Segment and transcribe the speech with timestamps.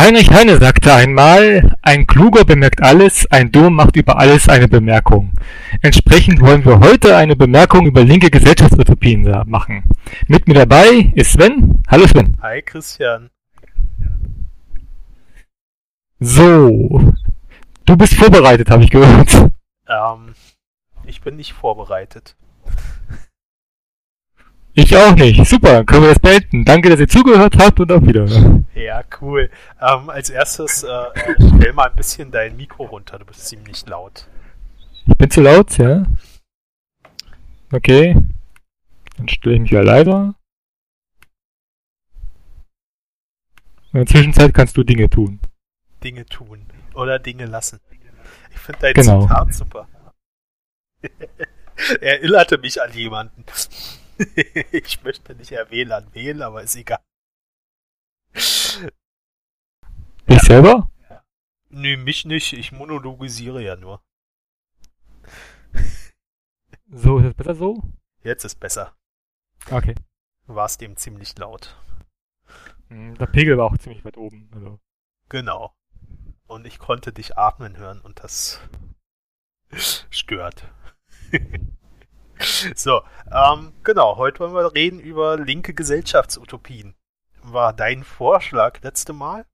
[0.00, 5.30] Heinrich Heine sagte einmal, ein Kluger bemerkt alles, ein Dummer macht über alles eine Bemerkung.
[5.82, 9.84] Entsprechend wollen wir heute eine Bemerkung über linke Gesellschaftsutopien machen.
[10.26, 11.82] Mit mir dabei ist Sven.
[11.86, 12.34] Hallo Sven.
[12.40, 13.28] Hi Christian.
[16.18, 17.12] So,
[17.84, 19.50] du bist vorbereitet, habe ich gehört.
[19.86, 20.34] Ähm,
[21.04, 22.36] ich bin nicht vorbereitet.
[24.82, 25.44] Ich auch nicht.
[25.46, 26.64] Super, können wir das beenden.
[26.64, 28.66] Danke, dass ihr zugehört habt und auf Wiedersehen.
[28.74, 29.50] Ja, cool.
[29.78, 31.04] Ähm, als erstes äh,
[31.58, 33.18] stell mal ein bisschen dein Mikro runter.
[33.18, 34.26] Du bist ziemlich laut.
[35.06, 36.04] Ich bin zu laut, ja?
[37.70, 38.16] Okay.
[39.18, 40.34] Dann stelle ich mich ja leider.
[43.92, 45.40] In der Zwischenzeit kannst du Dinge tun.
[46.02, 46.64] Dinge tun.
[46.94, 47.80] Oder Dinge lassen.
[48.50, 49.22] Ich finde dein Genau.
[49.22, 49.88] Zitat super.
[52.00, 53.44] Erinnerte mich an jemanden.
[54.72, 57.00] ich möchte nicht erwähnen an wen, aber ist egal.
[60.26, 60.90] Ich selber?
[61.70, 62.52] Nö, mich nicht.
[62.52, 64.02] Ich monologisiere ja nur.
[66.92, 67.82] So, ist das besser so?
[68.22, 68.94] Jetzt ist besser.
[69.70, 69.94] Okay.
[70.46, 71.76] War es dem ziemlich laut.
[72.88, 74.50] Hm, Der Pegel war auch ziemlich weit oben.
[74.52, 74.80] Also.
[75.28, 75.74] Genau.
[76.46, 78.60] Und ich konnte dich atmen hören und das
[80.10, 80.68] stört.
[82.74, 86.94] so, ähm, genau, heute wollen wir reden über linke Gesellschaftsutopien.
[87.42, 89.46] War dein Vorschlag letzte Mal?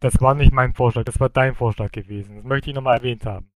[0.00, 2.36] Das war nicht mein Vorschlag, das war dein Vorschlag gewesen.
[2.36, 3.50] Das möchte ich nochmal erwähnt haben.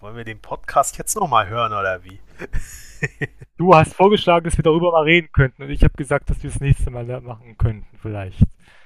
[0.00, 2.20] Wollen wir den Podcast jetzt nochmal hören oder wie?
[3.56, 6.50] Du hast vorgeschlagen, dass wir darüber mal reden könnten und ich habe gesagt, dass wir
[6.50, 8.42] das nächste Mal machen könnten, vielleicht.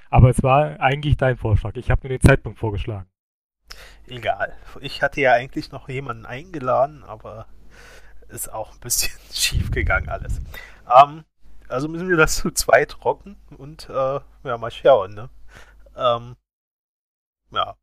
[0.09, 1.75] Aber es war eigentlich dein Vorschlag.
[1.77, 3.09] Ich habe nur den Zeitpunkt vorgeschlagen.
[4.07, 4.57] Egal.
[4.81, 7.47] Ich hatte ja eigentlich noch jemanden eingeladen, aber
[8.29, 10.39] ist auch ein bisschen schief gegangen alles.
[10.91, 11.25] Ähm,
[11.67, 15.29] also müssen wir das zu zweit rocken und äh, ja, mal schauen, ne?
[15.95, 16.35] Ähm,
[17.51, 17.75] ja.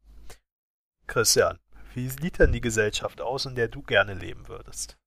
[1.07, 1.59] Christian,
[1.95, 4.99] wie sieht denn die Gesellschaft aus, in der du gerne leben würdest?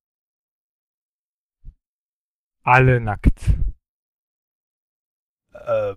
[2.64, 3.42] Alle nackt.
[5.54, 5.96] Äh,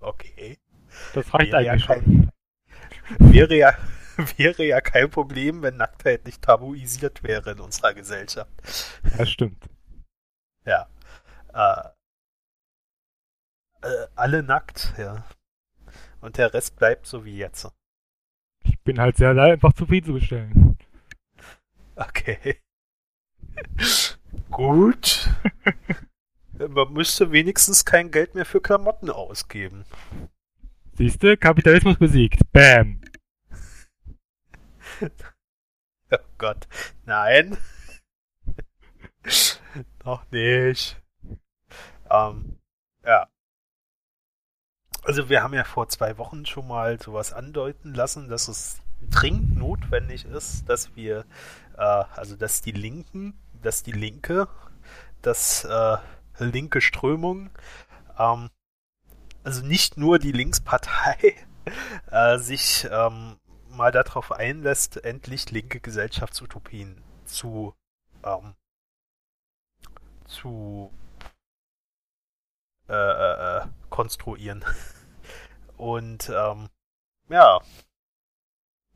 [0.00, 0.58] okay.
[1.12, 2.30] Das reicht Wäre ja eigentlich schon.
[3.18, 3.76] kein, wäre ja,
[4.36, 8.50] wäre ja kein Problem, wenn Nacktheit nicht tabuisiert wäre in unserer Gesellschaft.
[9.16, 9.68] Das stimmt.
[10.64, 10.88] Ja.
[11.52, 11.88] Äh,
[13.86, 15.24] äh, alle nackt, ja.
[16.20, 17.68] Und der Rest bleibt so wie jetzt.
[18.64, 20.78] Ich bin halt sehr einfach zufriedenzustellen.
[21.96, 22.60] Okay.
[24.50, 25.28] Gut.
[26.58, 29.84] Man müsste wenigstens kein Geld mehr für Klamotten ausgeben.
[30.94, 32.40] Siehste, Kapitalismus besiegt.
[32.52, 33.00] Bam.
[36.10, 36.68] Oh Gott.
[37.06, 37.56] Nein.
[40.04, 41.00] Noch nicht.
[42.10, 42.60] Ähm,
[43.04, 43.26] ja.
[45.02, 49.56] Also wir haben ja vor zwei Wochen schon mal sowas andeuten lassen, dass es dringend
[49.56, 51.24] notwendig ist, dass wir,
[51.76, 54.48] äh, also dass die Linken, dass die Linke,
[55.22, 55.96] dass äh,
[56.38, 57.50] linke Strömung,
[58.18, 58.50] ähm,
[59.42, 61.34] also nicht nur die Linkspartei,
[62.10, 63.36] äh, sich ähm,
[63.76, 67.74] mal darauf einlässt, endlich linke Gesellschaftsutopien zu
[68.24, 68.54] ähm,
[70.26, 70.92] zu
[72.88, 74.64] äh, äh, äh, konstruieren.
[75.76, 76.68] Und ähm,
[77.28, 77.60] ja,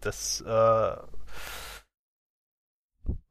[0.00, 0.96] das äh,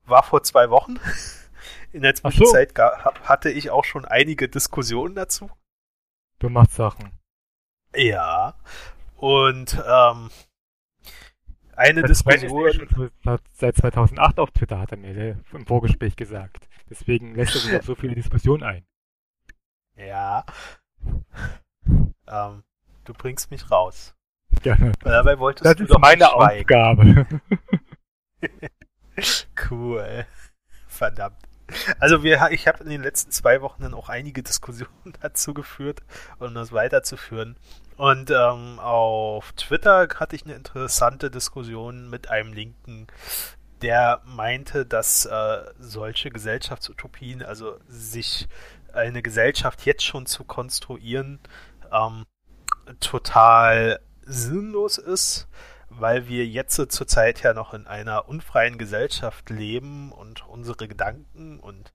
[0.06, 1.00] war vor zwei Wochen.
[1.91, 2.30] In der so.
[2.30, 5.50] Zwischenzeit ha- hatte ich auch schon einige Diskussionen dazu.
[6.40, 7.12] Du machst Sachen.
[7.96, 8.56] Ja.
[9.16, 10.30] Und ähm,
[11.77, 13.09] eine Das Diskussion.
[13.23, 16.67] seit- seit 2008 auf Twitter, hat er mir im Vorgespräch gesagt.
[16.89, 18.85] Deswegen lässt er sich auf so viele Diskussionen ein.
[19.95, 20.45] Ja.
[22.27, 22.63] Ähm,
[23.05, 24.13] du bringst mich raus.
[24.61, 24.91] Gerne.
[25.01, 26.31] Weil dabei wolltest Das du ist doch meine.
[26.33, 27.25] Aufgabe.
[29.69, 30.25] Cool.
[30.88, 31.38] Verdammt.
[32.00, 36.01] Also wir, ich habe in den letzten zwei Wochen dann auch einige Diskussionen dazu geführt,
[36.39, 37.55] um das weiterzuführen.
[37.97, 43.07] Und ähm, auf Twitter hatte ich eine interessante Diskussion mit einem Linken,
[43.81, 48.47] der meinte, dass äh, solche Gesellschaftsutopien, also sich
[48.94, 51.39] eine Gesellschaft jetzt schon zu konstruieren,
[51.92, 52.25] ähm,
[53.00, 55.47] total sinnlos ist,
[55.89, 61.94] weil wir jetzt zurzeit ja noch in einer unfreien Gesellschaft leben und unsere Gedanken und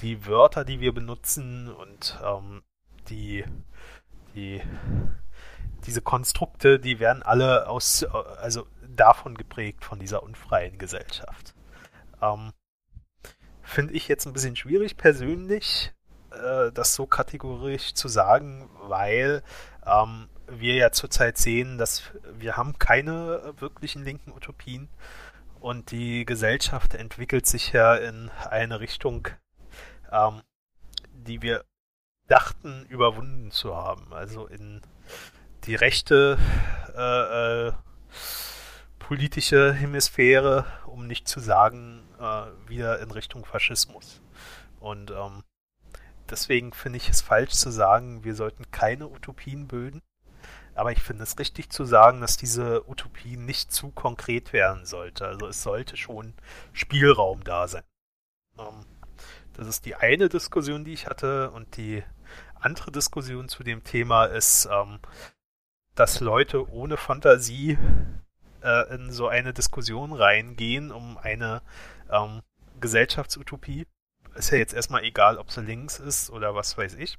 [0.00, 2.62] die Wörter, die wir benutzen und ähm,
[3.08, 3.44] die,
[4.34, 4.62] die,
[5.86, 11.54] diese Konstrukte, die werden alle aus, also davon geprägt, von dieser unfreien Gesellschaft.
[12.20, 12.52] Ähm,
[13.62, 15.92] Finde ich jetzt ein bisschen schwierig persönlich,
[16.30, 19.42] äh, das so kategorisch zu sagen, weil
[19.84, 24.88] ähm, wir ja zurzeit sehen, dass wir haben keine wirklichen linken Utopien
[25.60, 29.28] und die Gesellschaft entwickelt sich ja in eine Richtung,
[30.12, 30.42] ähm,
[31.12, 31.64] die wir
[32.28, 34.12] dachten überwunden zu haben.
[34.12, 34.82] Also in
[35.64, 36.38] die rechte
[36.96, 37.72] äh, äh,
[38.98, 44.20] politische Hemisphäre, um nicht zu sagen, äh, wieder in Richtung Faschismus.
[44.80, 45.42] Und ähm,
[46.30, 50.02] deswegen finde ich es falsch zu sagen, wir sollten keine Utopien bilden.
[50.76, 55.26] Aber ich finde es richtig zu sagen, dass diese Utopie nicht zu konkret werden sollte.
[55.26, 56.34] Also es sollte schon
[56.72, 57.82] Spielraum da sein.
[58.58, 58.84] Ähm,
[59.54, 61.50] das ist die eine Diskussion, die ich hatte.
[61.50, 62.04] Und die
[62.60, 65.00] andere Diskussion zu dem Thema ist, ähm,
[65.94, 67.78] dass Leute ohne Fantasie
[68.62, 71.62] äh, in so eine Diskussion reingehen, um eine
[72.10, 72.42] ähm,
[72.80, 73.86] Gesellschaftsutopie.
[74.34, 77.18] Ist ja jetzt erstmal egal, ob sie links ist oder was weiß ich.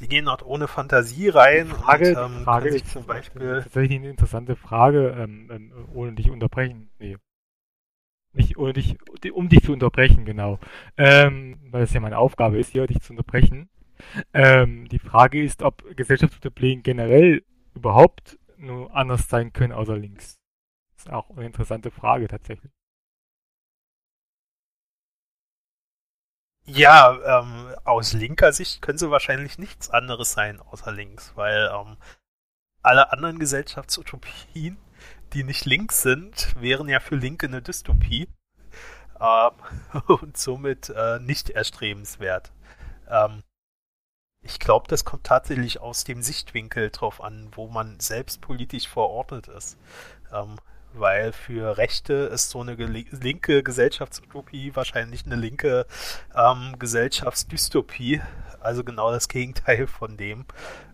[0.00, 1.68] Die gehen dort ohne Fantasie rein.
[1.68, 6.30] Frage, und, ähm, Frage ist zum Beispiel tatsächlich eine interessante Frage, ähm, ähm, ohne dich
[6.30, 6.90] unterbrechen.
[6.98, 7.16] Nee.
[8.32, 8.96] Nicht, ohne dich,
[9.32, 10.58] um dich zu unterbrechen, genau.
[10.96, 13.68] Ähm, weil es ja meine Aufgabe ist, hier dich zu unterbrechen.
[14.32, 17.42] Ähm, die Frage ist, ob Gesellschaftsutopien generell
[17.74, 20.38] überhaupt nur anders sein können außer links.
[20.94, 22.72] Das ist auch eine interessante Frage tatsächlich.
[26.66, 31.96] Ja, ähm, aus linker Sicht können sie wahrscheinlich nichts anderes sein außer links, weil ähm,
[32.82, 34.76] alle anderen Gesellschaftsutopien,
[35.32, 38.28] die nicht links sind, wären ja für Linke eine Dystopie
[39.20, 42.52] ähm, und somit äh, nicht erstrebenswert.
[43.08, 43.42] Ähm,
[44.42, 49.48] ich glaube, das kommt tatsächlich aus dem Sichtwinkel drauf an, wo man selbst politisch verortet
[49.48, 49.76] ist.
[50.98, 55.86] Weil für Rechte ist so eine linke Gesellschaftsutopie wahrscheinlich eine linke
[56.34, 58.20] ähm, Gesellschaftsdystopie,
[58.60, 60.46] also genau das Gegenteil von dem.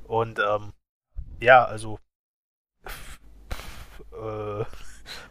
[0.05, 0.73] Und ähm,
[1.41, 1.99] ja, also
[4.13, 4.65] äh,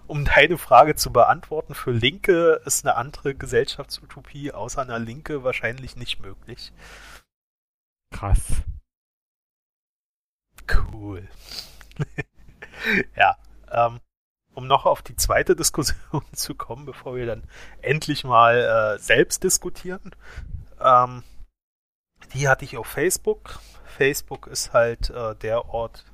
[0.08, 5.96] um deine Frage zu beantworten, für Linke ist eine andere Gesellschaftsutopie außer einer Linke wahrscheinlich
[5.96, 6.72] nicht möglich.
[8.12, 8.64] Krass.
[10.72, 11.28] Cool.
[13.16, 13.38] ja,
[13.72, 14.00] ähm,
[14.54, 17.44] um noch auf die zweite Diskussion zu kommen, bevor wir dann
[17.82, 20.12] endlich mal äh, selbst diskutieren.
[20.82, 21.24] Ähm,
[22.34, 23.60] die hatte ich auf Facebook.
[23.86, 26.06] Facebook ist halt äh, der Ort,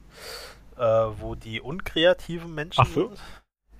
[0.77, 3.13] äh, wo die unkreativen Menschen Ach so.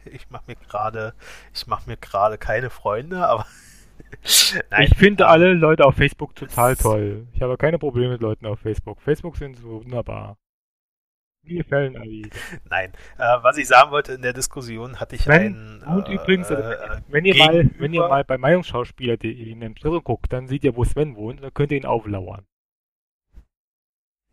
[0.05, 1.13] Ich mache mir gerade,
[1.53, 3.45] ich mache mir gerade keine Freunde, aber
[4.71, 7.27] Nein, ich finde ähm, alle Leute auf Facebook total toll.
[7.33, 9.01] Ich habe keine Probleme mit Leuten auf Facebook.
[9.01, 10.37] Facebook sind so wunderbar.
[11.49, 12.29] Mir gefallen alle.
[12.69, 15.83] Nein, äh, was ich sagen wollte in der Diskussion hatte ich wenn, einen.
[15.83, 19.75] Und äh, übrigens, also, äh, wenn ihr mal, wenn ihr mal bei Meinungsschauspieler.de in den
[19.75, 22.45] Twitter guckt, dann seht ihr, wo Sven wohnt, dann könnt ihr ihn auflauern.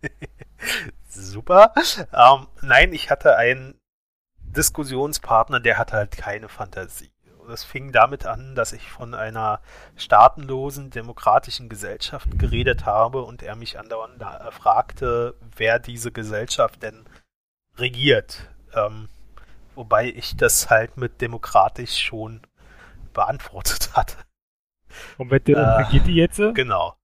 [1.09, 1.73] Super.
[2.13, 3.81] Ähm, nein, ich hatte einen
[4.39, 7.11] Diskussionspartner, der hatte halt keine Fantasie.
[7.49, 9.61] Das fing damit an, dass ich von einer
[9.97, 17.05] staatenlosen demokratischen Gesellschaft geredet habe und er mich andauernd fragte, wer diese Gesellschaft denn
[17.77, 18.49] regiert.
[18.75, 19.09] Ähm,
[19.75, 22.41] wobei ich das halt mit demokratisch schon
[23.13, 24.17] beantwortet hatte.
[25.19, 26.39] Und wer äh, regiert die jetzt?
[26.55, 26.97] Genau.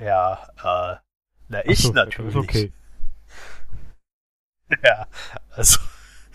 [0.00, 0.96] Ja, äh,
[1.48, 2.34] na ich so, natürlich.
[2.36, 2.72] Okay.
[4.82, 5.06] Ja,
[5.50, 5.78] also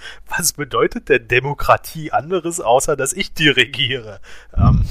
[0.27, 4.19] was bedeutet denn Demokratie anderes, außer dass ich die regiere?
[4.55, 4.87] Ähm,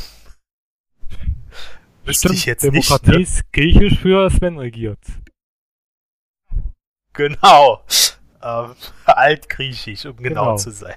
[2.05, 3.31] wüsste ich jetzt Demokratie nicht.
[3.31, 5.01] ist griechisch für Sven regiert.
[7.13, 7.83] Genau.
[8.43, 10.97] Ähm, altgriechisch, um genau, genau zu sein.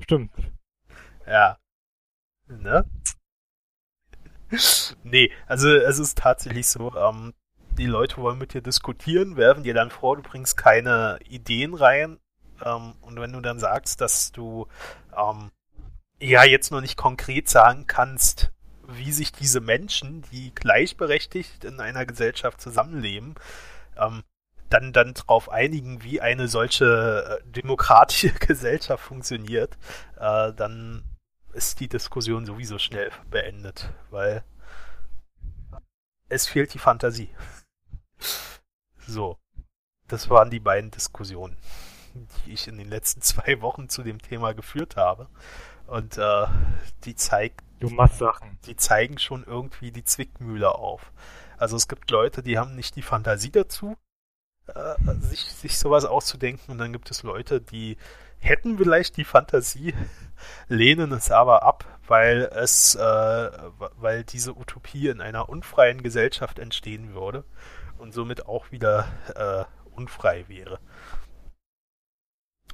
[0.00, 0.32] Stimmt.
[1.26, 1.58] Ja.
[2.48, 2.84] Ne?
[5.02, 7.32] nee, also es ist tatsächlich so, ähm,
[7.78, 12.18] die Leute wollen mit dir diskutieren, werfen dir dann vor, du bringst keine Ideen rein.
[12.64, 14.66] Ähm, und wenn du dann sagst, dass du
[15.16, 15.50] ähm,
[16.20, 18.50] ja jetzt noch nicht konkret sagen kannst,
[18.88, 23.34] wie sich diese Menschen, die gleichberechtigt in einer Gesellschaft zusammenleben,
[23.96, 24.22] ähm,
[24.68, 29.76] dann, dann darauf einigen, wie eine solche äh, demokratische Gesellschaft funktioniert,
[30.16, 31.04] äh, dann
[31.52, 34.42] ist die Diskussion sowieso schnell beendet, weil
[36.28, 37.28] es fehlt die Fantasie.
[39.06, 39.36] So,
[40.08, 41.56] das waren die beiden Diskussionen,
[42.14, 45.28] die ich in den letzten zwei Wochen zu dem Thema geführt habe.
[45.86, 46.46] Und äh,
[47.04, 47.60] die zeigt.
[47.80, 48.58] Du machst Sachen.
[48.66, 51.12] Die zeigen schon irgendwie die Zwickmühle auf.
[51.58, 53.96] Also es gibt Leute, die haben nicht die Fantasie dazu,
[54.66, 56.72] äh, sich, sich sowas auszudenken.
[56.72, 57.96] Und dann gibt es Leute, die
[58.38, 59.94] hätten vielleicht die Fantasie,
[60.68, 63.50] lehnen es aber ab, weil es, äh,
[63.96, 67.44] weil diese Utopie in einer unfreien Gesellschaft entstehen würde
[67.98, 69.64] und somit auch wieder äh,
[69.94, 70.78] unfrei wäre.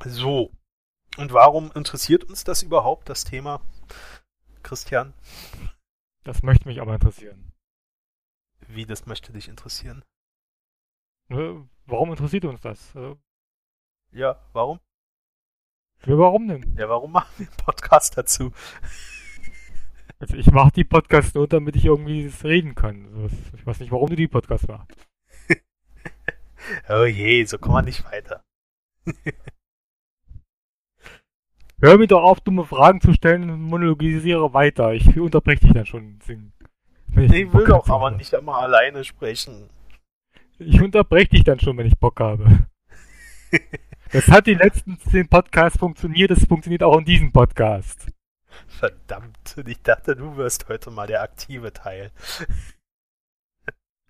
[0.05, 0.53] So.
[1.17, 3.61] Und warum interessiert uns das überhaupt, das Thema,
[4.63, 5.15] Christian?
[6.25, 7.53] Das möchte mich aber interessieren.
[8.69, 10.05] Wie, das möchte dich interessieren?
[11.29, 12.95] Ne, warum interessiert uns das?
[12.95, 13.19] Also,
[14.13, 14.81] Ja, warum?
[16.07, 16.77] ja, warum denn?
[16.77, 18.53] Ja, warum machen wir einen Podcast dazu?
[20.21, 23.31] Also ich mache die Podcasts nur, damit ich irgendwie reden kann.
[23.57, 24.91] Ich weiß nicht, warum du die Podcasts machst.
[26.89, 28.43] Oh je, so kommen wir nicht weiter.
[31.81, 34.95] Hör mir doch auf, dumme Fragen zu stellen und monologisiere weiter.
[34.95, 36.19] Ich unterbreche dich dann schon.
[36.27, 36.53] Wenn
[37.25, 39.71] Ich will Bock doch aber nicht immer alleine sprechen.
[40.59, 42.67] Ich unterbreche dich dann schon, wenn ich Bock habe.
[44.11, 48.07] Das hat die letzten zehn Podcasts funktioniert, das funktioniert auch in diesem Podcast.
[48.67, 52.11] Verdammt, ich dachte, du wirst heute mal der aktive Teil.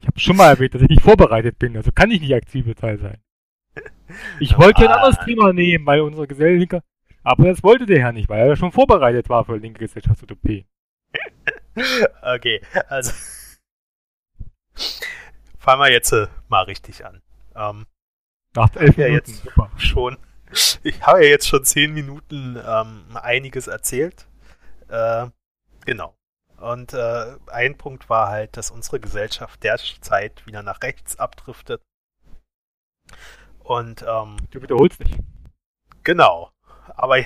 [0.01, 2.77] Ich habe schon mal erwähnt, dass ich nicht vorbereitet bin, also kann ich nicht aktive
[2.77, 3.19] Teil sein.
[4.39, 5.03] Ich wollte ja ein Ah.
[5.03, 6.87] anderes Thema nehmen, weil unsere Gesellschaft,
[7.23, 10.67] aber das wollte der Herr nicht, weil er schon vorbereitet war für linke Gesellschaftsutopie.
[12.23, 13.13] Okay, also
[15.59, 17.23] fangen wir jetzt äh, mal richtig an.
[17.55, 17.87] Ähm,
[18.55, 19.31] Nach elf Ja, Minuten.
[19.31, 19.43] jetzt.
[19.45, 19.71] Super.
[19.77, 20.17] schon,
[20.83, 24.27] ich habe ja jetzt schon zehn Minuten ähm, einiges erzählt.
[24.89, 25.27] Äh,
[25.85, 26.17] genau.
[26.57, 31.81] Und äh, ein Punkt war halt, dass unsere Gesellschaft derzeit wieder nach rechts abdriftet.
[33.61, 35.17] Und ähm, Du wiederholst dich.
[36.03, 36.51] genau.
[36.99, 37.25] Aber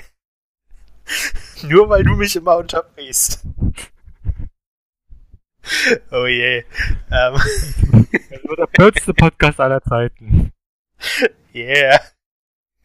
[1.63, 3.43] nur weil du mich immer unterbrichst.
[6.11, 6.59] Oh je.
[6.59, 6.65] Ähm,
[7.09, 10.51] Das wird der kürzeste Podcast aller Zeiten.
[11.53, 11.99] Yeah.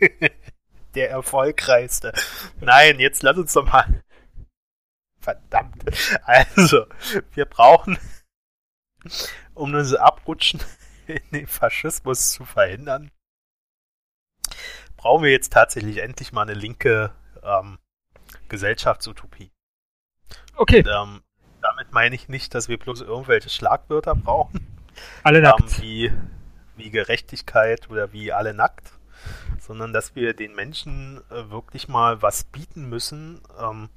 [0.94, 2.12] Der erfolgreichste.
[2.60, 4.02] Nein, jetzt lass uns doch mal.
[5.20, 5.84] Verdammt.
[6.22, 6.86] Also,
[7.34, 7.98] wir brauchen,
[9.54, 10.60] um das Abrutschen
[11.06, 13.10] in den Faschismus zu verhindern,
[14.98, 17.12] brauchen wir jetzt tatsächlich endlich mal eine linke
[17.42, 17.78] ähm,
[18.50, 19.50] Gesellschaftsutopie.
[20.54, 21.22] Okay, Und, ähm,
[21.62, 24.66] damit meine ich nicht, dass wir bloß irgendwelche Schlagwörter brauchen,
[25.22, 25.80] alle ähm, nackt.
[25.80, 26.12] wie,
[26.76, 28.92] wie Gerechtigkeit oder wie alle nackt,
[29.58, 33.88] sondern dass wir den Menschen äh, wirklich mal was bieten müssen, ähm,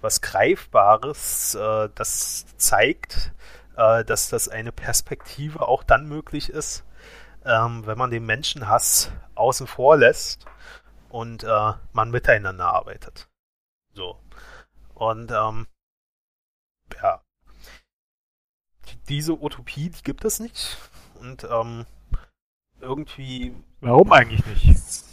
[0.00, 3.32] was Greifbares, äh, das zeigt,
[3.76, 6.84] äh, dass das eine Perspektive auch dann möglich ist,
[7.46, 10.44] ähm, wenn man den Menschenhass außen vor lässt
[11.08, 13.28] und äh, man miteinander arbeitet.
[13.94, 14.20] So.
[14.94, 15.66] Und ähm,
[17.02, 17.22] ja,
[18.88, 20.76] die- diese Utopie, die gibt es nicht.
[21.20, 21.86] Und ähm,
[22.80, 25.04] irgendwie Warum eigentlich nicht?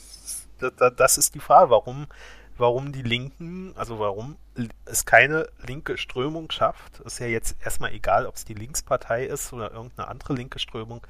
[0.60, 2.08] da, da, das ist die Frage, warum,
[2.58, 4.38] warum die Linken, also warum
[4.86, 9.54] es keine linke Strömung schafft, ist ja jetzt erstmal egal, ob es die Linkspartei ist
[9.54, 11.06] oder irgendeine andere linke Strömung,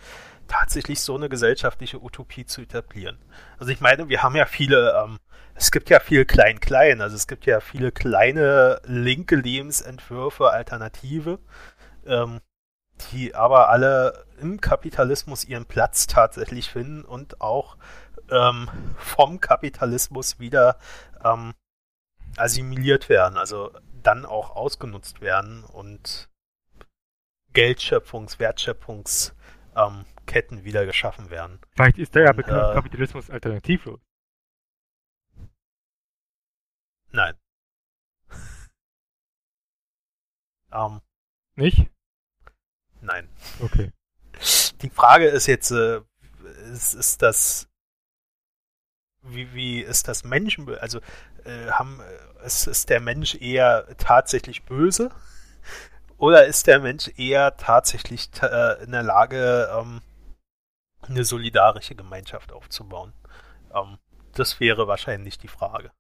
[0.48, 3.18] tatsächlich so eine gesellschaftliche Utopie zu etablieren.
[3.58, 5.20] Also ich meine, wir haben ja viele, ähm,
[5.56, 11.40] es gibt ja viel Klein-Klein, also es gibt ja viele kleine linke Lebensentwürfe, Alternative,
[12.06, 12.40] ähm,
[13.12, 17.78] die aber alle im Kapitalismus ihren Platz tatsächlich finden und auch
[18.30, 20.78] ähm, vom Kapitalismus wieder
[21.24, 21.54] ähm,
[22.38, 26.30] assimiliert werden, also dann auch ausgenutzt werden und
[27.54, 31.60] Geldschöpfungs-, Wertschöpfungsketten ähm, wieder geschaffen werden.
[31.76, 34.00] Vielleicht ist der ja äh, Kapitalismus alternativlos.
[37.12, 37.36] Nein.
[40.72, 41.02] ähm,
[41.56, 41.92] Nicht?
[43.02, 43.30] nein.
[43.60, 43.92] Okay.
[44.82, 46.02] Die Frage ist jetzt, äh,
[46.72, 47.70] ist, ist das,
[49.24, 51.00] wie, wie ist das Menschen, also
[51.46, 55.10] äh, haben, äh, ist, ist der Mensch eher tatsächlich böse
[56.18, 60.02] oder ist der Mensch eher tatsächlich ta- äh, in der Lage, ähm,
[61.02, 63.14] eine solidarische Gemeinschaft aufzubauen?
[63.74, 63.98] Ähm,
[64.34, 65.92] das wäre wahrscheinlich die Frage.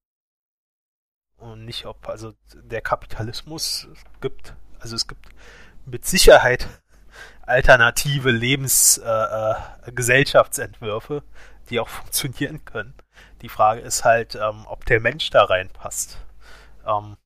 [1.38, 3.88] Und nicht, ob, also der Kapitalismus
[4.22, 5.27] gibt, also es gibt
[5.86, 6.68] mit Sicherheit
[7.42, 9.56] alternative Lebens-, äh, äh,
[11.70, 12.94] die auch funktionieren können.
[13.43, 16.17] Die Frage ist halt, ähm, ob der Mensch da reinpasst.
[16.85, 17.17] Ähm,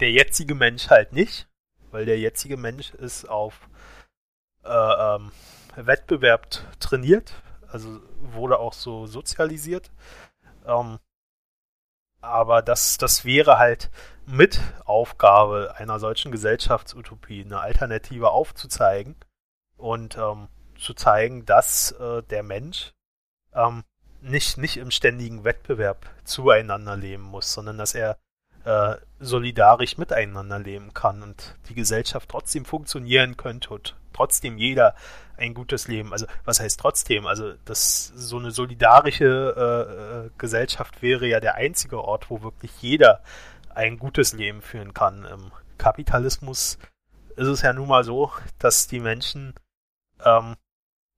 [0.00, 1.48] der jetzige Mensch halt nicht,
[1.92, 3.68] weil der jetzige Mensch ist auf
[4.64, 5.30] äh, ähm,
[5.76, 6.48] Wettbewerb
[6.80, 9.92] trainiert, also wurde auch so sozialisiert.
[10.66, 10.98] Ähm,
[12.20, 13.92] aber das, das wäre halt
[14.26, 19.14] mit Aufgabe einer solchen Gesellschaftsutopie eine Alternative aufzuzeigen
[19.76, 22.92] und ähm, zu zeigen, dass äh, der Mensch
[23.54, 23.84] ähm,
[24.22, 28.18] nicht, nicht im ständigen Wettbewerb zueinander leben muss, sondern dass er
[28.64, 34.94] äh, solidarisch miteinander leben kann und die Gesellschaft trotzdem funktionieren könnte und trotzdem jeder
[35.36, 36.12] ein gutes Leben.
[36.12, 37.26] Also was heißt trotzdem?
[37.26, 42.70] Also das so eine solidarische äh, äh, Gesellschaft wäre ja der einzige Ort, wo wirklich
[42.80, 43.22] jeder
[43.74, 45.24] ein gutes Leben führen kann.
[45.24, 46.78] Im Kapitalismus
[47.36, 49.54] ist es ja nun mal so, dass die Menschen,
[50.24, 50.54] ähm,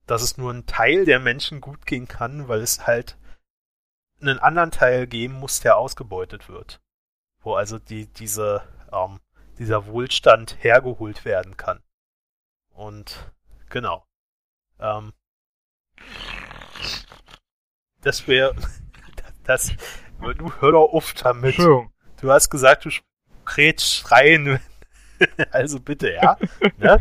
[0.07, 3.17] dass es nur ein Teil der Menschen gut gehen kann, weil es halt
[4.21, 6.81] einen anderen Teil geben muss, der ausgebeutet wird.
[7.41, 9.21] Wo also die, diese, ähm,
[9.59, 11.83] dieser Wohlstand hergeholt werden kann.
[12.71, 13.33] Und
[13.69, 14.07] genau.
[14.79, 15.13] Ähm,
[18.01, 18.55] das wäre
[19.45, 19.73] das.
[20.21, 21.59] Du hör doch auf damit.
[21.59, 22.91] Du hast gesagt, du
[23.45, 24.61] krätsch rein.
[25.51, 26.39] also bitte, ja?
[26.79, 26.99] ne?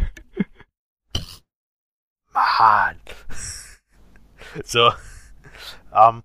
[2.33, 2.99] Mann.
[4.63, 4.91] so.
[5.93, 6.23] Ähm,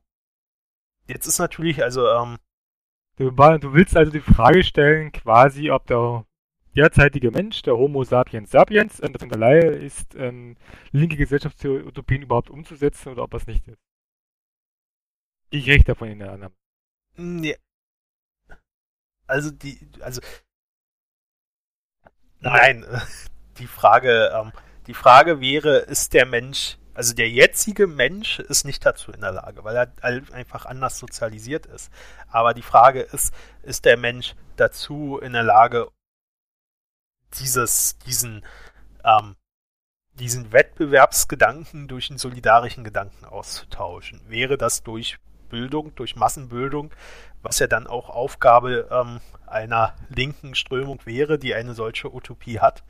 [1.06, 2.38] jetzt ist natürlich, also, ähm,
[3.16, 6.24] du, du willst also die Frage stellen, quasi, ob der
[6.74, 10.56] derzeitige Mensch, der Homo sapiens sapiens, äh, in der Laie ist, ähm,
[10.92, 13.82] linke Gesellschaftsutopien überhaupt umzusetzen oder ob das nicht ist.
[15.50, 16.54] Ich recht davon in der Annahme.
[17.16, 17.56] Nee.
[19.26, 20.20] Also die, also
[22.40, 22.84] nein,
[23.58, 24.52] die Frage, ähm,
[24.88, 29.32] die Frage wäre, ist der Mensch, also der jetzige Mensch ist nicht dazu in der
[29.32, 31.92] Lage, weil er einfach anders sozialisiert ist.
[32.26, 35.88] Aber die Frage ist, ist der Mensch dazu in der Lage,
[37.38, 38.46] dieses, diesen,
[39.04, 39.36] ähm,
[40.14, 44.22] diesen Wettbewerbsgedanken durch einen solidarischen Gedanken auszutauschen.
[44.26, 45.18] Wäre das durch
[45.50, 46.92] Bildung, durch Massenbildung,
[47.42, 52.82] was ja dann auch Aufgabe ähm, einer linken Strömung wäre, die eine solche Utopie hat,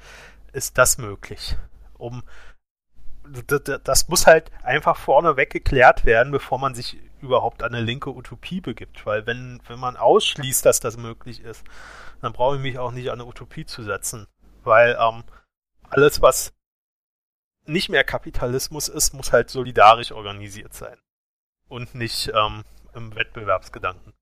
[0.52, 1.56] ist das möglich.
[1.98, 2.22] Um
[3.84, 8.62] das muss halt einfach vorneweg geklärt werden, bevor man sich überhaupt an eine linke Utopie
[8.62, 9.04] begibt.
[9.04, 11.62] Weil wenn, wenn man ausschließt, dass das möglich ist,
[12.22, 14.26] dann brauche ich mich auch nicht an eine Utopie zu setzen
[14.68, 15.24] weil ähm,
[15.88, 16.54] alles, was
[17.64, 20.98] nicht mehr Kapitalismus ist, muss halt solidarisch organisiert sein
[21.68, 22.64] und nicht ähm,
[22.94, 24.12] im Wettbewerbsgedanken.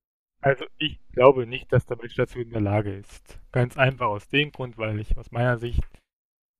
[0.41, 3.41] Also ich glaube nicht, dass der Mensch dazu in der Lage ist.
[3.53, 5.83] Ganz einfach aus dem Grund, weil ich aus meiner Sicht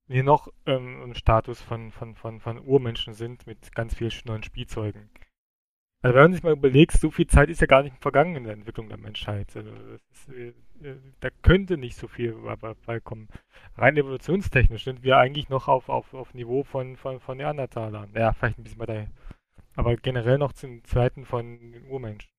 [0.09, 4.43] wir noch ähm, im Status von, von, von, von Urmenschen sind mit ganz vielen neuen
[4.43, 5.11] Spielzeugen.
[6.03, 8.45] Also wenn man sich mal überlegt, so viel Zeit ist ja gar nicht vergangen in
[8.45, 9.57] der Entwicklung der Menschheit.
[9.57, 9.71] Also
[10.13, 10.53] ist, äh,
[11.21, 12.37] da könnte nicht so viel
[12.85, 13.29] beikommen.
[13.77, 18.11] Rein evolutionstechnisch sind wir eigentlich noch auf, auf, auf Niveau von, von, von Neandertalern.
[18.15, 19.07] Ja, vielleicht ein bisschen weiter.
[19.75, 22.31] Aber generell noch zu Zeiten von den Urmenschen.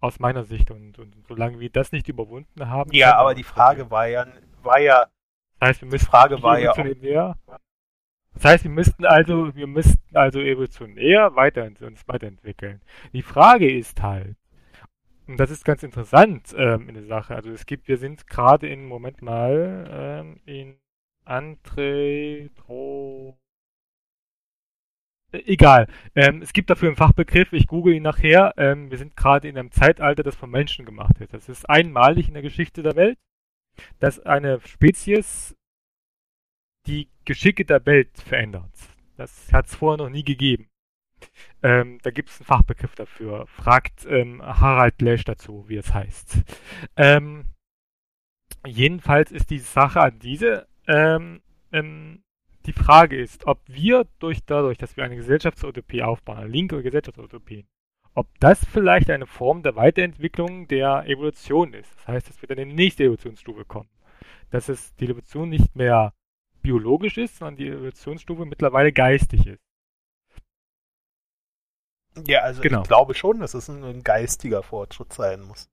[0.00, 0.70] Aus meiner Sicht.
[0.70, 2.92] Und, und solange wir das nicht überwunden haben.
[2.92, 4.26] Ja, aber die Frage war ja,
[4.62, 5.06] war ja.
[5.60, 6.72] Das heißt, wir müssen die Frage war ja.
[6.72, 7.36] Auch,
[8.34, 12.80] das heißt, wir müssten also, wir müssten also evolutionär weiter, uns weiterentwickeln.
[13.12, 14.36] Die Frage ist halt,
[15.26, 17.36] und das ist ganz interessant ähm, in der Sache.
[17.36, 20.76] Also es gibt, wir sind gerade in, Moment mal, ähm, in
[21.24, 23.38] Antretro.
[25.32, 25.86] Egal.
[26.16, 28.54] Ähm, es gibt dafür einen Fachbegriff, ich google ihn nachher.
[28.56, 31.32] Ähm, wir sind gerade in einem Zeitalter, das von Menschen gemacht wird.
[31.32, 33.16] Das ist einmalig in der Geschichte der Welt,
[33.98, 35.56] dass eine Spezies
[36.86, 38.72] die Geschicke der Welt verändert.
[39.16, 40.68] Das hat es vorher noch nie gegeben.
[41.62, 43.46] Ähm, da gibt es einen Fachbegriff dafür.
[43.46, 46.38] Fragt ähm, Harald Lesch dazu, wie es heißt.
[46.96, 47.44] Ähm,
[48.66, 52.22] jedenfalls ist die Sache an diese, ähm, ähm,
[52.66, 57.66] die Frage ist, ob wir durch dadurch, dass wir eine Gesellschaftsutopie aufbauen, eine linke Gesellschaftsutopie,
[58.14, 61.90] ob das vielleicht eine Form der Weiterentwicklung der Evolution ist.
[61.96, 63.88] Das heißt, dass wir dann in die nächste Evolutionsstufe kommen.
[64.50, 66.12] Dass es die Evolution nicht mehr
[66.62, 69.60] biologisch ist, sondern die Evolutionsstufe mittlerweile geistig ist.
[72.26, 72.82] Ja, also genau.
[72.82, 75.68] ich glaube schon, dass es ein, ein, geistiger Fortschritt sein muss.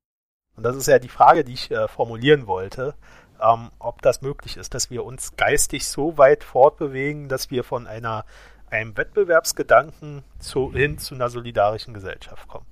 [0.55, 2.95] Und das ist ja die Frage, die ich äh, formulieren wollte,
[3.41, 7.87] ähm, ob das möglich ist, dass wir uns geistig so weit fortbewegen, dass wir von
[7.87, 8.25] einer
[8.69, 12.67] einem Wettbewerbsgedanken zu, hin zu einer solidarischen Gesellschaft kommen.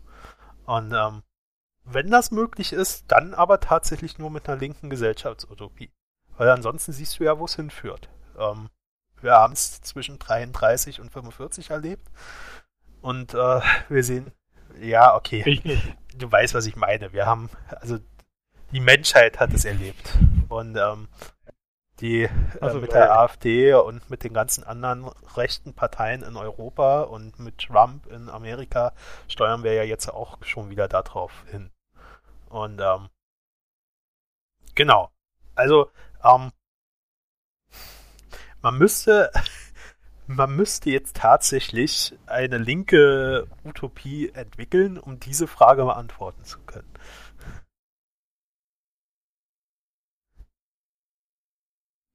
[0.66, 1.24] Und ähm,
[1.86, 5.92] wenn das möglich ist, dann aber tatsächlich nur mit einer linken Gesellschaftsutopie.
[6.38, 8.10] Weil ansonsten siehst du ja, wo es hinführt.
[8.38, 8.70] Ähm,
[9.22, 12.08] wir haben es zwischen 33 und 45 erlebt.
[13.02, 14.32] Und äh, wir sehen,
[14.80, 15.44] ja, okay.
[15.46, 15.96] Ich nicht.
[16.18, 17.14] Du weißt, was ich meine.
[17.14, 18.00] Wir haben, also
[18.72, 20.18] die Menschheit hat es erlebt.
[20.50, 21.08] Und ähm,
[22.02, 22.30] die äh,
[22.62, 27.58] also, mit der AfD und mit den ganzen anderen rechten Parteien in Europa und mit
[27.60, 28.94] Trump in Amerika
[29.28, 31.72] steuern wir ja jetzt auch schon wieder darauf hin.
[32.50, 33.10] Und ähm,
[34.76, 35.10] genau.
[35.56, 35.90] Also
[36.24, 36.52] ähm,
[38.62, 39.32] man müsste,
[40.28, 46.92] man müsste jetzt tatsächlich eine linke Utopie entwickeln, um diese Frage beantworten zu können.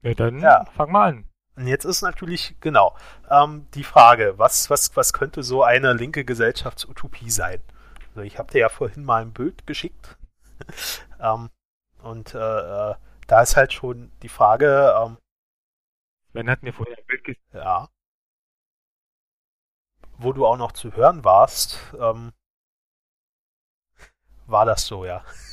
[0.03, 0.65] Ja, dann ja.
[0.77, 1.25] fang mal an.
[1.57, 2.97] Und jetzt ist natürlich, genau,
[3.31, 7.61] ähm, die Frage, was, was, was könnte so eine linke Gesellschaftsutopie sein?
[8.11, 10.17] Also ich habe dir ja vorhin mal ein Bild geschickt.
[11.21, 11.51] ähm,
[12.03, 12.39] und äh,
[12.91, 12.95] äh,
[13.27, 14.95] da ist halt schon die Frage.
[14.99, 15.19] Ähm,
[16.33, 17.55] Sven hat mir vorher ein Bild geschickt.
[17.55, 17.89] Ja.
[20.17, 22.33] Wo du auch noch zu hören warst, ähm,
[24.47, 25.25] war das so, ja.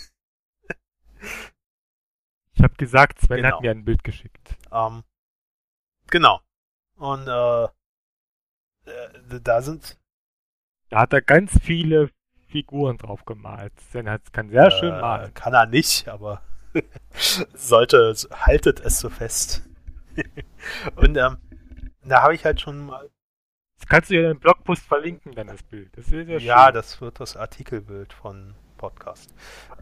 [2.58, 3.56] ich habe gesagt, Sven genau.
[3.56, 4.58] hat mir ein Bild geschickt.
[4.72, 5.04] Ähm,
[6.08, 6.42] genau.
[6.96, 7.70] Und äh, äh,
[9.42, 9.98] da sind.
[10.90, 12.10] Da hat er ganz viele
[12.48, 13.74] Figuren drauf gemalt.
[13.80, 15.34] Sven hat, kann sehr äh, schön malen.
[15.36, 16.42] Kann er nicht, aber
[17.54, 19.64] sollte, haltet es so fest.
[20.96, 21.38] Und ähm,
[22.04, 23.08] da habe ich halt schon mal.
[23.78, 25.96] Das kannst du ja in den Blogpost verlinken, dann das Bild.
[25.96, 29.32] Das ist ja, ja das wird das Artikelbild von Podcast.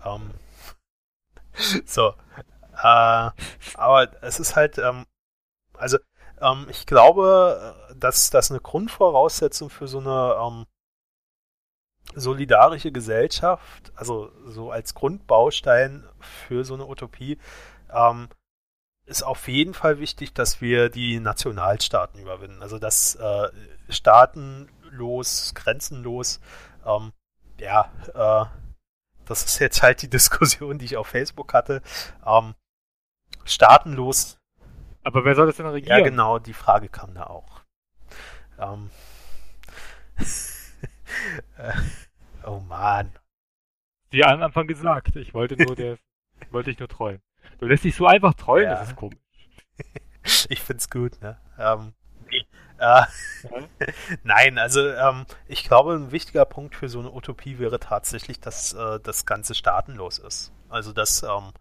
[0.04, 0.32] Ähm,
[1.86, 2.14] so.
[2.82, 3.30] Äh,
[3.76, 5.06] aber es ist halt, ähm,
[5.74, 5.98] also
[6.42, 10.66] ähm, ich glaube, dass das eine Grundvoraussetzung für so eine ähm,
[12.14, 17.38] solidarische Gesellschaft, also so als Grundbaustein für so eine Utopie,
[17.94, 18.30] ähm,
[19.06, 22.62] ist auf jeden Fall wichtig, dass wir die Nationalstaaten überwinden.
[22.62, 23.50] Also dass äh,
[23.90, 26.40] staatenlos, grenzenlos,
[26.86, 27.12] ähm,
[27.60, 28.46] ja, äh,
[29.26, 31.82] das ist jetzt halt die Diskussion, die ich auf Facebook hatte,
[32.26, 32.56] ähm,
[33.46, 34.38] staatenlos.
[35.04, 36.00] Aber wer soll das denn regieren?
[36.00, 37.62] Ja, genau, die Frage kam da auch.
[38.60, 38.90] Ähm,
[42.46, 43.12] oh man.
[44.10, 45.98] Wie am Anfang gesagt, ich wollte nur der,
[46.52, 47.22] wollte ich nur treuen.
[47.60, 48.80] Du lässt dich so einfach treuen, ja.
[48.80, 49.18] das ist komisch.
[50.50, 51.40] ich find's gut, ne?
[51.58, 51.94] Ähm,
[52.78, 53.04] äh,
[54.24, 58.74] Nein, also ähm, ich glaube, ein wichtiger Punkt für so eine Utopie wäre tatsächlich, dass
[58.74, 60.52] äh, das Ganze staatenlos ist.
[60.70, 61.52] Also dass ähm,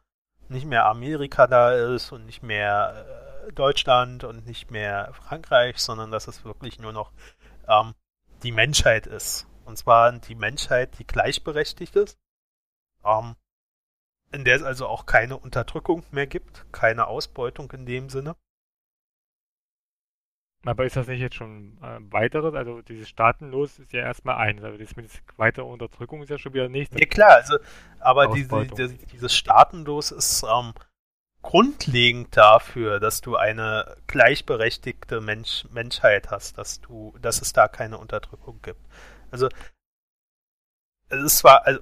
[0.48, 3.06] nicht mehr Amerika da ist und nicht mehr
[3.48, 7.12] äh, Deutschland und nicht mehr Frankreich, sondern dass es wirklich nur noch
[7.68, 7.94] ähm,
[8.42, 9.46] die Menschheit ist.
[9.64, 12.18] Und zwar die Menschheit, die gleichberechtigt ist,
[13.04, 13.36] ähm,
[14.32, 18.36] in der es also auch keine Unterdrückung mehr gibt, keine Ausbeutung in dem Sinne.
[20.64, 22.54] Aber ist das nicht jetzt schon äh, weiteres?
[22.54, 26.54] Also dieses Staatenlos ist ja erstmal eins, also das mit weitere Unterdrückung ist ja schon
[26.54, 26.98] wieder nächstes.
[26.98, 27.58] Ja klar, also
[28.00, 30.72] aber diese, diese, dieses Staatenlos ist ähm,
[31.42, 37.98] grundlegend dafür, dass du eine gleichberechtigte Mensch, Menschheit hast, dass du, dass es da keine
[37.98, 38.80] Unterdrückung gibt.
[39.30, 39.48] Also
[41.08, 41.80] es ist zwar, also,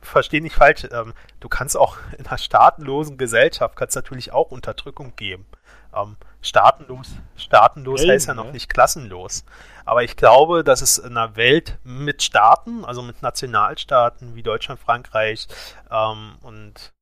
[0.00, 5.14] verstehe nicht falsch, ähm, du kannst auch in einer staatenlosen Gesellschaft kannst natürlich auch Unterdrückung
[5.16, 5.46] geben.
[5.94, 8.52] Ähm, staatenlos, staatenlos Helden, heißt ja noch ne?
[8.52, 9.44] nicht klassenlos.
[9.84, 14.80] Aber ich glaube, dass es in einer Welt mit Staaten, also mit Nationalstaaten wie Deutschland,
[14.80, 15.46] Frankreich
[15.90, 16.92] ähm, und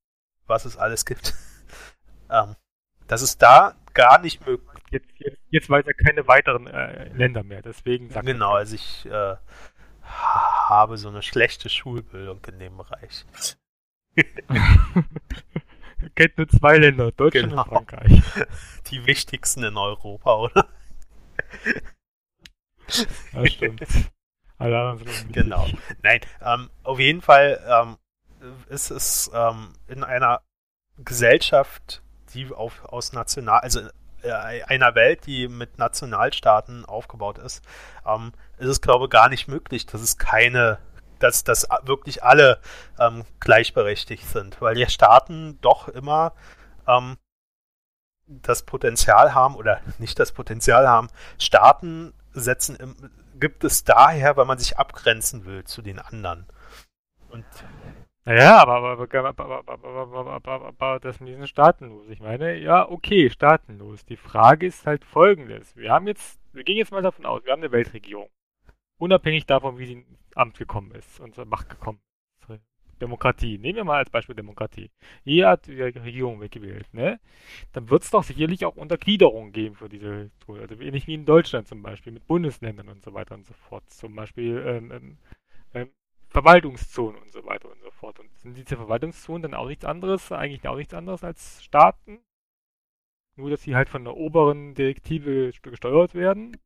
[0.46, 1.34] was es alles gibt,
[2.30, 2.56] ähm,
[3.06, 7.42] dass es da gar nicht möglich Jetzt, jetzt, jetzt weiß er keine weiteren äh, Länder
[7.42, 9.36] mehr, deswegen sagt Genau, also ich äh,
[10.02, 13.24] habe so eine schlechte Schulbildung in dem Bereich.
[16.14, 17.62] kennt nur zwei Länder, Deutschland genau.
[17.62, 18.22] und Frankreich.
[18.90, 20.68] Die wichtigsten in Europa, oder?
[23.32, 23.86] Ja, stimmt.
[24.58, 25.66] Alle anderen sind genau.
[26.02, 27.96] Nein, ähm, auf jeden Fall ähm,
[28.68, 30.42] ist es ähm, in einer
[30.98, 32.02] Gesellschaft,
[32.34, 33.80] die auf, aus national, also
[34.22, 37.64] äh, einer Welt, die mit Nationalstaaten aufgebaut ist,
[38.06, 40.78] ähm, ist es, glaube ich, gar nicht möglich, dass es keine
[41.22, 42.60] dass, dass wirklich alle
[42.98, 46.34] ähm, gleichberechtigt sind, weil die Staaten doch immer
[46.86, 47.16] ähm,
[48.26, 51.08] das Potenzial haben oder nicht das Potenzial haben.
[51.38, 52.96] Staaten setzen im,
[53.38, 56.46] gibt es daher, weil man sich abgrenzen will zu den anderen.
[57.28, 57.44] Und
[58.24, 62.08] naja, aber, aber, aber, aber, aber das mit diesen staatenlos.
[62.08, 64.04] Ich meine, ja, okay, staatenlos.
[64.04, 65.76] Die Frage ist halt folgendes.
[65.76, 68.28] Wir haben jetzt, wir gehen jetzt mal davon aus, wir haben eine Weltregierung.
[69.02, 72.60] Unabhängig davon, wie sie ins Amt gekommen ist und zur Macht gekommen ist.
[73.00, 73.58] Demokratie.
[73.58, 74.92] Nehmen wir mal als Beispiel Demokratie.
[75.24, 77.18] Hier hat die Regierung weggewählt, ne?
[77.72, 80.60] Dann wird es doch sicherlich auch Untergliederungen geben für diese Tool.
[80.60, 83.82] Also ähnlich wie in Deutschland zum Beispiel, mit Bundesländern und so weiter und so fort.
[83.90, 85.18] Zum Beispiel ähm, ähm,
[85.74, 85.90] ähm
[86.28, 88.20] Verwaltungszonen und so weiter und so fort.
[88.20, 92.20] Und sind diese Verwaltungszonen dann auch nichts anderes, eigentlich auch nichts anderes als Staaten?
[93.34, 96.56] Nur, dass sie halt von der oberen Direktive gesteuert werden?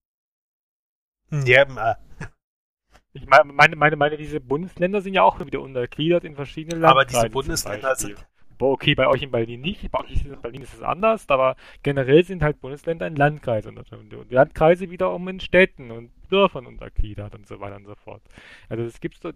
[1.31, 1.99] Ja.
[3.13, 6.91] Ich meine, meine, meine, meine, diese Bundesländer sind ja auch wieder untergliedert in verschiedene Landkreise.
[6.91, 8.27] Aber diese Bundesländer sind.
[8.59, 9.91] Boah, okay, bei euch in Berlin nicht.
[9.91, 14.31] Bei euch in Berlin ist es anders, aber generell sind halt Bundesländer in Landkreise und
[14.31, 18.23] Landkreise wiederum in Städten und Dörfern untergliedert und so weiter und so fort.
[18.69, 19.31] Also es gibt so,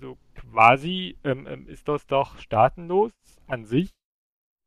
[0.00, 3.12] so quasi, ähm, ähm, ist das doch staatenlos
[3.46, 3.90] an sich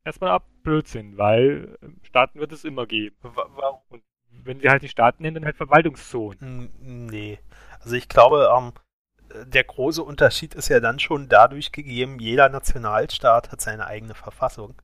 [0.04, 3.16] erstmal ab Blödsinn, weil äh, Staaten wird es immer geben.
[3.22, 3.80] Warum?
[3.88, 4.02] Und
[4.44, 6.70] wenn sie halt die Staaten nennen, dann halt Verwaltungszonen.
[6.80, 7.38] Nee.
[7.80, 8.72] Also ich glaube, ähm,
[9.46, 14.80] der große Unterschied ist ja dann schon dadurch gegeben, jeder Nationalstaat hat seine eigene Verfassung.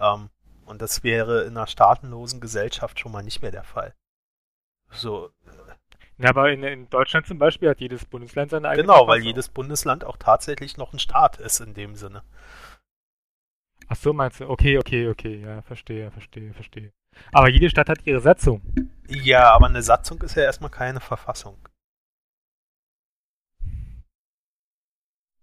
[0.00, 0.30] Ähm,
[0.66, 3.94] und das wäre in einer staatenlosen Gesellschaft schon mal nicht mehr der Fall.
[4.90, 5.30] So.
[6.18, 9.48] Ja, aber in, in Deutschland zum Beispiel hat jedes Bundesland seine eigene Genau, weil jedes
[9.48, 12.22] Bundesland auch tatsächlich noch ein Staat ist in dem Sinne.
[13.88, 14.48] Ach so, meinst du?
[14.48, 15.40] Okay, okay, okay.
[15.40, 16.92] Ja, verstehe, verstehe, verstehe.
[17.32, 18.62] Aber jede Stadt hat ihre Satzung.
[19.08, 21.56] Ja, aber eine Satzung ist ja erstmal keine Verfassung.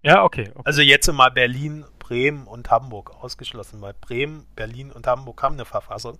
[0.04, 0.62] Ja, okay, okay.
[0.66, 5.66] Also jetzt mal Berlin, Bremen und Hamburg ausgeschlossen, weil Bremen, Berlin und Hamburg haben eine
[5.66, 6.18] Verfassung.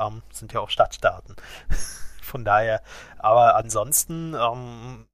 [0.00, 1.36] Ähm, sind ja auch Stadtstaaten.
[2.22, 2.82] Von daher,
[3.18, 5.06] aber ansonsten ähm,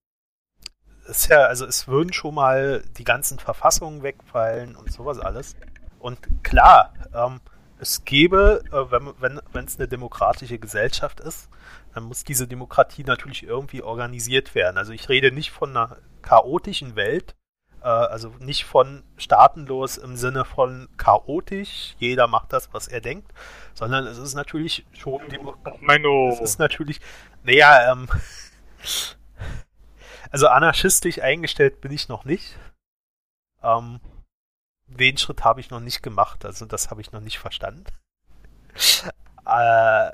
[1.07, 5.55] ist ja, also es würden schon mal die ganzen Verfassungen wegfallen und sowas alles.
[5.99, 7.41] Und klar, ähm,
[7.79, 11.49] es gäbe, äh, wenn wenn wenn es eine demokratische Gesellschaft ist,
[11.95, 14.79] dann muss diese Demokratie natürlich irgendwie organisiert werden.
[14.79, 17.35] Also ich rede nicht von einer chaotischen Welt,
[17.83, 23.33] äh, also nicht von staatenlos im Sinne von chaotisch, jeder macht das, was er denkt,
[23.75, 25.21] sondern es ist natürlich schon
[25.81, 26.31] Mano.
[26.33, 27.01] Es ist natürlich,
[27.45, 28.09] naja, ähm,
[30.31, 32.59] also anarchistisch eingestellt bin ich noch nicht.
[33.63, 34.01] Ähm,
[34.87, 37.85] den Schritt habe ich noch nicht gemacht, also das habe ich noch nicht verstanden.
[39.47, 40.11] äh,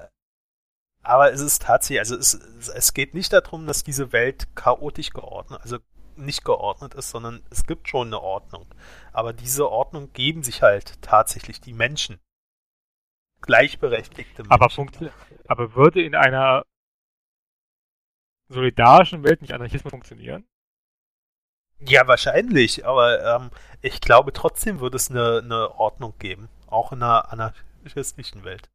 [1.05, 5.61] aber es ist tatsächlich, also es, es geht nicht darum, dass diese Welt chaotisch geordnet,
[5.63, 5.79] also
[6.17, 8.67] nicht geordnet ist, sondern es gibt schon eine Ordnung.
[9.13, 12.21] Aber diese Ordnung geben sich halt tatsächlich die Menschen.
[13.41, 14.53] Gleichberechtigte Menschen.
[14.53, 14.71] Aber,
[15.49, 16.65] aber würde in einer
[18.49, 20.47] solidarischen Welt nicht Anarchismus funktionieren?
[21.87, 26.49] Ja, wahrscheinlich, aber ähm, ich glaube trotzdem würde es eine, eine Ordnung geben.
[26.69, 28.71] Auch in einer anarchistischen Welt.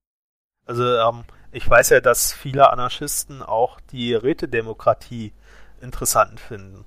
[0.65, 5.33] Also, ähm, ich weiß ja, dass viele Anarchisten auch die Rätedemokratie
[5.81, 6.83] interessant finden.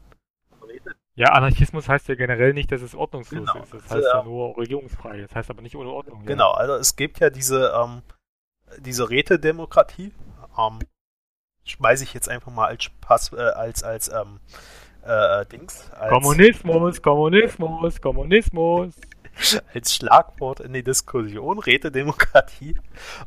[1.14, 3.62] Ja, Anarchismus heißt ja generell nicht, dass es ordnungslos Genau.
[3.64, 3.74] ist.
[3.74, 4.22] Das Also, heißt ja ja.
[4.24, 5.20] nur regierungsfrei.
[5.22, 6.24] Das heißt aber nicht ohne Ordnung.
[6.24, 8.02] Genau, also es gibt ja diese, ähm,
[8.78, 10.12] diese Rätedemokratie.
[10.58, 10.78] Ähm,
[11.64, 14.40] schmeiße ich jetzt einfach mal als Pass, äh, als, als, ähm,
[15.04, 15.98] äh, Dings, Ja.
[15.98, 18.94] als, Kommunismus, Kommunismus, Kommunismus.
[19.74, 22.76] als Schlagwort in die Diskussion, Rätedemokratie.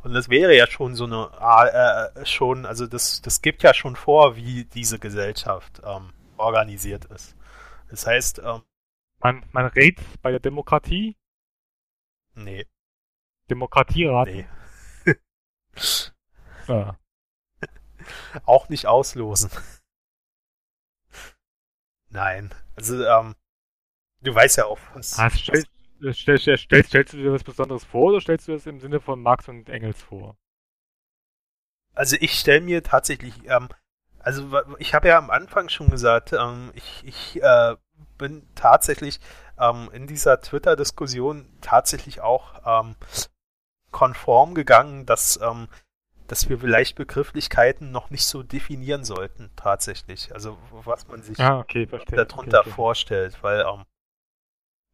[0.04, 3.74] Und das wäre ja schon so eine, ah, äh, schon, also das, das gibt ja
[3.74, 7.36] schon vor, wie diese Gesellschaft ähm, organisiert ist.
[7.90, 8.62] Das heißt, ähm,
[9.24, 11.16] Man, man rät bei der Demokratie,
[12.36, 12.66] nee,
[13.50, 14.28] Demokratierat.
[14.28, 14.46] nee,
[16.68, 16.98] Ja.
[18.46, 19.50] auch nicht auslosen.
[22.14, 23.36] Nein, also, ähm,
[24.22, 25.64] du weißt ja auch, was, Ah, stell,
[26.12, 29.00] stell, stell, stell, stellst du dir was Besonderes vor oder stellst du das im Sinne
[29.00, 30.38] von Marx und Engels vor?
[31.96, 33.68] Also ich stelle mir tatsächlich, ähm,
[34.20, 37.76] also ich habe ja am Anfang schon gesagt, ähm, ich, ich äh,
[38.20, 39.20] bin tatsächlich
[39.60, 42.96] ähm, in dieser Twitter-Diskussion tatsächlich auch ähm,
[43.92, 45.68] konform gegangen, dass, ähm,
[46.34, 50.34] dass wir vielleicht Begrifflichkeiten noch nicht so definieren sollten, tatsächlich.
[50.34, 52.70] Also was man sich Ah, okay, darunter okay, okay.
[52.72, 53.86] vorstellt, weil ähm,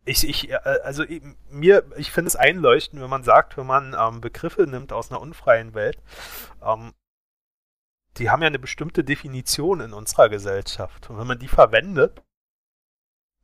[0.03, 3.95] ich, ich, äh, also ich- mir, ich finde es einleuchtend, wenn man sagt, wenn man
[3.97, 5.97] ähm, Begriffe nimmt aus einer unfreien Welt,
[6.61, 6.93] ähm,
[8.17, 11.09] die haben ja eine bestimmte Definition in unserer Gesellschaft.
[11.09, 12.21] Und wenn man die verwendet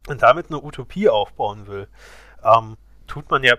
[0.09, 1.87] und damit eine Utopie aufbauen will,
[2.43, 2.75] ähm,
[3.07, 3.55] tut man ja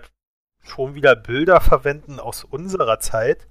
[0.61, 3.47] schon wieder Bilder verwenden aus unserer Zeit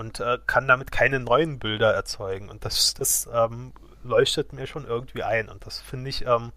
[0.00, 2.48] und äh, kann damit keine neuen Bilder erzeugen.
[2.48, 5.48] Und das, das ähm, leuchtet mir schon irgendwie ein.
[5.50, 6.52] Und das finde ich, ähm,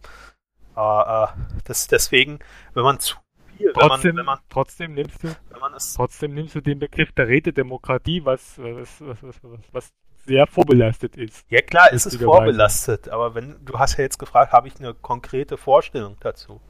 [0.76, 1.28] äh,
[1.66, 2.40] das deswegen,
[2.74, 3.18] wenn man zu
[3.58, 5.28] viel, wenn man, Trotzdem, wenn man, trotzdem nimmst du,
[5.76, 9.94] es trotzdem nimmst du den Begriff der Rätedemokratie, was, was, was, was, was,
[10.26, 11.46] sehr vorbelastet ist.
[11.50, 12.38] Ja klar, ist es Lustigerweise.
[12.38, 16.62] vorbelastet, aber wenn du hast ja jetzt gefragt, habe ich eine konkrete Vorstellung dazu?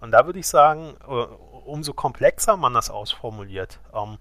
[0.00, 4.18] Und da würde ich sagen, äh, umso komplexer man das ausformuliert, ähm,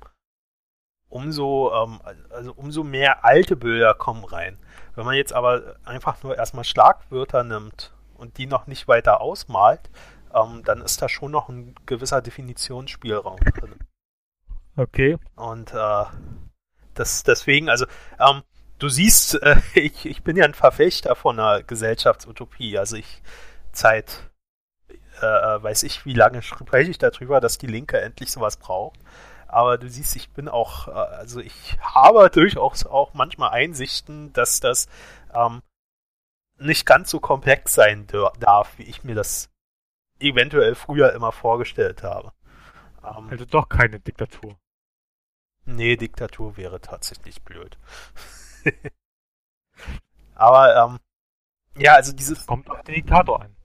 [1.09, 4.57] umso ähm, also umso mehr alte Bilder kommen rein.
[4.95, 9.89] Wenn man jetzt aber einfach nur erstmal Schlagwörter nimmt und die noch nicht weiter ausmalt,
[10.33, 13.75] ähm, dann ist da schon noch ein gewisser Definitionsspielraum drin.
[14.75, 15.17] Okay.
[15.35, 16.05] Und äh,
[16.93, 17.85] das deswegen, also
[18.19, 18.43] ähm,
[18.77, 22.77] du siehst, äh, ich, ich bin ja ein Verfechter von einer Gesellschaftsutopie.
[22.77, 23.21] Also ich
[23.71, 24.29] seit
[25.21, 28.99] äh, äh, weiß ich, wie lange spreche ich darüber, dass die Linke endlich sowas braucht.
[29.49, 34.59] Aber du siehst, ich bin auch, äh, also ich habe durchaus auch manchmal Einsichten, dass
[34.59, 34.87] das
[35.33, 35.61] ähm,
[36.57, 38.05] nicht ganz so komplex sein
[38.39, 39.49] darf, wie ich mir das
[40.19, 42.31] eventuell früher immer vorgestellt habe.
[43.03, 44.55] Ähm, also doch keine Diktatur.
[45.65, 47.77] Nee, Diktatur wäre tatsächlich blöd.
[50.35, 50.99] Aber, ähm,
[51.75, 52.45] ja, also dieses.
[52.45, 53.55] Kommt auf den Diktator an.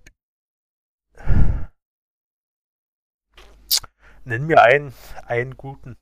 [4.24, 4.94] Nenn mir einen,
[5.26, 5.96] einen guten.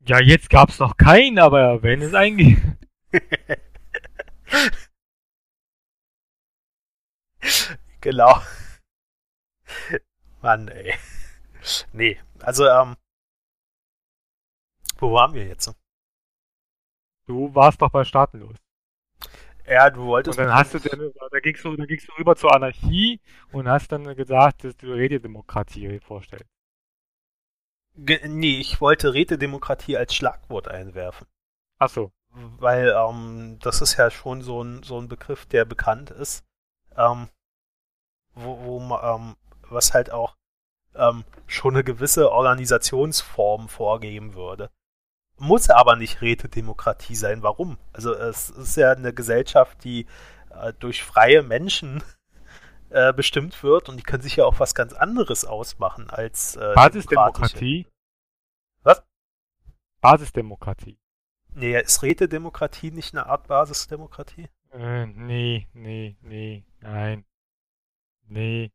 [0.00, 2.58] Ja, jetzt gab's noch keinen, aber wenn es eigentlich.
[8.00, 8.40] genau.
[10.40, 10.94] Mann, ey.
[11.92, 12.96] Nee, also, ähm,
[14.98, 15.74] wo waren wir jetzt?
[17.26, 18.56] Du warst doch bei Staatenlos.
[19.68, 20.38] Ja, du wolltest.
[20.38, 23.20] Und dann hast du, dann, da gingst du, da gingst du rüber zur Anarchie
[23.52, 26.46] und hast dann gesagt, dass du Rätedemokratie vorstellst.
[27.96, 31.26] Ge nee, ich wollte Rätedemokratie als Schlagwort einwerfen.
[31.78, 32.12] Ach so.
[32.30, 36.44] Weil ähm, das ist ja schon so ein, so ein Begriff, der bekannt ist,
[36.96, 37.28] ähm,
[38.34, 39.36] wo, wo ähm,
[39.68, 40.36] was halt auch
[40.94, 44.70] ähm, schon eine gewisse Organisationsform vorgeben würde.
[45.38, 47.42] Muss aber nicht Rätedemokratie sein.
[47.42, 47.78] Warum?
[47.92, 50.06] Also es ist ja eine Gesellschaft, die
[50.50, 52.02] äh, durch freie Menschen
[52.90, 56.72] äh, bestimmt wird und die können sich ja auch was ganz anderes ausmachen als äh,
[56.74, 57.86] Basisdemokratie.
[58.82, 59.02] Was?
[60.00, 60.98] Basisdemokratie.
[61.52, 64.48] Nee, ist Rätedemokratie nicht eine Art Basisdemokratie?
[64.72, 67.24] Äh, nee, nee, nee, nein.
[68.28, 68.72] Nee.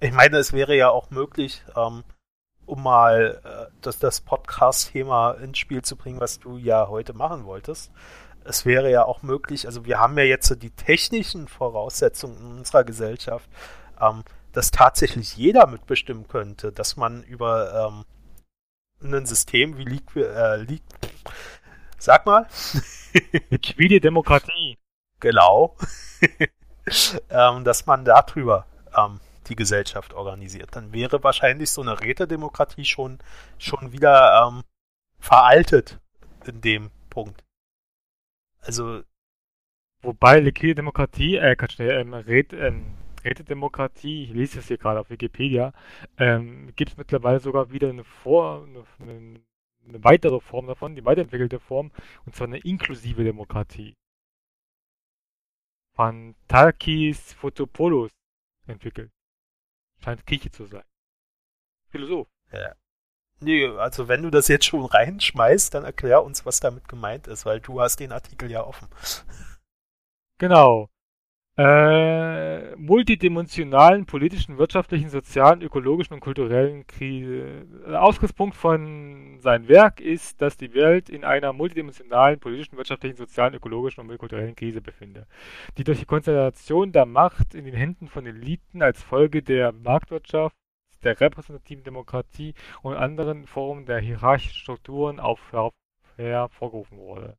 [0.00, 2.04] Ich meine, es wäre ja auch möglich, ähm,
[2.66, 7.44] um mal äh, das, das Podcast-Thema ins Spiel zu bringen, was du ja heute machen
[7.44, 7.90] wolltest.
[8.44, 12.58] Es wäre ja auch möglich, also wir haben ja jetzt so die technischen Voraussetzungen in
[12.58, 13.48] unserer Gesellschaft,
[14.00, 14.22] ähm,
[14.52, 18.04] dass tatsächlich jeder mitbestimmen könnte, dass man über ähm,
[19.02, 20.82] ein System wie League, äh, League
[22.04, 22.46] sag mal.
[23.50, 24.78] Liquide Demokratie.
[25.20, 25.76] Genau.
[27.30, 30.76] ähm, dass man darüber ähm, die Gesellschaft organisiert.
[30.76, 33.18] Dann wäre wahrscheinlich so eine Rätedemokratie schon,
[33.58, 34.62] schon wieder ähm,
[35.18, 36.00] veraltet
[36.46, 37.44] in dem Punkt.
[38.60, 39.02] Also.
[40.02, 42.84] Wobei liquide Demokratie, äh, kannst du, ähm, Rät, ähm,
[43.24, 45.72] Rätedemokratie, ich lese es hier gerade auf Wikipedia,
[46.18, 48.68] ähm, gibt es mittlerweile sogar wieder eine, Vor,
[49.00, 49.40] eine,
[49.88, 51.90] eine, weitere Form davon, die weiterentwickelte Form,
[52.26, 53.94] und zwar eine inklusive Demokratie.
[55.94, 58.10] Von Takis Fotopoulos
[58.66, 59.10] entwickelt.
[60.04, 60.84] Scheint Grieche zu sein.
[61.88, 62.28] Philosoph.
[62.52, 62.74] Ja.
[63.40, 67.46] Nee, also wenn du das jetzt schon reinschmeißt, dann erklär uns, was damit gemeint ist,
[67.46, 68.88] weil du hast den Artikel ja offen.
[70.38, 70.90] Genau.
[71.56, 77.64] Äh, multidimensionalen politischen, wirtschaftlichen, sozialen, ökologischen und kulturellen Krise.
[77.92, 84.00] Ausgangspunkt von seinem Werk ist, dass die Welt in einer multidimensionalen politischen, wirtschaftlichen, sozialen, ökologischen
[84.00, 85.28] und kulturellen Krise befindet,
[85.78, 90.56] die durch die Konzentration der Macht in den Händen von Eliten als Folge der Marktwirtschaft,
[91.04, 95.40] der repräsentativen Demokratie und anderen Formen der hierarchischen Strukturen auf,
[96.16, 97.36] hervorgerufen wurde.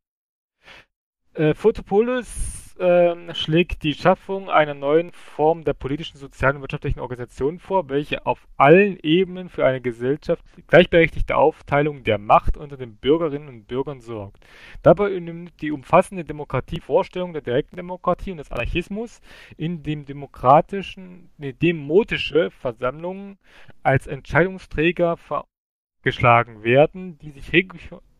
[1.34, 7.60] Äh, Fotopoulos äh, schlägt die Schaffung einer neuen Form der politischen, sozialen und wirtschaftlichen Organisation
[7.60, 13.48] vor, welche auf allen Ebenen für eine Gesellschaft gleichberechtigte Aufteilung der Macht unter den Bürgerinnen
[13.48, 14.46] und Bürgern sorgt.
[14.82, 19.22] Dabei übernimmt die umfassende Demokratie Vorstellungen der direkten Demokratie und des Anarchismus,
[19.58, 23.38] in dem demokratischen, nee, demotische Versammlungen
[23.84, 27.52] als Entscheidungsträger vorgeschlagen werden, die sich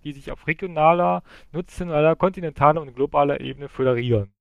[0.04, 4.35] die sich auf regionaler, nationaler, kontinentaler und globaler Ebene föderieren.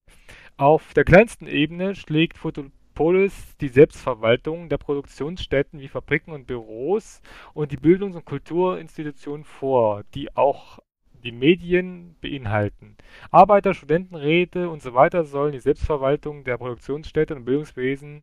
[0.56, 7.20] Auf der kleinsten Ebene schlägt Photopolis die Selbstverwaltung der Produktionsstätten wie Fabriken und Büros
[7.54, 10.78] und die Bildungs- und Kulturinstitutionen vor, die auch
[11.24, 12.96] die Medien beinhalten.
[13.30, 18.22] Arbeiter, Studentenräte und so weiter sollen die Selbstverwaltung der Produktionsstätten und Bildungswesen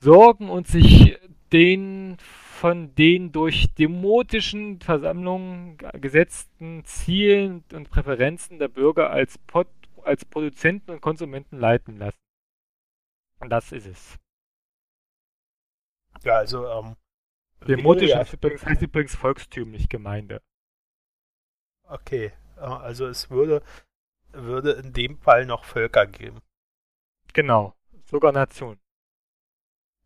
[0.00, 1.18] sorgen und sich
[1.52, 9.68] den von den durch demotischen Versammlungen gesetzten Zielen und Präferenzen der Bürger als Pot
[10.04, 12.18] als Produzenten und Konsumenten leiten lassen.
[13.40, 14.18] Und das ist es.
[16.22, 16.96] Ja, also, ähm.
[17.66, 18.24] Demotisch ja.
[18.32, 20.42] übrigens, heißt übrigens volkstümlich Gemeinde.
[21.84, 23.62] Okay, äh, also es würde,
[24.30, 26.40] würde in dem Fall noch Völker geben.
[27.32, 28.80] Genau, sogar Nationen.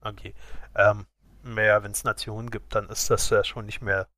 [0.00, 0.34] Okay.
[0.74, 1.06] Ähm,
[1.42, 4.08] mehr, wenn es Nationen gibt, dann ist das ja schon nicht mehr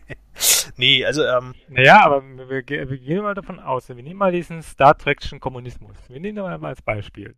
[0.76, 1.54] nee, also, ähm.
[1.68, 5.96] Naja, aber wir, wir, gehen mal davon aus, wir nehmen mal diesen Star Trek'schen Kommunismus.
[6.08, 7.36] Wir nehmen ihn mal als Beispiel.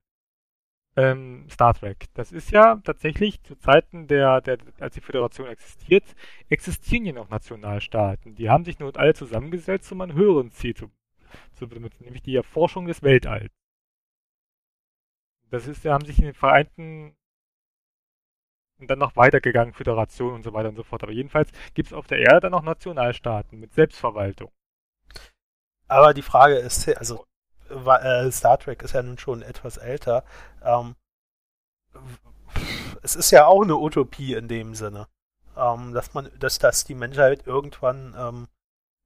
[0.96, 2.06] Ähm, Star Trek.
[2.14, 6.04] Das ist ja tatsächlich zu Zeiten der, der, als die Föderation existiert,
[6.48, 8.36] existieren ja noch Nationalstaaten.
[8.36, 10.92] Die haben sich nur alle zusammengesetzt, um ein höheren Ziel zu,
[11.54, 13.50] zu benutzen, nämlich die Erforschung des Weltalls.
[15.50, 17.16] Das ist, haben sich in den Vereinten
[18.84, 21.02] und dann noch weitergegangen, Föderation und so weiter und so fort.
[21.02, 24.50] Aber jedenfalls gibt es auf der Erde dann noch Nationalstaaten mit Selbstverwaltung.
[25.88, 27.26] Aber die Frage ist, also
[27.70, 30.24] äh, Star Trek ist ja nun schon etwas älter.
[30.62, 30.96] Ähm,
[33.02, 35.06] es ist ja auch eine Utopie in dem Sinne,
[35.56, 38.48] ähm, dass man, dass das die Menschheit irgendwann ähm,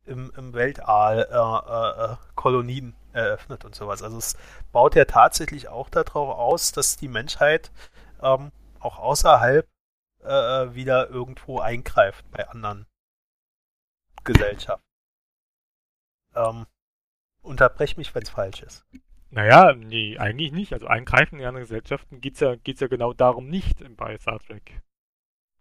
[0.06, 4.02] im, im Weltall äh, äh, Kolonien eröffnet und sowas.
[4.02, 4.36] Also es
[4.72, 7.70] baut ja tatsächlich auch darauf aus, dass die Menschheit
[8.22, 8.50] ähm,
[8.80, 9.68] auch außerhalb
[10.20, 12.86] äh, wieder irgendwo eingreift bei anderen
[14.24, 14.84] Gesellschaften.
[16.34, 16.66] Ähm,
[17.42, 18.86] unterbrech mich, wenn es falsch ist.
[19.30, 20.72] Naja, nee, eigentlich nicht.
[20.72, 24.82] Also eingreifen in andere Gesellschaften geht's ja, geht's ja genau darum nicht bei Star Trek.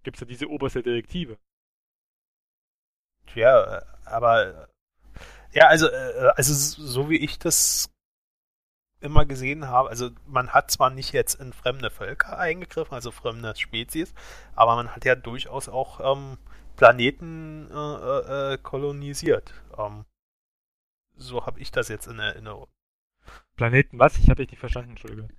[0.03, 1.37] Gibt's ja diese oberste Direktive.
[3.35, 4.69] Ja, aber
[5.51, 7.89] ja, also, äh, also so wie ich das
[8.99, 13.55] immer gesehen habe, also man hat zwar nicht jetzt in fremde Völker eingegriffen, also fremde
[13.55, 14.13] Spezies,
[14.55, 16.37] aber man hat ja durchaus auch ähm,
[16.75, 19.53] Planeten äh, äh, kolonisiert.
[19.77, 20.05] Ähm,
[21.15, 22.67] so habe ich das jetzt in Erinnerung.
[23.55, 24.17] Planeten was?
[24.17, 25.29] Ich habe dich nicht verstanden, Entschuldige.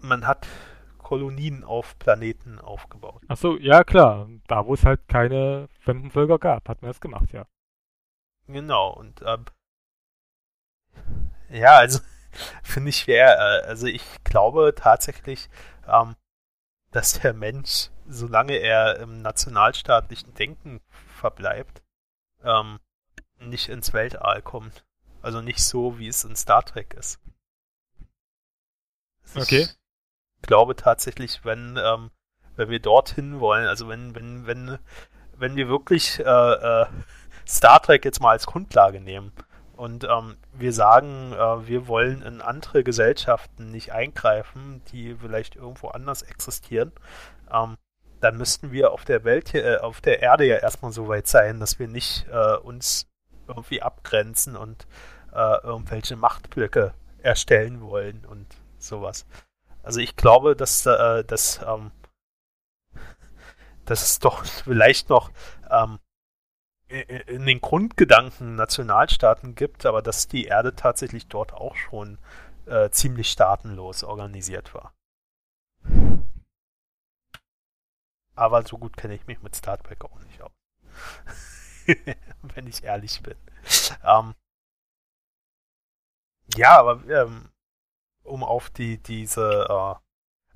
[0.00, 0.46] Man hat
[0.98, 3.22] Kolonien auf Planeten aufgebaut.
[3.28, 4.28] Ach so, ja klar.
[4.46, 7.46] Da, wo es halt keine fremden Völker gab, hat man das gemacht, ja.
[8.48, 9.44] Genau, und ähm,
[11.50, 12.00] ja, also
[12.62, 13.38] finde ich schwer.
[13.38, 15.48] Äh, also ich glaube tatsächlich,
[15.86, 16.16] ähm,
[16.90, 20.80] dass der Mensch, solange er im nationalstaatlichen Denken
[21.20, 21.82] verbleibt,
[22.42, 22.78] ähm,
[23.38, 24.84] nicht ins Weltall kommt.
[25.22, 27.20] Also nicht so, wie es in Star Trek ist.
[29.34, 29.68] Also okay.
[30.36, 32.10] Ich glaube tatsächlich, wenn, ähm,
[32.54, 34.78] wenn wir dorthin wollen, also wenn, wenn, wenn,
[35.36, 36.86] wenn wir wirklich äh, äh,
[37.46, 39.32] Star Trek jetzt mal als Grundlage nehmen
[39.76, 45.88] und ähm, wir sagen, äh, wir wollen in andere Gesellschaften nicht eingreifen, die vielleicht irgendwo
[45.88, 46.92] anders existieren,
[47.52, 47.76] ähm,
[48.20, 51.60] dann müssten wir auf der Welt, äh, auf der Erde ja erstmal so weit sein,
[51.60, 53.06] dass wir nicht äh, uns
[53.46, 54.86] irgendwie abgrenzen und
[55.32, 58.46] äh, irgendwelche Machtblöcke erstellen wollen und
[58.78, 59.26] sowas.
[59.82, 61.90] Also ich glaube, dass, äh, dass, ähm,
[63.84, 65.30] dass es doch vielleicht noch
[65.70, 65.98] ähm,
[66.88, 72.18] in den Grundgedanken Nationalstaaten gibt, aber dass die Erde tatsächlich dort auch schon
[72.66, 74.92] äh, ziemlich staatenlos organisiert war.
[78.34, 80.52] Aber so gut kenne ich mich mit Star Trek auch nicht aus.
[82.54, 83.36] Wenn ich ehrlich bin.
[84.04, 84.34] Ähm,
[86.54, 87.48] ja, aber ähm,
[88.22, 89.94] um auf die diese äh,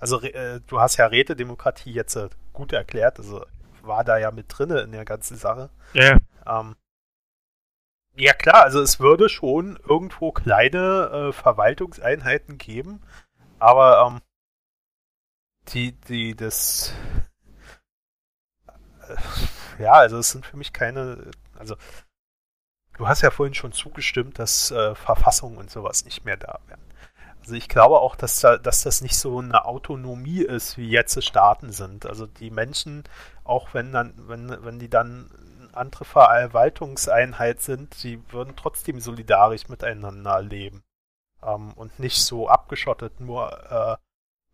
[0.00, 3.44] also äh, du hast ja Rätedemokratie jetzt äh, gut erklärt, also
[3.82, 5.70] war da ja mit drinne in der ganzen Sache.
[5.92, 6.18] Ja.
[6.50, 6.76] Ähm,
[8.14, 13.02] ja klar, also es würde schon irgendwo kleine äh, Verwaltungseinheiten geben,
[13.58, 14.20] aber ähm,
[15.68, 16.92] die, die, das
[19.08, 21.76] äh, ja, also es sind für mich keine, also
[22.96, 26.80] du hast ja vorhin schon zugestimmt, dass äh, Verfassungen und sowas nicht mehr da wären.
[27.40, 31.22] Also ich glaube auch, dass, da, dass das nicht so eine Autonomie ist, wie jetzt
[31.24, 32.04] Staaten sind.
[32.04, 33.04] Also die Menschen,
[33.44, 35.30] auch wenn dann, wenn, wenn die dann
[35.74, 40.82] andere Verwaltungseinheit sind, die würden trotzdem solidarisch miteinander leben.
[41.42, 43.96] Ähm, und nicht so abgeschottet, nur äh,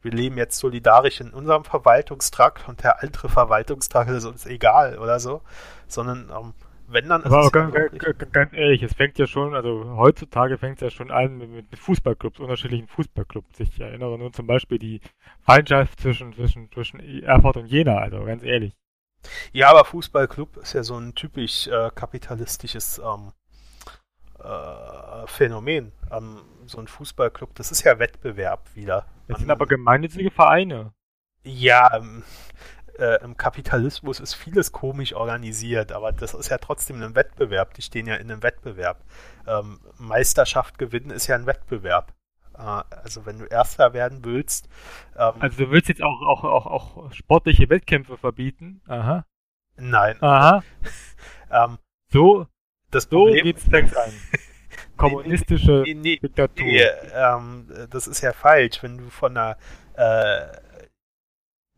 [0.02, 5.18] wir leben jetzt solidarisch in unserem Verwaltungstrakt und der andere Verwaltungstrakt ist uns egal oder
[5.18, 5.42] so,
[5.88, 6.54] sondern ähm,
[6.88, 7.24] wenn dann.
[7.24, 11.10] Aber ganz, ganz, ganz, ehrlich, es fängt ja schon, also heutzutage fängt es ja schon
[11.10, 13.58] an mit, mit, Fußballclubs, unterschiedlichen Fußballclubs.
[13.58, 15.00] Ich erinnere nur zum Beispiel die
[15.40, 18.74] Feindschaft zwischen, zwischen, zwischen Erfurt und Jena, also ganz ehrlich.
[19.52, 23.32] Ja, aber Fußballclub ist ja so ein typisch äh, kapitalistisches ähm,
[24.38, 25.92] äh, Phänomen.
[26.10, 29.06] Ähm, so ein Fußballclub, das ist ja Wettbewerb wieder.
[29.28, 30.92] Das sind aber gemeinnützige Vereine.
[31.42, 32.24] Ja, ähm,
[32.98, 37.74] äh, im Kapitalismus ist vieles komisch organisiert, aber das ist ja trotzdem ein Wettbewerb.
[37.74, 39.04] Die stehen ja in einem Wettbewerb.
[39.46, 42.12] Ähm, Meisterschaft gewinnen ist ja ein Wettbewerb.
[42.58, 44.68] Äh, also wenn du Erster werden willst.
[45.16, 48.80] Ähm, also du willst jetzt auch, auch, auch, auch sportliche Wettkämpfe verbieten?
[48.86, 49.24] Aha.
[49.76, 50.22] Nein.
[50.22, 50.62] Aha.
[51.50, 51.78] ähm,
[52.08, 52.46] so,
[52.90, 54.12] das so geht's Sex ein.
[54.96, 56.64] Kommunistische nee, nee, Diktatur.
[56.64, 56.82] Nee,
[57.14, 59.56] ähm, das ist ja falsch, wenn du von einer
[59.94, 60.46] äh,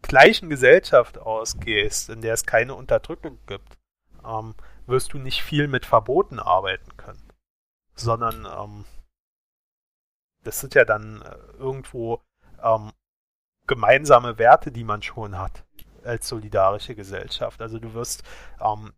[0.02, 3.78] gleichen Gesellschaft ausgehst, in der es keine Unterdrückung gibt,
[4.24, 4.54] ähm,
[4.86, 7.32] wirst du nicht viel mit Verboten arbeiten können.
[7.94, 8.84] Sondern ähm,
[10.48, 12.22] das sind ja dann äh, irgendwo
[12.62, 12.90] ähm,
[13.66, 15.62] gemeinsame Werte, die man schon hat
[16.02, 17.60] als solidarische Gesellschaft.
[17.60, 18.22] Also du wirst
[18.58, 18.94] ähm,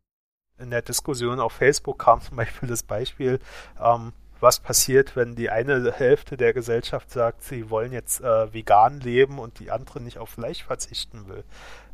[0.58, 3.40] in der Diskussion auf Facebook kam zum Beispiel das Beispiel
[3.80, 9.00] ähm, was passiert, wenn die eine Hälfte der Gesellschaft sagt, sie wollen jetzt äh, vegan
[9.00, 11.42] leben und die andere nicht auf Fleisch verzichten will.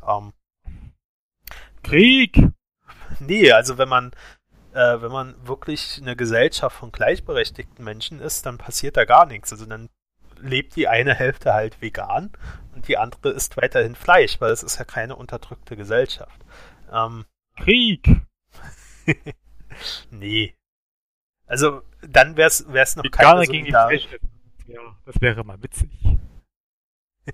[0.06, 0.34] Ähm,
[1.82, 2.52] Krieg!
[3.20, 4.12] Nee, also wenn man
[4.76, 9.50] äh, wenn man wirklich eine Gesellschaft von gleichberechtigten Menschen ist, dann passiert da gar nichts.
[9.50, 9.88] Also dann
[10.38, 12.30] lebt die eine Hälfte halt vegan
[12.74, 16.38] und die andere isst weiterhin Fleisch, weil es ist ja keine unterdrückte Gesellschaft.
[16.92, 17.24] Ähm,
[17.56, 18.20] Krieg!
[20.10, 20.54] nee.
[21.46, 24.08] Also dann wäre es noch Veganer keine gegen die Fleisch.
[24.66, 25.90] Ja, das wäre mal witzig.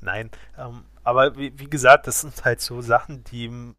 [0.00, 3.74] Nein, ähm, aber wie, wie, gesagt, das sind halt so Sachen, die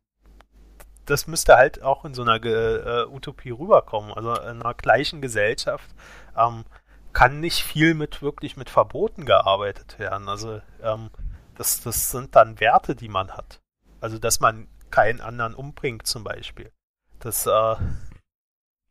[1.05, 4.11] das müsste halt auch in so einer äh, Utopie rüberkommen.
[4.13, 5.89] Also in einer gleichen Gesellschaft
[6.37, 6.65] ähm,
[7.13, 10.27] kann nicht viel mit wirklich mit Verboten gearbeitet werden.
[10.27, 11.09] Also ähm,
[11.55, 13.61] das, das sind dann Werte, die man hat.
[14.01, 16.71] Also dass man keinen anderen umbringt zum Beispiel.
[17.19, 17.75] Das, äh,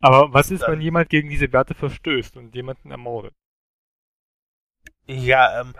[0.00, 3.34] Aber was ist, dann, wenn jemand gegen diese Werte verstößt und jemanden ermordet?
[5.06, 5.74] Ja, ähm,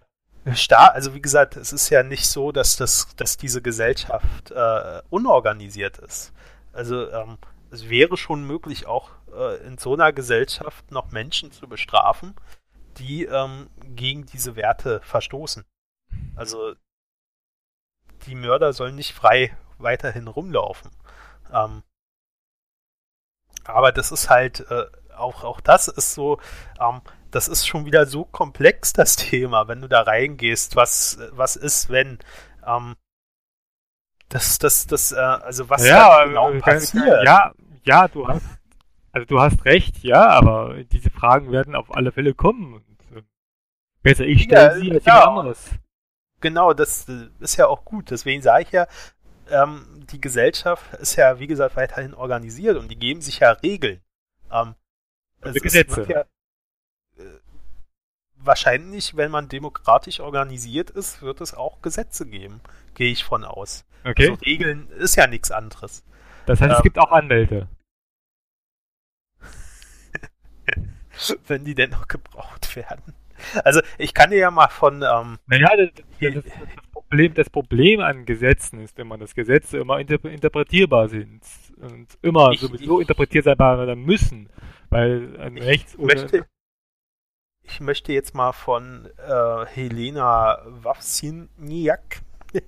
[0.54, 5.02] Star, also wie gesagt, es ist ja nicht so, dass das, dass diese Gesellschaft äh,
[5.10, 6.32] unorganisiert ist.
[6.72, 7.38] Also ähm,
[7.70, 12.34] es wäre schon möglich, auch äh, in so einer Gesellschaft noch Menschen zu bestrafen,
[12.98, 15.64] die ähm, gegen diese Werte verstoßen.
[16.36, 16.74] Also
[18.26, 20.90] die Mörder sollen nicht frei weiterhin rumlaufen.
[21.52, 21.82] Ähm,
[23.64, 24.86] aber das ist halt äh,
[25.16, 26.38] auch auch das ist so
[26.80, 27.00] ähm,
[27.34, 31.90] das ist schon wieder so komplex, das Thema, wenn du da reingehst, was, was ist,
[31.90, 32.18] wenn,
[32.66, 32.94] ähm,
[34.28, 37.24] das, das, das, äh, also was ja, genau äh, passiert.
[37.24, 37.52] Ja,
[37.84, 38.46] ja, du hast,
[39.12, 42.74] also du hast recht, ja, aber diese Fragen werden auf alle Fälle kommen.
[42.74, 43.22] Und, äh,
[44.02, 45.70] besser ich stelle ja, sie als ja, jemand anderes.
[46.40, 47.06] Genau, das
[47.40, 48.10] ist ja auch gut.
[48.10, 48.86] Deswegen sage ich ja,
[49.50, 54.00] ähm, die Gesellschaft ist ja, wie gesagt, weiterhin organisiert und die geben sich ja Regeln.
[54.50, 54.74] Ähm,
[55.40, 56.06] also Gesetze.
[56.08, 56.24] Ja,
[58.46, 62.60] wahrscheinlich, wenn man demokratisch organisiert ist, wird es auch Gesetze geben.
[62.94, 63.84] Gehe ich von aus.
[64.04, 64.30] Okay.
[64.30, 66.04] Also Regeln ist ja nichts anderes.
[66.46, 67.68] Das heißt, ähm, es gibt auch Anwälte.
[71.46, 73.14] wenn die denn noch gebraucht werden.
[73.64, 75.02] Also ich kann dir ja mal von.
[75.02, 75.90] Ähm, naja, das,
[76.20, 76.52] das, das,
[76.92, 81.42] Problem, das Problem an Gesetzen ist immer, dass Gesetze immer interpretierbar sind
[81.76, 84.48] und immer ich, sowieso ich, interpretierbar sein müssen,
[84.90, 86.46] weil ein Rechts- möchte,
[87.64, 92.20] ich möchte jetzt mal von äh, Helena Wawsiniak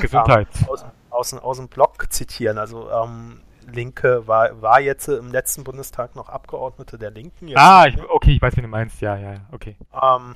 [0.00, 0.48] Gesundheit.
[0.60, 2.58] ähm, aus, aus, aus, dem Blog zitieren.
[2.58, 3.40] Also ähm,
[3.70, 7.56] Linke war, war jetzt im letzten Bundestag noch Abgeordnete der Linken.
[7.56, 9.00] ah, ich, okay, ich weiß, wie du meinst.
[9.00, 9.76] Ja, ja, okay.
[9.92, 10.34] Ähm,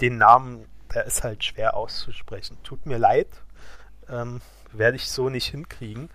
[0.00, 2.58] den Namen, der ist halt schwer auszusprechen.
[2.64, 3.28] Tut mir leid.
[4.08, 4.40] Ähm,
[4.72, 6.10] werde ich so nicht hinkriegen.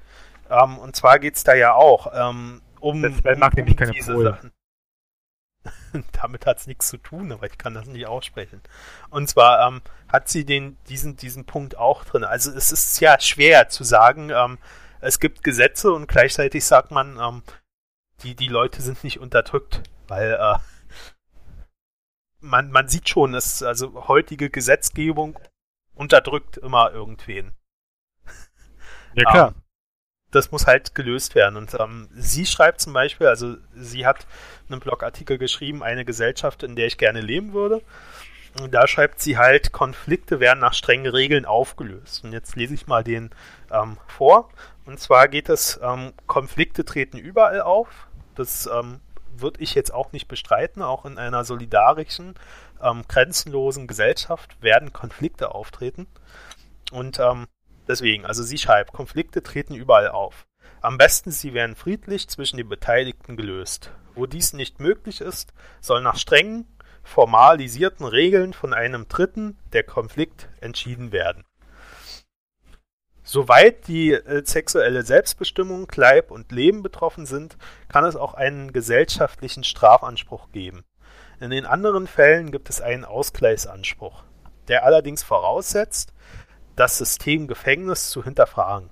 [0.50, 4.14] Ähm, und zwar geht es da ja auch ähm, um, das um, um keine diese
[4.14, 4.32] Pole.
[4.32, 4.52] Sachen.
[6.22, 8.62] damit hat es nichts zu tun, aber ich kann das nicht aussprechen.
[9.10, 12.24] Und zwar ähm, hat sie den, diesen, diesen Punkt auch drin.
[12.24, 14.58] Also es ist ja schwer zu sagen, ähm,
[15.02, 17.44] es gibt Gesetze und gleichzeitig sagt man, ähm,
[18.24, 20.58] die, die Leute sind nicht unterdrückt, weil äh,
[22.42, 25.40] man, man sieht schon, dass also heutige Gesetzgebung
[25.94, 27.54] unterdrückt immer irgendwen.
[29.16, 29.54] Ja klar.
[30.32, 31.58] Das muss halt gelöst werden.
[31.58, 34.28] Und ähm, sie schreibt zum Beispiel, also sie hat
[34.70, 37.82] einen Blogartikel geschrieben, eine Gesellschaft, in der ich gerne leben würde.
[38.62, 42.24] Und da schreibt sie halt, Konflikte werden nach strengen Regeln aufgelöst.
[42.24, 43.30] Und jetzt lese ich mal den
[43.72, 44.50] ähm, vor.
[44.86, 48.08] Und zwar geht es, ähm, Konflikte treten überall auf.
[48.36, 49.00] Das ähm,
[49.38, 50.82] würde ich jetzt auch nicht bestreiten.
[50.82, 52.36] Auch in einer solidarischen,
[52.82, 56.08] ähm, grenzenlosen Gesellschaft werden Konflikte auftreten.
[56.92, 57.48] Und ähm,
[57.90, 60.46] Deswegen, also sie schreibt, Konflikte treten überall auf.
[60.80, 63.92] Am besten sie werden friedlich zwischen den Beteiligten gelöst.
[64.14, 66.68] Wo dies nicht möglich ist, soll nach strengen,
[67.04, 71.44] formalisierten Regeln von einem Dritten der Konflikt entschieden werden.
[73.24, 79.64] Soweit die äh, sexuelle Selbstbestimmung, Leib und Leben betroffen sind, kann es auch einen gesellschaftlichen
[79.64, 80.84] Strafanspruch geben.
[81.40, 84.24] In den anderen Fällen gibt es einen Ausgleichsanspruch,
[84.68, 86.14] der allerdings voraussetzt,
[86.80, 88.90] das System Gefängnis zu hinterfragen.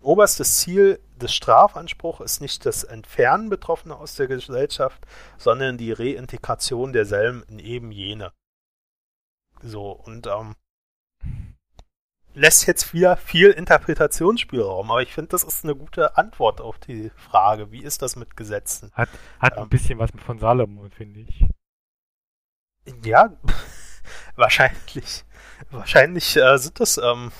[0.00, 5.06] Oberstes Ziel des Strafanspruchs ist nicht das Entfernen Betroffener aus der Gesellschaft,
[5.36, 8.32] sondern die Reintegration derselben in eben jene.
[9.60, 10.54] So, und ähm,
[12.32, 17.10] lässt jetzt wieder viel Interpretationsspielraum, aber ich finde, das ist eine gute Antwort auf die
[17.16, 18.90] Frage, wie ist das mit Gesetzen?
[18.94, 21.44] Hat, hat ähm, ein bisschen was von Salomon, finde ich.
[23.04, 23.36] Ja,
[24.36, 25.24] wahrscheinlich.
[25.70, 27.32] Wahrscheinlich äh, sind das, ähm,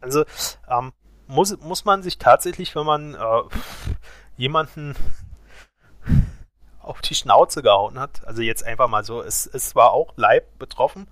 [0.00, 0.24] also
[0.68, 0.92] ähm,
[1.26, 3.42] muss, muss man sich tatsächlich, wenn man äh,
[4.36, 4.96] jemanden
[6.80, 8.26] auf die Schnauze gehauen hat.
[8.26, 11.06] Also jetzt einfach mal so, es, es war auch Leib betroffen,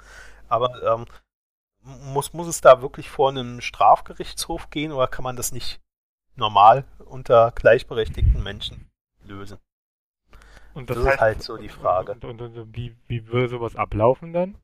[0.48, 1.06] aber ähm,
[1.82, 5.80] muss, muss es da wirklich vor einem Strafgerichtshof gehen oder kann man das nicht
[6.36, 8.90] normal unter gleichberechtigten Menschen
[9.24, 9.58] lösen?
[10.74, 12.12] Und das, Das ist heißt, halt so die Frage.
[12.12, 14.56] Und, und, und, wie, wie würde sowas ablaufen dann?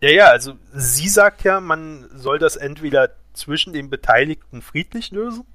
[0.00, 5.46] Ja, ja, also sie sagt ja, man soll das entweder zwischen den Beteiligten friedlich lösen,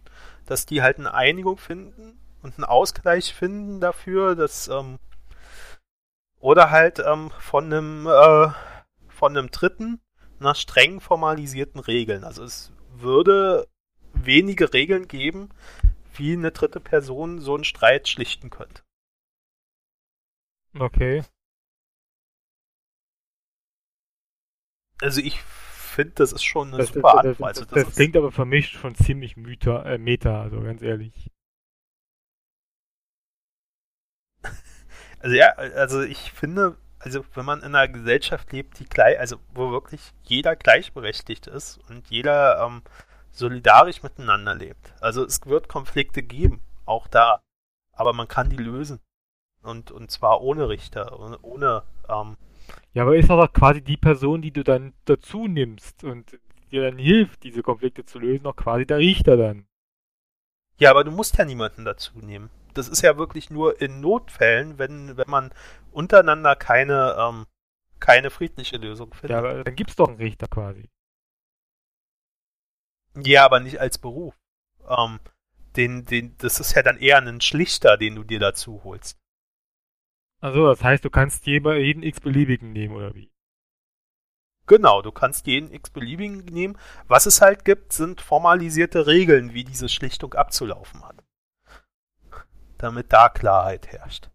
[0.46, 4.98] dass die halt eine Einigung finden und einen Ausgleich finden dafür, dass ähm,
[6.40, 8.50] oder halt ähm, von einem äh,
[9.10, 10.02] von einem Dritten
[10.40, 12.24] nach streng formalisierten Regeln.
[12.24, 13.68] Also es würde
[14.14, 15.50] wenige Regeln geben,
[16.16, 18.82] wie eine dritte Person so einen Streit schlichten könnte.
[20.78, 21.24] Okay.
[25.02, 27.58] Also ich finde, das ist schon eine Das, super das, Antwort.
[27.58, 31.30] Das, das das klingt aber für mich schon ziemlich Meta, äh, Meta, also ganz ehrlich.
[35.20, 39.38] Also ja, also ich finde, also wenn man in einer Gesellschaft lebt, die gleich, also
[39.54, 42.82] wo wirklich jeder gleichberechtigt ist und jeder ähm,
[43.32, 44.94] solidarisch miteinander lebt.
[45.00, 47.40] Also es wird Konflikte geben, auch da.
[47.94, 49.00] Aber man kann die lösen.
[49.62, 52.36] Und, und zwar ohne Richter, ohne, ohne ähm,
[52.94, 56.40] Ja, aber ist doch quasi die Person, die du dann dazu nimmst und
[56.72, 59.66] dir dann hilft, diese Konflikte zu lösen, auch quasi der Richter dann.
[60.78, 62.50] Ja, aber du musst ja niemanden dazu nehmen.
[62.74, 65.54] Das ist ja wirklich nur in Notfällen, wenn, wenn man
[65.92, 67.46] untereinander keine, ähm,
[68.00, 69.32] keine friedliche Lösung findet.
[69.32, 70.90] Ja, aber dann gibt's doch einen Richter quasi.
[73.16, 74.34] Ja, aber nicht als Beruf.
[74.88, 75.20] Ähm,
[75.76, 79.21] den, den, das ist ja dann eher ein Schlichter, den du dir dazu holst.
[80.42, 83.32] Also, das heißt, du kannst jeden x-beliebigen nehmen, oder wie?
[84.66, 86.78] Genau, du kannst jeden x-beliebigen nehmen.
[87.08, 91.24] Was es halt gibt, sind formalisierte Regeln, wie diese Schlichtung abzulaufen hat.
[92.80, 94.30] Damit da Klarheit herrscht.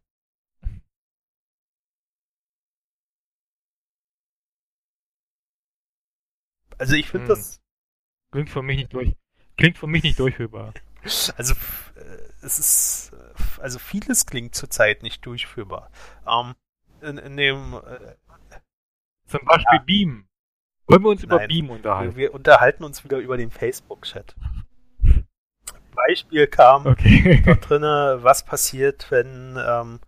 [6.78, 7.28] Also ich finde Hm.
[7.28, 7.60] das,
[8.32, 9.14] Klingt für mich nicht durch.
[9.56, 10.74] Klingt für mich nicht durchführbar.
[11.36, 11.54] also
[11.96, 13.12] äh, es ist,
[13.60, 15.90] also vieles klingt zurzeit nicht durchführbar.
[16.26, 16.54] Ähm,
[17.00, 18.14] in, in dem, äh,
[19.26, 20.26] Zum Beispiel Beam.
[20.88, 21.48] Wollen wir uns über Nein.
[21.48, 22.16] Beam Wir, unterhalten?
[22.16, 24.36] wir unterhalten uns wieder über den Facebook-Chat.
[25.94, 27.42] Beispiel kam Okay.
[27.44, 30.00] dort drinne, was passiert, wenn ähm,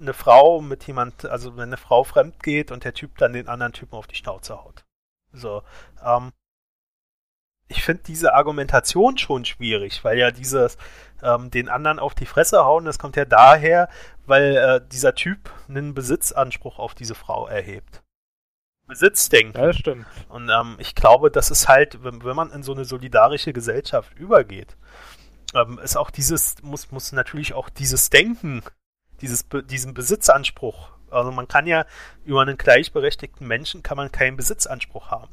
[0.00, 3.48] eine Frau mit jemand, also wenn eine Frau fremd geht und der Typ dann den
[3.48, 4.84] anderen Typen auf die Schnauze haut.
[5.32, 5.62] So,
[6.04, 6.32] ähm,
[7.72, 10.76] ich finde diese Argumentation schon schwierig, weil ja dieses
[11.22, 13.88] ähm, den anderen auf die Fresse hauen, das kommt ja daher,
[14.26, 18.02] weil äh, dieser Typ einen Besitzanspruch auf diese Frau erhebt.
[18.86, 19.58] Besitzdenken.
[19.58, 20.06] Ja, das stimmt.
[20.28, 24.14] Und ähm, ich glaube, das ist halt, wenn, wenn man in so eine solidarische Gesellschaft
[24.18, 24.76] übergeht,
[25.54, 28.62] ähm, ist auch dieses, muss, muss natürlich auch dieses Denken,
[29.20, 31.86] dieses, diesen Besitzanspruch, also man kann ja
[32.24, 35.32] über einen gleichberechtigten Menschen kann man keinen Besitzanspruch haben.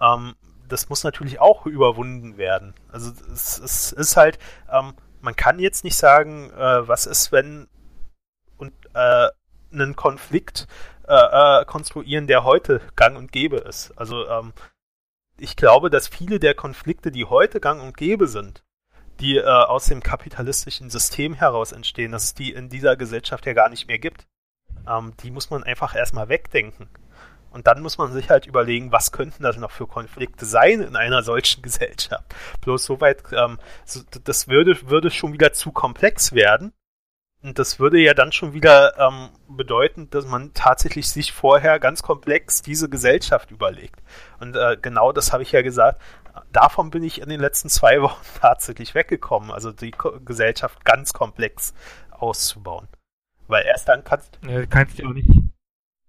[0.00, 0.34] Ähm,
[0.72, 2.74] das muss natürlich auch überwunden werden.
[2.90, 4.38] Also es, es ist halt,
[4.70, 7.68] ähm, man kann jetzt nicht sagen, äh, was ist, wenn
[8.56, 9.28] und äh,
[9.72, 10.66] einen Konflikt
[11.06, 11.14] äh,
[11.60, 13.92] äh, konstruieren, der heute gang und gäbe ist.
[13.96, 14.52] Also ähm,
[15.38, 18.64] ich glaube, dass viele der Konflikte, die heute gang und gäbe sind,
[19.20, 23.52] die äh, aus dem kapitalistischen System heraus entstehen, dass es die in dieser Gesellschaft ja
[23.52, 24.26] gar nicht mehr gibt.
[24.88, 26.88] Ähm, die muss man einfach erstmal wegdenken.
[27.52, 30.96] Und dann muss man sich halt überlegen, was könnten das noch für Konflikte sein in
[30.96, 32.34] einer solchen Gesellschaft.
[32.62, 36.72] Bloß soweit, ähm, so, das würde, würde schon wieder zu komplex werden.
[37.42, 42.02] Und das würde ja dann schon wieder ähm, bedeuten, dass man tatsächlich sich vorher ganz
[42.02, 44.00] komplex diese Gesellschaft überlegt.
[44.38, 46.00] Und äh, genau das habe ich ja gesagt.
[46.52, 51.12] Davon bin ich in den letzten zwei Wochen tatsächlich weggekommen, also die Ko Gesellschaft ganz
[51.12, 51.74] komplex
[52.10, 52.86] auszubauen.
[53.48, 55.28] Weil erst dann kannst Ja, kannst du auch nicht,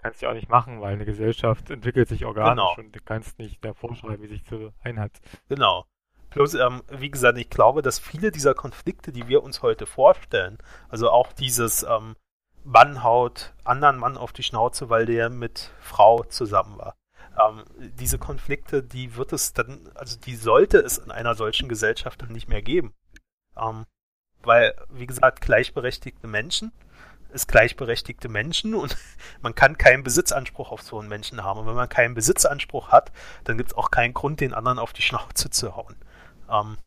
[0.03, 2.75] kannst du auch nicht machen, weil eine Gesellschaft entwickelt sich organisch Genau.
[2.77, 5.11] und du kannst nicht da vorschreiben, wie sich zu ein hat.
[5.49, 5.85] Genau.
[6.31, 10.57] Bloß, ähm, wie gesagt, ich glaube, dass viele dieser Konflikte, die wir uns heute vorstellen,
[10.89, 12.15] also auch dieses ähm,
[12.63, 16.95] Mann haut anderen Mann auf die Schnauze, weil der mit Frau zusammen war.
[17.39, 22.21] Ähm, diese Konflikte, die wird es dann, also die sollte es in einer solchen Gesellschaft
[22.21, 22.93] dann nicht mehr geben.
[23.57, 23.85] Ähm,
[24.41, 26.71] weil, wie gesagt, gleichberechtigte Menschen
[27.33, 28.97] ist gleichberechtigte Menschen und
[29.41, 31.59] man kann keinen Besitzanspruch auf so einen Menschen haben.
[31.59, 33.11] Und wenn man keinen Besitzanspruch hat,
[33.43, 35.95] dann gibt es auch keinen Grund, den anderen auf die Schnauze zu hauen.
[36.49, 36.77] Ähm,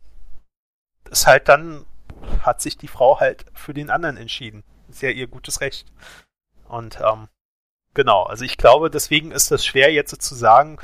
[1.11, 1.84] ist halt dann,
[2.40, 4.64] hat sich die Frau halt für den anderen entschieden.
[4.88, 5.86] Ist ja ihr gutes Recht.
[6.68, 7.28] Und ähm,
[7.94, 10.78] genau, also ich glaube, deswegen ist das schwer jetzt so zu sagen,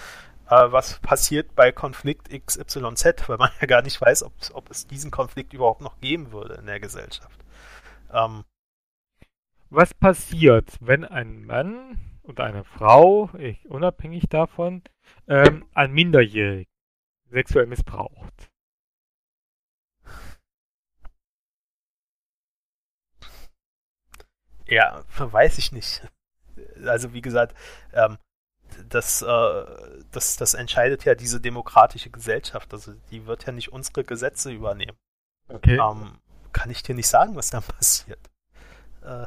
[0.48, 5.10] äh, was passiert bei Konflikt XYZ, weil man ja gar nicht weiß, ob, es diesen
[5.10, 7.38] Konflikt überhaupt noch geben würde in der Gesellschaft.
[8.12, 8.44] Ähm,
[9.73, 14.83] was passiert, wenn ein Mann oder eine Frau, ich, unabhängig davon,
[15.27, 16.70] ähm, ein Minderjährigen
[17.31, 18.51] sexuell missbraucht?
[24.66, 26.07] Ja, weiß ich nicht.
[26.85, 27.57] Also wie gesagt,
[27.93, 28.18] ähm,
[28.89, 29.64] das, äh,
[30.11, 32.73] das, das entscheidet ja diese demokratische Gesellschaft.
[32.73, 34.97] Also die wird ja nicht unsere Gesetze übernehmen.
[35.49, 35.77] Okay.
[35.77, 36.18] Ähm,
[36.53, 38.31] kann ich dir nicht sagen, was dann passiert.
[39.03, 39.27] Äh,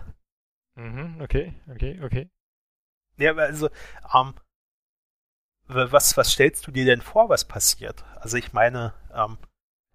[0.75, 2.29] mhm, okay, okay, okay.
[3.17, 3.69] Ja, also,
[4.13, 4.33] ähm,
[5.67, 8.03] was, was stellst du dir denn vor, was passiert?
[8.19, 9.37] Also ich meine, ähm,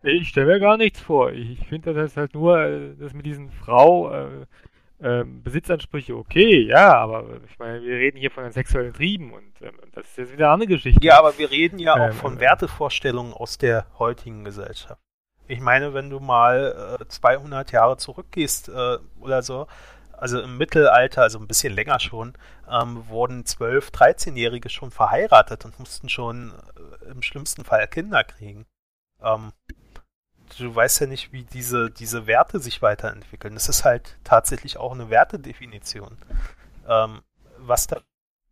[0.03, 1.33] ich stelle mir gar nichts vor.
[1.33, 4.47] Ich finde das halt nur, äh, das mit diesen Frau, äh,
[5.03, 9.63] ähm, Besitzansprüche okay, ja, aber ich meine, wir reden hier von den sexuellen Trieben und
[9.63, 11.07] ähm, das ist jetzt wieder eine andere Geschichte.
[11.07, 15.01] Ja, aber wir reden ja auch ähm, von äh, Wertevorstellungen aus der heutigen Gesellschaft.
[15.49, 19.67] Ich meine, wenn du mal äh, 200 Jahre zurückgehst äh, oder so,
[20.21, 22.35] also im Mittelalter, also ein bisschen länger schon,
[22.71, 28.67] ähm, wurden 12-, 13-Jährige schon verheiratet und mussten schon äh, im schlimmsten Fall Kinder kriegen.
[29.23, 29.53] Ähm,
[30.59, 33.55] du weißt ja nicht, wie diese, diese Werte sich weiterentwickeln.
[33.55, 36.19] Das ist halt tatsächlich auch eine Wertedefinition.
[36.87, 37.23] Ähm,
[37.57, 38.01] was da.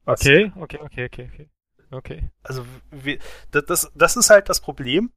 [0.04, 1.48] Was okay, okay, okay, okay, okay.
[1.90, 2.30] Okay.
[2.42, 3.18] Also, wir,
[3.50, 5.10] das, das ist halt das Problem,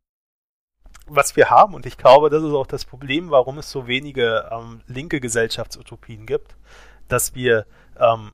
[1.15, 1.73] was wir haben.
[1.73, 6.25] Und ich glaube, das ist auch das Problem, warum es so wenige ähm, linke Gesellschaftsutopien
[6.25, 6.55] gibt,
[7.07, 7.65] dass wir
[7.99, 8.31] ähm,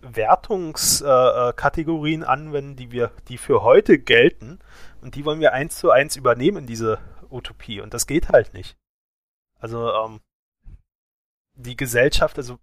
[0.00, 4.58] Wertungskategorien äh, äh anwenden, die wir, die für heute gelten,
[5.00, 6.98] und die wollen wir eins zu eins übernehmen in diese
[7.30, 8.76] Utopie und das geht halt nicht.
[9.58, 10.20] Also ähm,
[11.54, 12.58] die Gesellschaft, also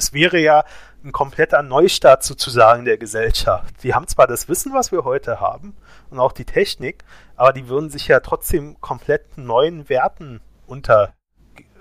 [0.00, 0.64] es wäre ja
[1.04, 3.82] ein kompletter Neustart sozusagen der Gesellschaft.
[3.82, 5.76] Die haben zwar das Wissen, was wir heute haben
[6.08, 7.04] und auch die Technik,
[7.36, 11.12] aber die würden sich ja trotzdem komplett neuen Werten unter,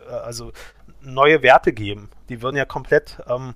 [0.10, 0.52] äh, also
[1.02, 2.10] neue Werte geben.
[2.28, 3.56] Die würden ja komplett ähm,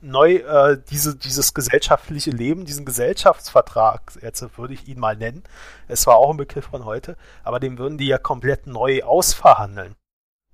[0.00, 5.44] neu äh, diese, dieses gesellschaftliche Leben, diesen Gesellschaftsvertrag, jetzt würde ich ihn mal nennen,
[5.88, 9.94] es war auch ein Begriff von heute, aber den würden die ja komplett neu ausverhandeln.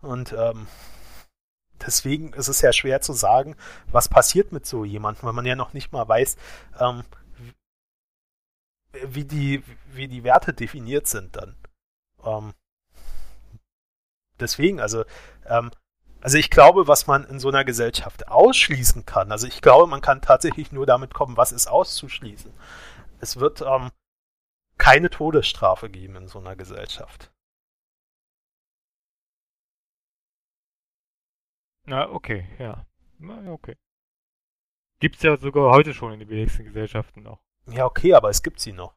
[0.03, 0.66] Und ähm,
[1.85, 3.57] deswegen ist es ja schwer zu sagen,
[3.91, 6.37] was passiert mit so jemandem, weil man ja noch nicht mal weiß,
[6.79, 7.05] ähm,
[9.07, 9.62] wie, die,
[9.93, 11.57] wie die Werte definiert sind dann.
[12.24, 12.55] Ähm,
[14.41, 15.05] deswegen, also
[15.47, 15.70] ähm,
[16.27, 20.01] also ich glaube, was man in so einer Gesellschaft ausschließen kann, also ich glaube, man
[20.01, 22.53] kann tatsächlich nur damit kommen, was ist auszuschließen.
[23.20, 23.91] Es wird ähm,
[24.79, 27.31] keine Todesstrafe geben in so einer Gesellschaft.
[31.87, 32.84] Na, okay, ja.
[33.18, 33.76] Na, okay.
[34.99, 37.41] Gibt's ja sogar heute schon in den wenigsten Gesellschaften noch.
[37.66, 38.97] Ja, okay, aber es gibt sie noch.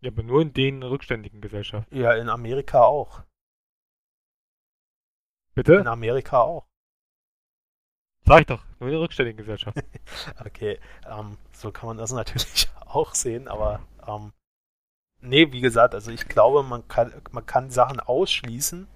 [0.00, 1.96] Ja, aber nur in den rückständigen Gesellschaften.
[1.96, 3.24] Ja, in Amerika auch.
[5.54, 5.74] Bitte?
[5.74, 6.68] In Amerika auch.
[8.24, 9.78] Sag ich doch, nur in der rückständigen Gesellschaft.
[10.44, 14.32] okay, ähm, so kann man das natürlich auch sehen, aber ähm,
[15.20, 18.86] nee, wie gesagt, also ich glaube, man kann, man kann Sachen ausschließen,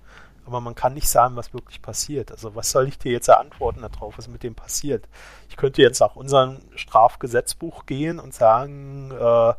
[0.45, 2.31] aber man kann nicht sagen, was wirklich passiert.
[2.31, 5.09] Also was soll ich dir jetzt antworten darauf, was mit dem passiert?
[5.49, 9.55] Ich könnte jetzt nach unserem Strafgesetzbuch gehen und sagen, äh,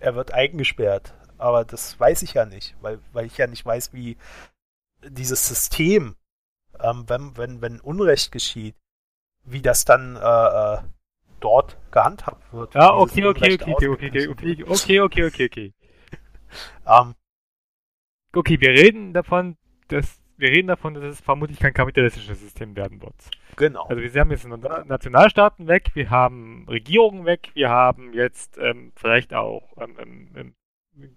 [0.00, 1.14] er wird eingesperrt.
[1.38, 4.16] Aber das weiß ich ja nicht, weil, weil ich ja nicht weiß, wie,
[5.08, 6.16] dieses System,
[6.80, 8.76] ähm, wenn, wenn, wenn Unrecht geschieht,
[9.44, 10.78] wie das dann äh, äh
[11.40, 12.72] dort gehandhabt wird.
[12.74, 15.74] Ja, okay, okay, okay, okay, okay, okay, okay, okay, okay, okay.
[16.86, 17.16] ähm,
[18.34, 19.56] okay, wir reden davon,
[19.88, 23.14] dass wir reden davon, dass es vermutlich kein kapitalistisches System werden wird.
[23.56, 23.84] Genau.
[23.84, 29.34] Also wir haben jetzt Nationalstaaten weg, wir haben Regierungen weg, wir haben jetzt ähm, vielleicht
[29.34, 30.54] auch ähm, ähm,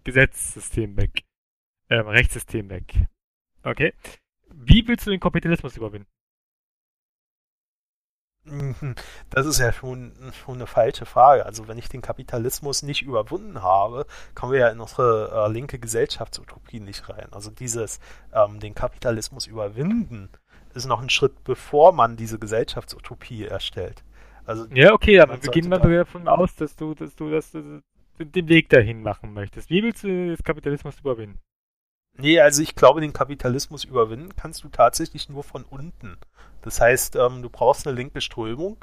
[0.03, 1.23] Gesetzessystem weg,
[1.89, 2.93] ähm, Rechtssystem weg.
[3.63, 3.93] Okay.
[4.53, 6.07] Wie willst du den Kapitalismus überwinden?
[9.29, 11.45] Das ist ja schon, schon eine falsche Frage.
[11.45, 15.79] Also wenn ich den Kapitalismus nicht überwunden habe, kommen wir ja in unsere äh, linke
[15.79, 17.27] Gesellschaftsutopie nicht rein.
[17.31, 17.99] Also dieses
[18.33, 20.29] ähm, den Kapitalismus überwinden
[20.73, 24.03] ist noch ein Schritt, bevor man diese Gesellschaftsutopie erstellt.
[24.45, 28.47] Also ja, okay, aber wir gehen mal davon aus, dass du, dass du das, den
[28.47, 29.69] Weg dahin machen möchtest.
[29.69, 31.39] Wie willst du das Kapitalismus überwinden?
[32.17, 36.17] Nee, also ich glaube, den Kapitalismus überwinden kannst du tatsächlich nur von unten.
[36.61, 38.77] Das heißt, ähm, du brauchst eine linke Strömung,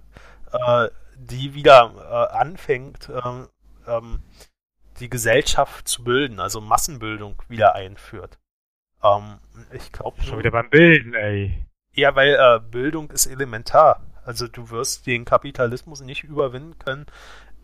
[0.52, 3.48] äh, die wieder äh, anfängt, ähm,
[3.86, 4.20] ähm,
[5.00, 8.38] die Gesellschaft zu bilden, also Massenbildung wieder einführt.
[9.02, 9.38] Ähm,
[9.72, 11.66] ich glaube schon wieder beim Bilden, ey.
[11.94, 14.02] Ja, weil äh, Bildung ist elementar.
[14.24, 17.06] Also du wirst den Kapitalismus nicht überwinden können,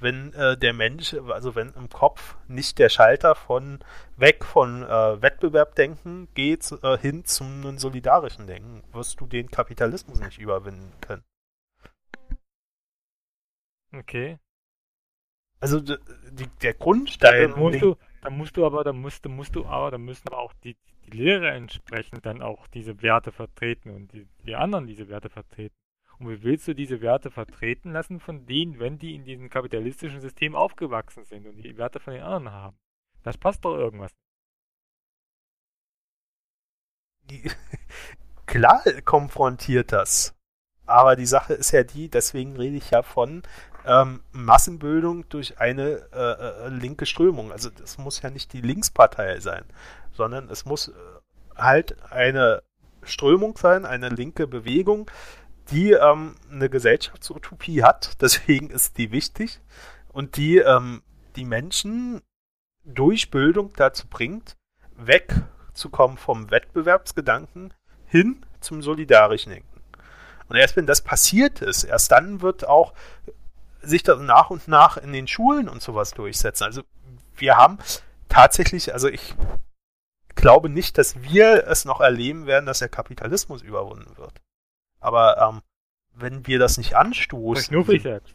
[0.01, 3.81] wenn äh, der Mensch, also wenn im Kopf nicht der Schalter von
[4.17, 10.39] weg von äh, Wettbewerbdenken geht äh, hin zum solidarischen Denken, wirst du den Kapitalismus nicht
[10.39, 11.25] überwinden können.
[13.93, 14.39] Okay.
[15.61, 17.51] Also die, der Grundstein.
[17.51, 20.39] Dann musst, du, dann musst du aber, dann musst, musst du aber, dann müssen aber
[20.39, 20.77] auch die,
[21.07, 25.75] die Lehre entsprechend dann auch diese Werte vertreten und die, die anderen diese Werte vertreten.
[26.19, 30.21] Und wie willst du diese Werte vertreten lassen von denen, wenn die in diesem kapitalistischen
[30.21, 32.77] System aufgewachsen sind und die Werte von den anderen haben?
[33.23, 34.13] Das passt doch irgendwas.
[38.47, 40.35] Klar konfrontiert das.
[40.87, 43.43] Aber die Sache ist ja die, deswegen rede ich ja von
[43.85, 47.53] ähm, Massenbildung durch eine äh, äh, linke Strömung.
[47.53, 49.65] Also das muss ja nicht die Linkspartei sein,
[50.13, 50.93] sondern es muss äh,
[51.57, 52.63] halt eine
[53.03, 55.11] Strömung sein, eine linke Bewegung,
[55.71, 59.61] die ähm, eine Gesellschaftsutopie hat, deswegen ist die wichtig
[60.09, 61.03] und die ähm,
[61.37, 62.23] die Menschen
[62.85, 64.57] durch Bildung dazu bringt,
[64.97, 67.75] wegzukommen vom Wettbewerbsgedanken
[68.07, 69.83] hin zum solidarischen Denken.
[70.49, 72.95] Und erst wenn das passiert ist, erst dann wird auch
[73.83, 76.65] sich das nach und nach in den Schulen und sowas durchsetzen.
[76.65, 76.83] Also
[77.37, 77.79] wir haben
[78.29, 79.35] tatsächlich, also ich
[80.35, 84.41] glaube nicht, dass wir es noch erleben werden, dass der Kapitalismus überwunden wird.
[85.01, 85.63] Aber ähm,
[86.13, 87.65] wenn wir das nicht anstoßen.
[87.65, 88.35] Sprich nur für dich selbst.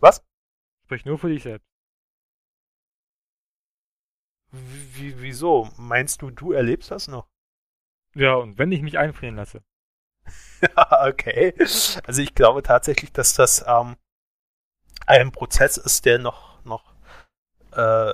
[0.00, 0.24] Was?
[0.84, 1.68] Sprich nur für dich selbst.
[4.50, 5.70] Wie, wieso?
[5.76, 7.28] Meinst du, du erlebst das noch?
[8.14, 9.62] Ja, und wenn ich mich einfrieren lasse.
[10.76, 11.54] okay.
[12.06, 13.96] Also ich glaube tatsächlich, dass das ähm,
[15.06, 16.94] ein Prozess ist, der noch, noch
[17.72, 18.12] äh,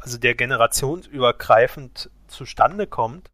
[0.00, 3.30] also der generationsübergreifend zustande kommt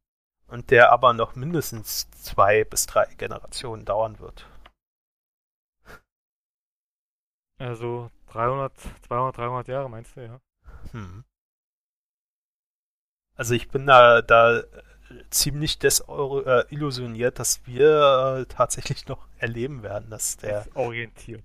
[0.52, 4.46] und der aber noch mindestens zwei bis drei Generationen dauern wird.
[7.58, 8.72] Also 300,
[9.06, 10.40] 200, 300 Jahre meinst du, ja?
[10.90, 11.24] Hm.
[13.34, 14.62] Also ich bin da, da
[15.30, 21.44] ziemlich desillusioniert, dass wir äh, tatsächlich noch erleben werden, dass der orientiert.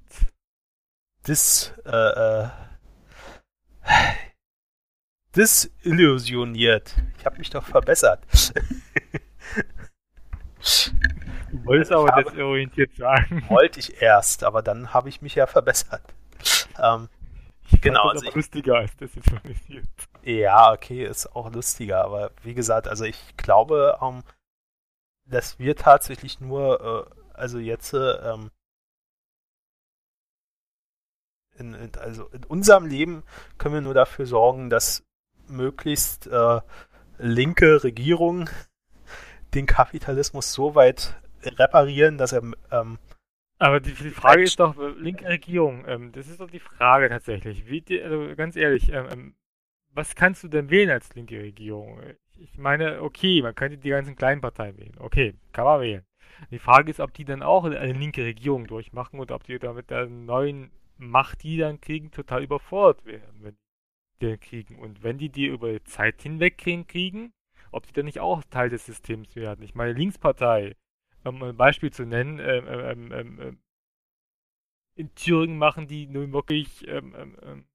[1.25, 2.49] Dis, äh, äh,
[5.35, 6.93] disillusioniert.
[7.17, 8.21] Ich habe mich doch verbessert.
[11.51, 13.43] Du wolltest aber habe, desorientiert sagen.
[13.49, 16.01] Wollte ich erst, aber dann habe ich mich ja verbessert.
[16.81, 17.09] Ähm,
[17.71, 18.11] ich genau.
[18.11, 19.87] Das also ich, lustiger als desillusioniert.
[20.23, 24.23] Ja, okay, ist auch lustiger, aber wie gesagt, also ich glaube, ähm,
[25.25, 28.51] dass wir tatsächlich nur, äh, also jetzt, ähm,
[31.57, 33.23] in, in, also in unserem Leben
[33.57, 35.03] können wir nur dafür sorgen, dass
[35.47, 36.61] möglichst äh,
[37.17, 38.49] linke Regierungen
[39.53, 42.43] den Kapitalismus so weit reparieren, dass er.
[42.71, 42.97] Ähm,
[43.59, 47.67] aber die, die Frage ist doch, linke Regierung, ähm, das ist doch die Frage tatsächlich.
[47.67, 49.35] Wie, also ganz ehrlich, ähm, ähm,
[49.93, 51.99] was kannst du denn wählen als linke Regierung?
[52.35, 54.95] Ich meine, okay, man könnte die ganzen kleinen Parteien wählen.
[54.99, 56.05] Okay, kann man wählen.
[56.51, 59.73] Die Frage ist, ob die dann auch eine linke Regierung durchmachen und ob die da
[59.73, 63.57] mit der neuen Macht, die dann kriegen, total überfordert werden, wenn
[64.21, 64.77] die kriegen.
[64.77, 67.33] Und wenn die die über Zeit hinweg kriegen,
[67.71, 69.63] ob die dann nicht auch Teil des Systems werden.
[69.63, 70.75] Ich meine, Linkspartei,
[71.23, 73.59] um ein Beispiel zu nennen, ähm, ähm, ähm, ähm
[74.95, 77.13] in Thüringen machen die nun wirklich, ähm,
[77.43, 77.65] ähm,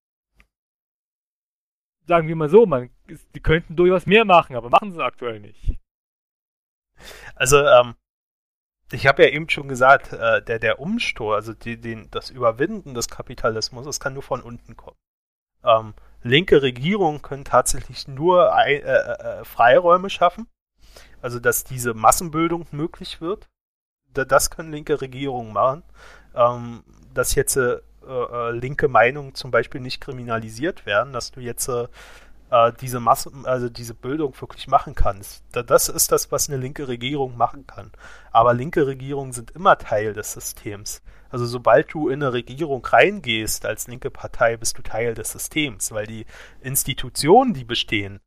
[2.07, 5.78] sagen wir mal so, man, die könnten durchaus mehr machen, aber machen sie aktuell nicht.
[7.36, 7.95] Also, ähm,
[8.90, 12.95] ich habe ja eben schon gesagt, äh, der, der Umstor, also die, den, das Überwinden
[12.95, 14.99] des Kapitalismus, das kann nur von unten kommen.
[15.64, 20.47] Ähm, linke Regierungen können tatsächlich nur äh, äh, äh, Freiräume schaffen,
[21.20, 23.49] also dass diese Massenbildung möglich wird.
[24.12, 25.83] Das können linke Regierungen machen.
[26.35, 31.68] Ähm, dass jetzt äh, äh, linke Meinungen zum Beispiel nicht kriminalisiert werden, dass du jetzt
[31.68, 31.87] äh,
[32.81, 35.45] diese Masse, also diese Bildung wirklich machen kannst.
[35.53, 37.91] Das ist das, was eine linke Regierung machen kann.
[38.31, 41.03] Aber linke Regierungen sind immer Teil des Systems.
[41.33, 45.91] Also sobald du in eine Regierung reingehst als linke Partei, bist du Teil des Systems,
[45.91, 46.26] weil die
[46.61, 48.20] Institutionen, die bestehen,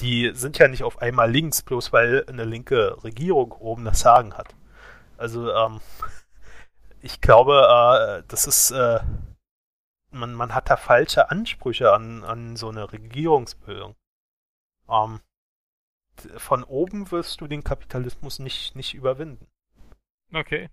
[0.00, 4.34] die sind ja nicht auf einmal links, bloß weil eine linke Regierung oben das Sagen
[4.34, 4.54] hat.
[5.18, 5.80] Also ähm,
[7.02, 9.00] ich glaube, äh, das ist äh,
[10.12, 13.96] man, man hat da falsche Ansprüche an, an so eine Regierungsbildung.
[14.88, 15.20] Ähm,
[16.36, 19.46] von oben wirst du den Kapitalismus nicht, nicht überwinden.
[20.32, 20.68] Okay.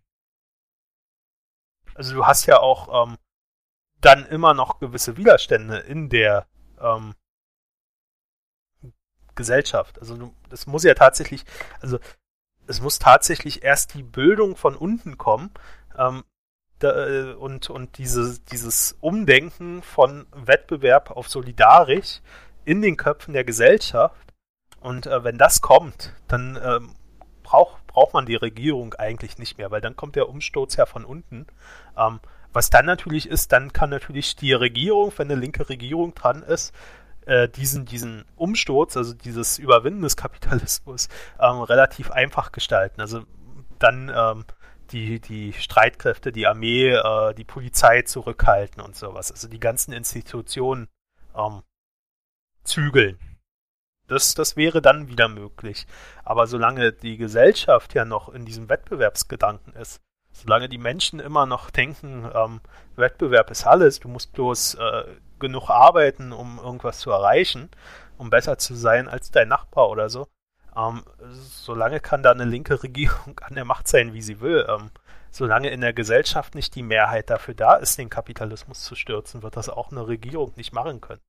[2.00, 3.18] Also du hast ja auch ähm,
[4.00, 6.48] dann immer noch gewisse Widerstände in der
[6.80, 7.14] ähm,
[9.36, 10.00] Gesellschaft.
[10.00, 11.44] Also du, das muss ja tatsächlich,
[11.82, 12.00] also
[12.68, 15.52] es muss tatsächlich erst die Bildung von unten kommen,
[15.98, 16.24] ähm,
[16.80, 22.22] da, und, und diese, dieses Umdenken von Wettbewerb auf solidarisch
[22.64, 24.34] in den Köpfen der Gesellschaft.
[24.80, 26.96] Und äh, wenn das kommt, dann ähm,
[27.44, 31.04] braucht, braucht man die Regierung eigentlich nicht mehr, weil dann kommt der Umsturz ja von
[31.04, 31.48] unten.
[31.98, 32.22] Ähm,
[32.54, 36.74] was dann natürlich ist, dann kann natürlich die Regierung, wenn eine linke Regierung dran ist,
[37.26, 41.10] äh, diesen, diesen Umsturz, also dieses Überwinden des Kapitalismus,
[41.42, 43.02] ähm, relativ einfach gestalten.
[43.02, 43.24] Also
[43.80, 44.46] dann ähm,
[44.92, 49.30] die, die Streitkräfte, die Armee, äh, die Polizei zurückhalten und sowas.
[49.30, 50.88] Also die ganzen Institutionen
[51.36, 51.64] ähm,
[52.64, 53.20] zügeln.
[54.10, 55.88] Das, das wäre dann wieder möglich.
[56.26, 60.02] Aber solange die Gesellschaft ja noch in diesem Wettbewerbsgedanken ist,
[60.32, 62.62] solange die Menschen immer noch denken, ähm,
[62.96, 65.04] Wettbewerb ist alles, du musst bloß äh,
[65.40, 67.70] genug arbeiten, um irgendwas zu erreichen,
[68.18, 70.28] um besser zu sein als dein Nachbar oder so,
[70.76, 74.66] ähm, solange kann da eine linke Regierung an der Macht sein, wie sie will.
[74.68, 74.92] Ähm,
[75.32, 79.58] solange in der Gesellschaft nicht die Mehrheit dafür da ist, den Kapitalismus zu stürzen, wird
[79.58, 81.22] das auch eine Regierung nicht machen können.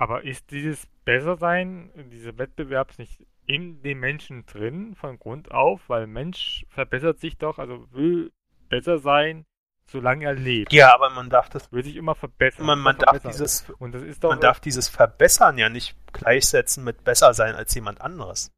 [0.00, 5.82] Aber ist dieses Bessersein, dieser Wettbewerb nicht in den Menschen drin von Grund auf?
[5.88, 8.32] Weil Mensch verbessert sich doch, also will
[8.70, 9.44] besser sein,
[9.84, 10.72] solange er lebt.
[10.72, 11.70] Ja, aber man darf das.
[11.70, 12.64] Will sich immer verbessern.
[12.64, 16.82] Man, man darf dieses, und das ist doch, man darf dieses Verbessern ja nicht gleichsetzen
[16.82, 18.50] mit besser sein als jemand anderes.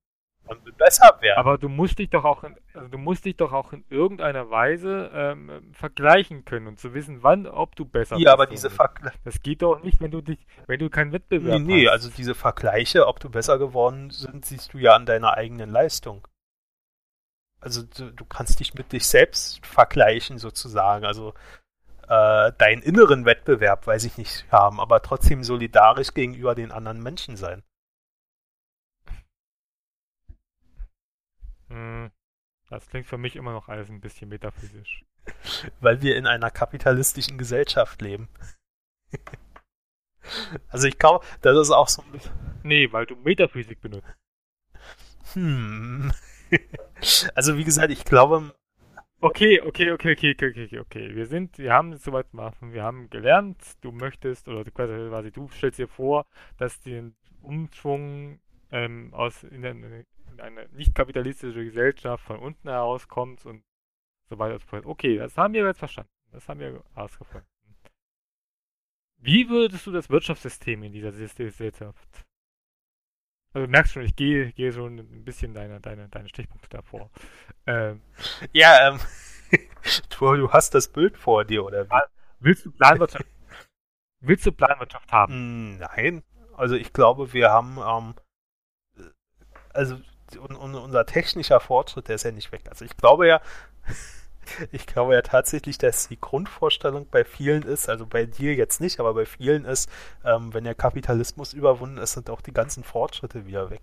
[0.77, 1.39] Besser werden.
[1.39, 4.51] Aber du musst dich doch auch in, also du musst dich doch auch in irgendeiner
[4.51, 8.27] Weise ähm, vergleichen können und zu wissen, wann, ob du besser ja, bist.
[8.27, 9.19] Ja, aber diese Vergleiche.
[9.25, 11.93] Das geht doch nicht, wenn du dich, wenn du keinen Wettbewerb nee, nee, hast.
[11.93, 16.27] also diese Vergleiche, ob du besser geworden sind, siehst du ja an deiner eigenen Leistung.
[17.61, 21.05] Also du, du kannst dich mit dich selbst vergleichen sozusagen.
[21.05, 21.35] Also
[22.09, 27.37] äh, deinen inneren Wettbewerb, weiß ich nicht, haben, aber trotzdem solidarisch gegenüber den anderen Menschen
[27.37, 27.63] sein.
[32.71, 35.05] Das klingt für mich immer noch alles ein bisschen metaphysisch.
[35.81, 38.29] Weil wir in einer kapitalistischen Gesellschaft leben.
[40.69, 42.33] also ich glaube, das ist auch so ein bisschen.
[42.63, 44.07] Nee, weil du Metaphysik benutzt.
[45.33, 46.13] Hm.
[47.35, 48.55] also wie gesagt, ich glaube.
[49.21, 51.15] Okay, okay, okay, okay, okay, okay, okay.
[51.15, 52.73] Wir sind, wir haben es soweit machen.
[52.73, 59.13] Wir haben gelernt, du möchtest, oder quasi, du stellst dir vor, dass den Umschwung ähm,
[59.13, 60.07] aus in, der, in
[60.43, 63.65] eine nicht kapitalistische Gesellschaft von unten herauskommt und
[64.29, 64.87] so weiter und so fort.
[64.87, 66.11] Okay, das haben wir jetzt verstanden.
[66.33, 67.49] Das haben wir ausgefunden.
[69.19, 72.27] Wie würdest du das Wirtschaftssystem in dieser Gesellschaft?
[73.55, 77.11] Also du merkst schon, ich gehe, gehe schon ein bisschen deine, deine, deine Stichpunkte davor.
[77.67, 78.01] Ähm,
[78.53, 79.01] ja, ähm,
[80.19, 82.01] du, du hast das Bild vor dir, oder wie?
[82.41, 83.27] Willst du Planwirtschaft,
[84.21, 85.33] willst du Planwirtschaft haben?
[85.35, 86.23] Hm, nein.
[86.57, 89.13] Also ich glaube, wir haben, ähm,
[89.73, 90.01] also
[90.37, 92.63] un, un, unser technischer Fortschritt, der ist ja nicht weg.
[92.69, 93.41] Also ich glaube ja,
[94.73, 99.01] ich glaube ja tatsächlich, dass die Grundvorstellung bei vielen ist, also bei dir jetzt nicht,
[99.01, 99.91] aber bei vielen ist,
[100.25, 103.83] ähm, wenn der Kapitalismus überwunden ist, sind auch die ganzen Fortschritte wieder weg.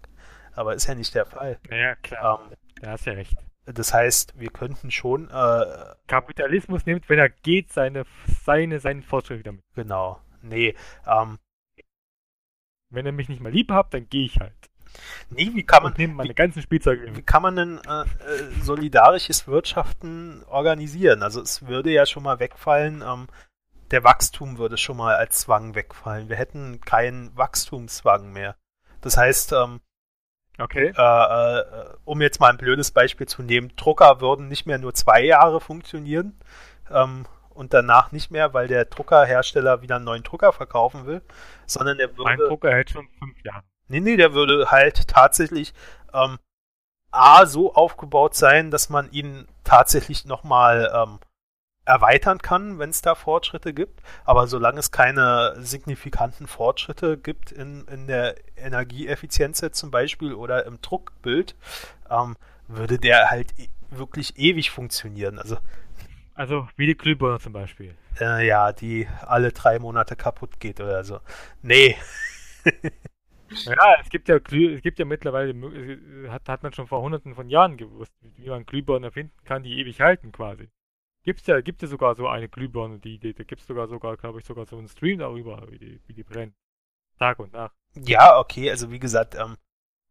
[0.54, 1.58] Aber ist ja nicht der Fall.
[1.70, 2.42] Ja, klar.
[2.50, 3.38] Ähm, da hast ja recht.
[3.66, 5.30] Das heißt, wir könnten schon.
[5.30, 8.04] Äh, Kapitalismus nimmt, wenn er geht, seine,
[8.44, 9.64] seine, seinen Fortschritt wieder mit.
[9.76, 10.20] Genau.
[10.42, 10.76] Nee.
[11.06, 11.38] Ähm,
[12.90, 14.69] wenn ihr mich nicht mal lieb habt, dann gehe ich halt.
[15.30, 15.94] Nee, wie kann man.
[15.98, 17.16] nehmen meine wie, ganzen Spielzeuge.
[17.16, 18.06] Wie kann man denn äh, äh,
[18.64, 21.24] solidarisches Wirtschaften organisieren?
[21.24, 23.28] Also es würde ja schon mal wegfallen, ähm,
[23.92, 26.30] der Wachstum würde schon mal als Zwang wegfallen.
[26.30, 28.56] Wir hätten keinen Wachstumszwang mehr.
[29.02, 29.82] Das heißt, ähm,
[30.60, 30.94] okay.
[30.96, 31.64] Äh, äh,
[32.06, 35.62] um jetzt mal ein blödes Beispiel zu nehmen, Drucker würden nicht mehr nur zwei Jahre
[35.62, 36.40] funktionieren
[36.92, 41.22] ähm, und danach nicht mehr, weil der Druckerhersteller wieder einen neuen Drucker verkaufen will,
[41.66, 42.30] sondern der würde.
[42.30, 43.64] Ein Drucker hält schon fünf Jahre.
[43.90, 45.74] Nee, nee, der würde halt tatsächlich
[46.14, 46.38] ähm,
[47.12, 51.20] A so aufgebaut sein, dass man ihn tatsächlich nochmal ähm,
[51.86, 54.02] erweitern kann, wenn es da Fortschritte gibt.
[54.26, 60.80] Aber solange es keine signifikanten Fortschritte gibt in, in der Energieeffizienz zum Beispiel oder im
[60.82, 61.56] Druckbild,
[62.10, 62.38] ähm,
[62.68, 65.40] würde der halt e wirklich ewig funktionieren.
[65.40, 65.58] Also,
[66.36, 67.96] also wie die Glühbirne zum Beispiel.
[68.20, 71.20] Äh, ja, die alle drei Monate kaputt geht oder so.
[71.64, 71.98] Nee.
[73.66, 75.54] Ja, es gibt ja, es gibt ja mittlerweile,
[76.30, 79.80] hat, hat man schon vor hunderten von Jahren gewusst, wie man Glühbirnen erfinden kann, die
[79.80, 80.70] ewig halten quasi.
[81.24, 84.40] Gibt's ja, gibt ja sogar so eine Glühbirne, die, die da gibt's sogar sogar, glaube
[84.40, 86.56] ich, sogar so einen Stream darüber, wie die, wie die brennt.
[87.18, 87.76] Tag und Nacht.
[87.96, 89.58] Ja, okay, also wie gesagt, ähm,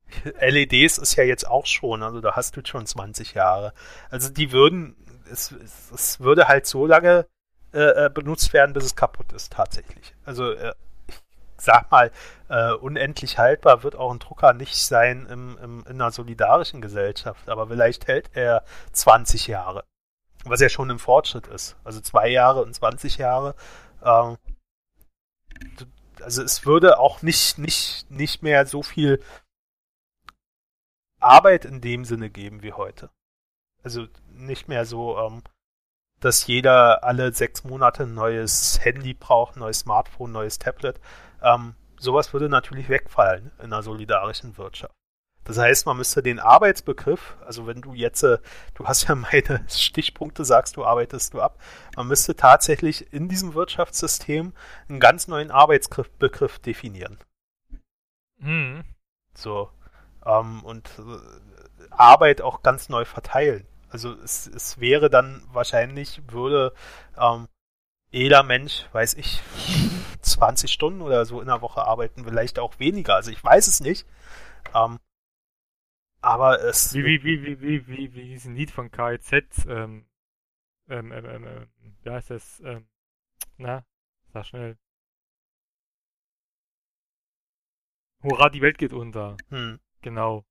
[0.41, 3.73] LEDs ist ja jetzt auch schon, also da hast du schon 20 Jahre.
[4.11, 4.97] Also die würden,
[5.31, 7.27] es, es, es würde halt so lange
[7.73, 10.15] äh, äh benutzt werden, bis es kaputt ist, tatsächlich.
[10.25, 10.75] Also äh,
[11.61, 12.11] sag mal,
[12.49, 17.49] äh, unendlich haltbar wird auch ein Drucker nicht sein im, im, in einer solidarischen Gesellschaft,
[17.49, 19.85] aber vielleicht hält er 20 Jahre.
[20.45, 21.77] was ja schon ein Fortschritt ist.
[21.85, 23.55] Also zwei Jahre und 20 Jahre.
[24.03, 24.39] Ähm,
[26.23, 29.23] also es würde auch nicht, nicht, nicht mehr so viel
[31.21, 33.11] Arbeit in dem Sinne geben wie heute.
[33.83, 35.43] Also nicht mehr so, ähm,
[36.21, 41.01] dass jeder alle sechs Monate ein neues Handy braucht, ein neues Smartphone, ein neues Tablet.
[41.43, 44.95] Ähm, sowas würde natürlich wegfallen in einer solidarischen Wirtschaft.
[45.45, 48.39] Das heißt, man müsste den Arbeitsbegriff, also wenn du jetzt, äh,
[48.75, 51.59] du hast ja meine Stichpunkte, sagst du, arbeitest du ab,
[51.97, 54.53] man müsste tatsächlich in diesem Wirtschaftssystem
[54.89, 57.19] einen ganz neuen Arbeitsbegriff definieren.
[58.39, 58.85] Mhm.
[59.35, 59.71] So.
[60.27, 63.67] Ähm, und äh, Arbeit auch ganz neu verteilen.
[63.89, 66.75] Also es, es wäre dann wahrscheinlich, würde
[67.19, 67.49] ähm,
[68.11, 69.43] jeder Mensch, weiß ich,
[70.23, 73.15] 20 Stunden oder so in der Woche arbeiten, vielleicht auch weniger.
[73.15, 74.07] Also ich weiß es nicht.
[74.75, 74.99] Ähm,
[76.21, 76.95] aber es.
[76.95, 80.07] Wie, wie, wie, wie, wie, wie, wie diesen Lied von KIZ, ähm,
[80.89, 81.69] ähm, ähm, ähm, ähm,
[82.03, 82.89] wie heißt das, ähm,
[83.57, 83.85] na,
[84.33, 84.79] sag schnell.
[88.23, 89.37] Hurra, die Welt geht unter.
[89.51, 89.79] Hm.
[90.03, 90.45] Genau.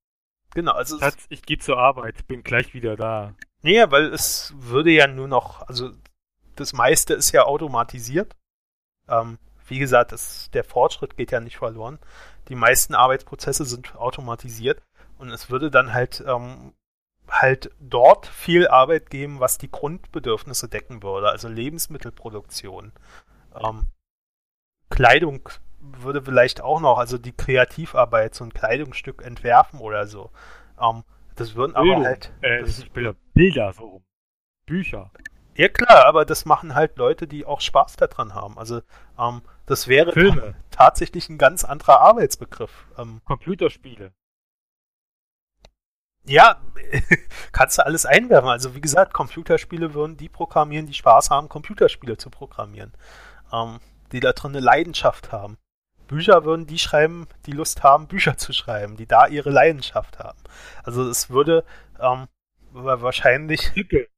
[0.54, 0.98] Genau, also.
[0.98, 3.34] Schatz, ich gehe zur Arbeit, bin gleich wieder da.
[3.60, 5.92] Nee, weil es würde ja nur noch, also
[6.60, 8.36] das meiste ist ja automatisiert.
[9.08, 11.98] Ähm, wie gesagt, das, der Fortschritt geht ja nicht verloren.
[12.48, 14.82] Die meisten Arbeitsprozesse sind automatisiert.
[15.18, 16.72] Und es würde dann halt, ähm,
[17.28, 22.92] halt dort viel Arbeit geben, was die Grundbedürfnisse decken würde, also Lebensmittelproduktion.
[23.54, 23.86] Ähm,
[24.88, 25.48] Kleidung
[25.80, 30.30] würde vielleicht auch noch, also die Kreativarbeit, so ein Kleidungsstück entwerfen oder so.
[30.80, 31.04] Ähm,
[31.34, 31.96] das würden Bildung.
[31.96, 32.32] aber halt.
[32.40, 34.02] Äh, das Bilder, Bilder so.
[34.66, 35.10] Bücher.
[35.58, 38.56] Ja klar, aber das machen halt Leute, die auch Spaß daran haben.
[38.56, 38.80] Also
[39.18, 42.86] ähm, das wäre tatsächlich ein ganz anderer Arbeitsbegriff.
[42.96, 44.12] Ähm, Computerspiele.
[46.24, 46.60] Ja,
[47.52, 48.48] kannst du alles einwerfen.
[48.48, 52.92] Also wie gesagt, Computerspiele würden die programmieren, die Spaß haben, Computerspiele zu programmieren.
[53.52, 53.80] Ähm,
[54.12, 55.58] die da drin eine Leidenschaft haben.
[56.06, 60.38] Bücher würden die schreiben, die Lust haben, Bücher zu schreiben, die da ihre Leidenschaft haben.
[60.84, 61.64] Also es würde
[61.98, 62.28] ähm,
[62.70, 63.66] wahrscheinlich.
[63.66, 64.08] Artikel.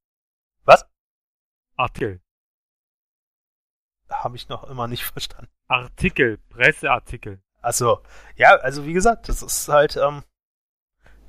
[1.81, 2.21] Artikel.
[4.11, 5.51] Habe ich noch immer nicht verstanden.
[5.69, 7.41] Artikel, Presseartikel.
[7.63, 8.01] Also,
[8.37, 10.23] ja, also wie gesagt, das ist halt, ähm,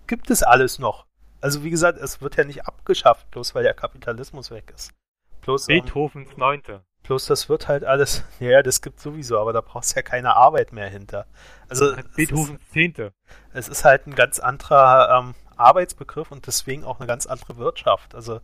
[0.07, 1.05] gibt es alles noch.
[1.41, 4.93] Also wie gesagt, es wird ja nicht abgeschafft, bloß weil der Kapitalismus weg ist.
[5.41, 6.85] Bloß, ähm, Beethovens Neunte.
[7.03, 10.35] Bloß das wird halt alles, ja, das gibt sowieso, aber da brauchst du ja keine
[10.35, 11.25] Arbeit mehr hinter.
[11.67, 13.13] Also Beethovens Zehnte.
[13.53, 18.15] Es ist halt ein ganz anderer ähm, Arbeitsbegriff und deswegen auch eine ganz andere Wirtschaft.
[18.15, 18.39] Also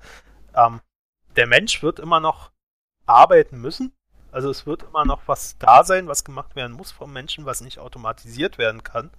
[0.56, 0.82] ähm,
[1.38, 2.52] der Mensch wird immer noch
[3.06, 3.94] arbeiten müssen.
[4.32, 7.62] Also es wird immer noch was da sein, was gemacht werden muss vom Menschen, was
[7.62, 9.10] nicht automatisiert werden kann.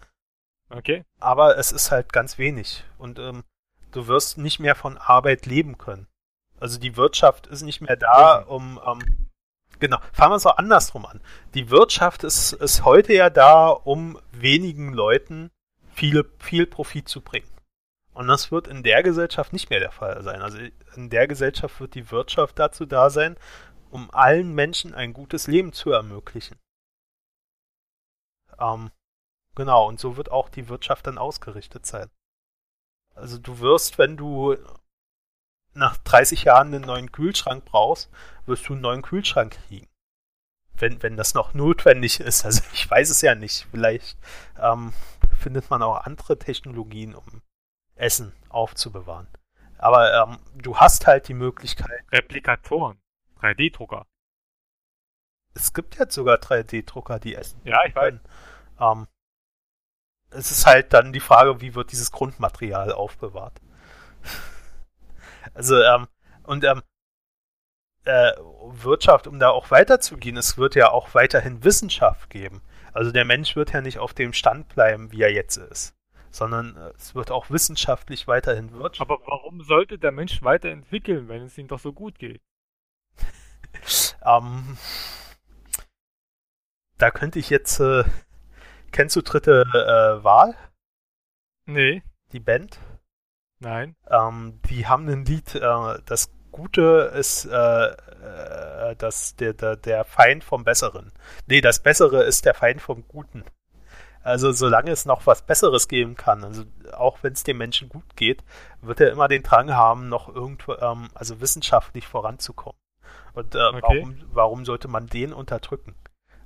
[0.70, 1.04] Okay.
[1.18, 2.84] Aber es ist halt ganz wenig.
[2.98, 3.44] Und ähm,
[3.90, 6.06] du wirst nicht mehr von Arbeit leben können.
[6.60, 8.80] Also die Wirtschaft ist nicht mehr da, um.
[8.84, 9.28] Ähm,
[9.78, 11.20] genau, fangen wir es auch andersrum an.
[11.54, 15.50] Die Wirtschaft ist, ist heute ja da, um wenigen Leuten
[15.94, 17.48] viele, viel Profit zu bringen.
[18.18, 20.42] Und das wird in der Gesellschaft nicht mehr der Fall sein.
[20.42, 20.58] Also
[20.96, 23.36] in der Gesellschaft wird die Wirtschaft dazu da sein,
[23.90, 26.58] um allen Menschen ein gutes Leben zu ermöglichen.
[28.58, 28.90] Ähm,
[29.58, 32.08] Genau, und so wird auch die Wirtschaft dann ausgerichtet sein.
[33.16, 34.56] Also du wirst, wenn du
[35.74, 38.08] nach 30 Jahren einen neuen Kühlschrank brauchst,
[38.46, 39.88] wirst du einen neuen Kühlschrank kriegen.
[40.74, 42.44] Wenn, wenn das noch notwendig ist.
[42.44, 43.66] Also ich weiß es ja nicht.
[43.72, 44.16] Vielleicht
[44.60, 44.92] ähm,
[45.36, 47.42] findet man auch andere Technologien, um
[47.98, 49.28] Essen aufzubewahren.
[49.78, 52.04] Aber ähm, du hast halt die Möglichkeit.
[52.10, 52.98] Replikatoren,
[53.40, 54.06] 3D-Drucker.
[55.54, 57.60] Es gibt jetzt sogar 3D-Drucker, die essen.
[57.64, 58.14] Ja, ich weiß.
[58.80, 59.06] Ähm,
[60.30, 63.60] es ist halt dann die Frage, wie wird dieses Grundmaterial aufbewahrt.
[65.54, 66.08] also, ähm,
[66.42, 66.82] und ähm,
[68.04, 68.32] äh,
[68.70, 72.62] Wirtschaft, um da auch weiterzugehen, es wird ja auch weiterhin Wissenschaft geben.
[72.92, 75.94] Also der Mensch wird ja nicht auf dem Stand bleiben, wie er jetzt ist,
[76.30, 79.10] sondern äh, es wird auch wissenschaftlich weiterhin Wirtschaft.
[79.10, 82.40] Aber warum sollte der Mensch weiterentwickeln, wenn es ihm doch so gut geht?
[84.24, 84.76] ähm,
[86.98, 88.04] da könnte ich jetzt äh,
[88.92, 90.54] Kennst du dritte äh, Wahl?
[91.66, 92.02] Nee.
[92.32, 92.78] Die Band?
[93.60, 93.96] Nein.
[94.10, 100.04] Ähm, die haben ein Lied, äh, das Gute ist äh, äh, das, der, der, der
[100.04, 101.12] Feind vom Besseren.
[101.46, 103.44] Nee, das Bessere ist der Feind vom Guten.
[104.22, 108.16] Also solange es noch was Besseres geben kann, also auch wenn es dem Menschen gut
[108.16, 108.42] geht,
[108.82, 112.78] wird er immer den Drang haben, noch irgendwo, ähm, also wissenschaftlich voranzukommen.
[113.34, 113.80] Und äh, okay.
[113.82, 115.94] warum, warum sollte man den unterdrücken?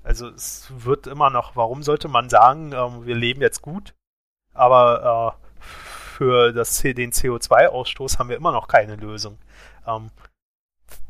[0.04, 3.94] Also es wird immer noch, warum sollte man sagen, ähm, wir leben jetzt gut,
[4.52, 9.38] aber äh, für das, den CO2-Ausstoß haben wir immer noch keine Lösung.
[9.86, 10.10] Ähm,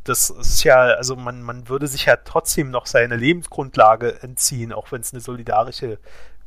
[0.04, 4.90] das ist ja, also man, man würde sich ja trotzdem noch seine Lebensgrundlage entziehen, auch
[4.90, 5.98] wenn es eine solidarische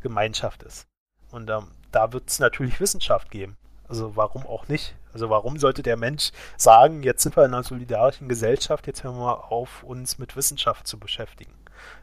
[0.06, 0.86] Gemeinschaft ist.
[1.32, 3.58] Und ähm, da wird es natürlich Wissenschaft geben.
[3.88, 4.96] Also warum auch nicht?
[5.12, 9.18] Also warum sollte der Mensch sagen, jetzt sind wir in einer solidarischen Gesellschaft, jetzt hören
[9.18, 11.54] wir auf, uns mit Wissenschaft zu beschäftigen.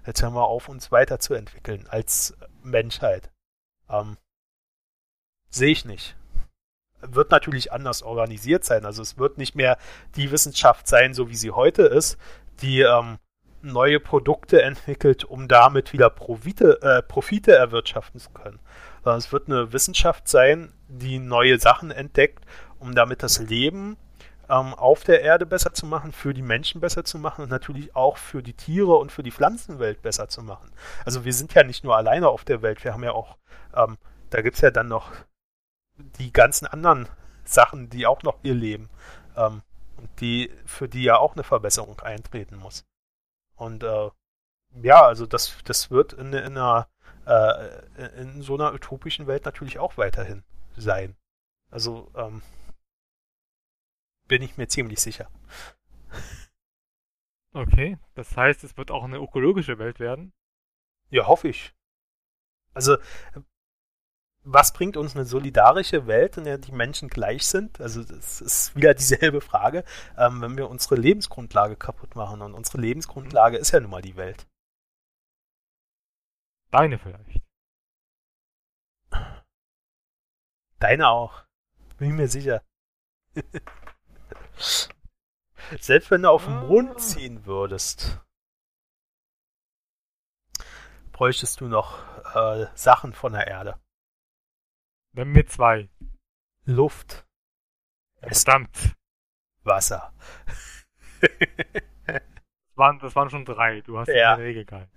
[0.04, 3.30] Jetzt hören wir auf, uns weiterzuentwickeln als Menschheit.
[3.88, 4.16] Ähm,
[5.54, 6.16] Sehe ich nicht.
[7.02, 8.86] Wird natürlich anders organisiert sein.
[8.86, 9.76] Also es wird nicht mehr
[10.16, 12.16] die Wissenschaft sein, so wie sie heute ist,
[12.62, 13.18] die ähm,
[13.62, 18.58] neue Produkte entwickelt, um damit wieder Profite, äh, Profite erwirtschaften zu können.
[19.04, 22.44] Sondern es wird eine Wissenschaft sein, die neue Sachen entdeckt,
[22.78, 23.96] um damit das Leben
[24.48, 27.96] ähm, auf der Erde besser zu machen, für die Menschen besser zu machen und natürlich
[27.96, 30.70] auch für die Tiere und für die Pflanzenwelt besser zu machen.
[31.04, 33.36] Also wir sind ja nicht nur alleine auf der Welt, wir haben ja auch,
[33.74, 33.96] ähm,
[34.30, 35.12] da gibt es ja dann noch
[36.18, 37.08] die ganzen anderen
[37.44, 38.90] Sachen, die auch noch hier leben,
[39.36, 39.62] ähm,
[40.20, 42.84] die, für die ja auch eine Verbesserung eintreten muss.
[43.62, 44.10] Und äh,
[44.82, 46.88] ja, also das, das wird in, in einer
[47.26, 50.42] äh, in so einer utopischen Welt natürlich auch weiterhin
[50.76, 51.16] sein.
[51.70, 52.42] Also ähm,
[54.26, 55.30] bin ich mir ziemlich sicher.
[57.54, 60.32] Okay, das heißt, es wird auch eine ökologische Welt werden?
[61.10, 61.74] Ja, hoffe ich.
[62.72, 62.96] Also,
[64.44, 67.80] was bringt uns eine solidarische Welt, in der die Menschen gleich sind?
[67.80, 69.84] Also, das ist wieder dieselbe Frage,
[70.18, 72.42] ähm, wenn wir unsere Lebensgrundlage kaputt machen.
[72.42, 74.46] Und unsere Lebensgrundlage ist ja nun mal die Welt.
[76.70, 77.42] Deine vielleicht.
[80.78, 81.44] Deine auch.
[81.98, 82.62] Bin ich mir sicher.
[85.80, 86.96] Selbst wenn du auf den Mond ah.
[86.96, 88.18] ziehen würdest,
[91.12, 92.02] bräuchtest du noch
[92.34, 93.78] äh, Sachen von der Erde.
[95.12, 95.88] Wenn wir zwei.
[96.64, 97.26] Luft.
[98.20, 98.94] Verdammt.
[99.64, 100.12] Wasser.
[102.06, 102.22] das,
[102.76, 103.80] waren, das waren schon drei.
[103.80, 104.36] Du hast ja.
[104.36, 104.92] die Regel gehalten.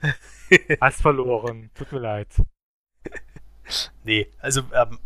[0.80, 1.72] Hast verloren.
[1.74, 2.30] Tut mir leid.
[4.04, 5.00] Nee, also ähm,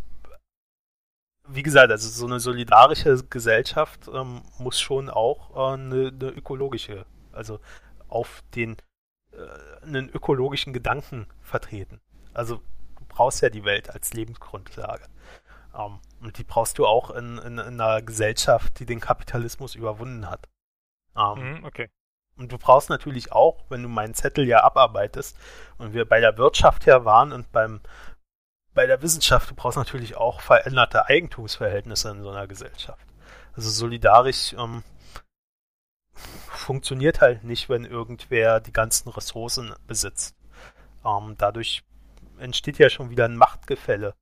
[1.48, 7.06] wie gesagt, also so eine solidarische Gesellschaft ähm, muss schon auch äh, eine, eine, ökologische,
[7.32, 7.58] also
[8.08, 8.76] auf den
[9.32, 12.02] äh, einen ökologischen Gedanken vertreten.
[12.34, 12.62] Also
[13.10, 15.04] brauchst ja die Welt als Lebensgrundlage.
[15.76, 20.28] Ähm, und die brauchst du auch in, in, in, einer Gesellschaft, die den Kapitalismus überwunden
[20.28, 20.48] hat.
[21.16, 21.90] Ähm, mhm, okay.
[22.36, 25.36] Und du brauchst natürlich auch, wenn du meinen Zettel ja abarbeitest
[25.76, 27.80] und wir bei der Wirtschaft ja waren und beim
[28.72, 33.04] bei der Wissenschaft, du brauchst natürlich auch veränderte Eigentumsverhältnisse in so einer Gesellschaft.
[33.52, 34.84] Also solidarisch ähm,
[36.14, 40.36] funktioniert halt nicht, wenn irgendwer die ganzen Ressourcen besitzt.
[41.04, 41.82] Ähm, dadurch
[42.40, 44.14] entsteht ja schon wieder ein Machtgefälle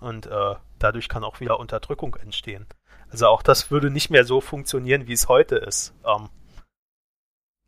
[0.00, 2.66] und äh, dadurch kann auch wieder Unterdrückung entstehen.
[3.10, 5.94] Also auch das würde nicht mehr so funktionieren, wie es heute ist.
[6.04, 6.28] Ähm,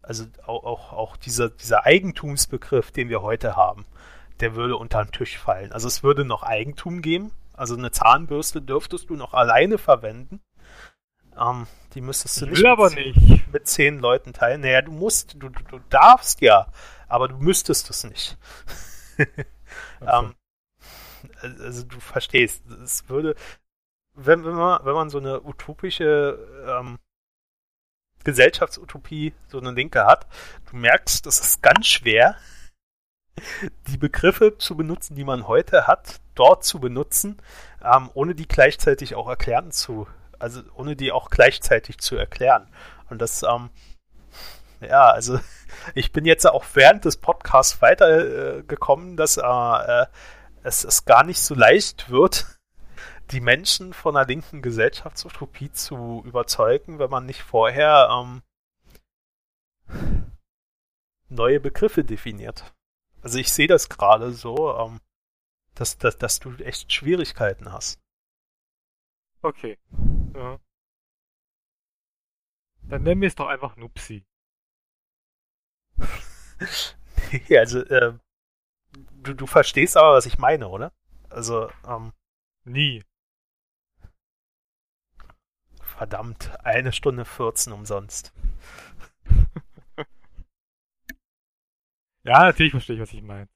[0.03, 3.87] also auch, auch, auch dieser, dieser Eigentumsbegriff, den wir heute haben,
[4.41, 5.73] der würde unter den Tisch fallen.
[5.73, 7.33] Also es würde noch Eigentum geben.
[7.53, 10.41] Also eine Zahnbürste dürftest du noch alleine verwenden.
[11.41, 14.61] Ähm, die müsstest du nicht, mit, aber nicht mit zehn Leuten teilen.
[14.61, 16.67] Naja, du musst, du, du, du darfst ja,
[17.09, 18.37] aber du müsstest es nicht.
[20.01, 20.35] ähm,
[21.43, 23.35] also du verstehst, es würde,
[24.15, 26.99] wenn, wenn, man, wenn man so eine utopische ähm,
[28.25, 30.27] Gesellschaftsutopie, so eine Linke hat,
[30.71, 32.37] du merkst, das ist ganz schwer,
[33.89, 37.37] die Begriffe zu benutzen, die man heute hat, dort zu benutzen,
[37.83, 40.07] ähm, ohne die gleichzeitig auch erklären zu,
[40.39, 42.69] also ohne die auch gleichzeitig zu erklären.
[43.11, 43.71] Und das, ähm,
[44.89, 45.39] ja, also
[45.95, 50.07] ich bin jetzt auch während des Podcasts weitergekommen, äh, dass äh,
[50.63, 52.59] es, es gar nicht so leicht wird,
[53.31, 58.43] die Menschen von einer linken Gesellschaftsutopie zu überzeugen, wenn man nicht vorher ähm,
[61.29, 62.75] neue Begriffe definiert.
[63.23, 65.01] Also ich sehe das gerade so, ähm,
[65.75, 68.01] dass, dass, dass du echt Schwierigkeiten hast.
[69.43, 69.79] Okay.
[70.35, 70.59] Ja.
[72.83, 74.25] Dann nennen wir es doch einfach Nupsi.
[77.49, 78.15] nee, also, äh,
[79.23, 80.93] du, du verstehst aber, was ich meine, oder?
[81.31, 82.13] Also, ähm.
[82.65, 83.03] Nie.
[85.97, 88.33] Verdammt, eine Stunde 14 umsonst.
[92.25, 93.49] Ja, natürlich verstehe ich, was ich meine.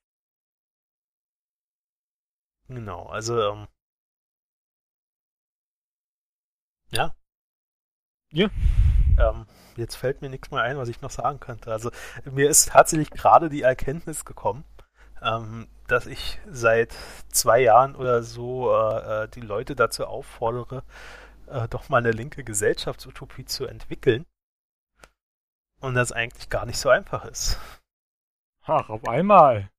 [2.69, 3.69] Genau, also, ähm,
[6.93, 7.15] ja.
[8.33, 8.49] Ja.
[9.19, 9.47] Ähm,
[9.79, 11.73] jetzt fällt mir nichts mehr ein, was ich noch sagen könnte.
[11.73, 11.91] Also,
[12.25, 14.65] mir ist tatsächlich gerade die Erkenntnis gekommen,
[15.23, 16.95] ähm, dass ich seit
[17.31, 20.83] zwei Jahren oder so äh, äh die Leute dazu auffordere,
[21.47, 24.27] äh, doch mal eine linke Gesellschaftsutopie zu entwickeln.
[25.81, 27.59] Und das eigentlich gar nicht so einfach ist.
[28.65, 29.71] Ach, auf einmal.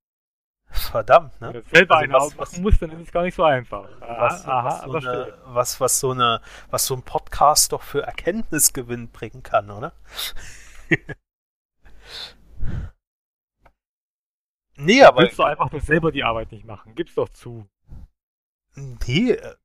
[0.70, 1.52] Verdammt, ne?
[1.52, 3.88] Wenn selber also, was, machen musst, dann ist es gar nicht so einfach.
[4.00, 6.40] Was, aha, was, so eine, was, was, so eine,
[6.70, 9.92] was so ein Podcast doch für Erkenntnisgewinn bringen kann, oder?
[14.76, 15.22] nee, aber.
[15.22, 16.94] Willst du einfach nur selber die Arbeit nicht machen?
[16.94, 17.68] Gib's doch zu.
[18.76, 19.56] Nee, äh,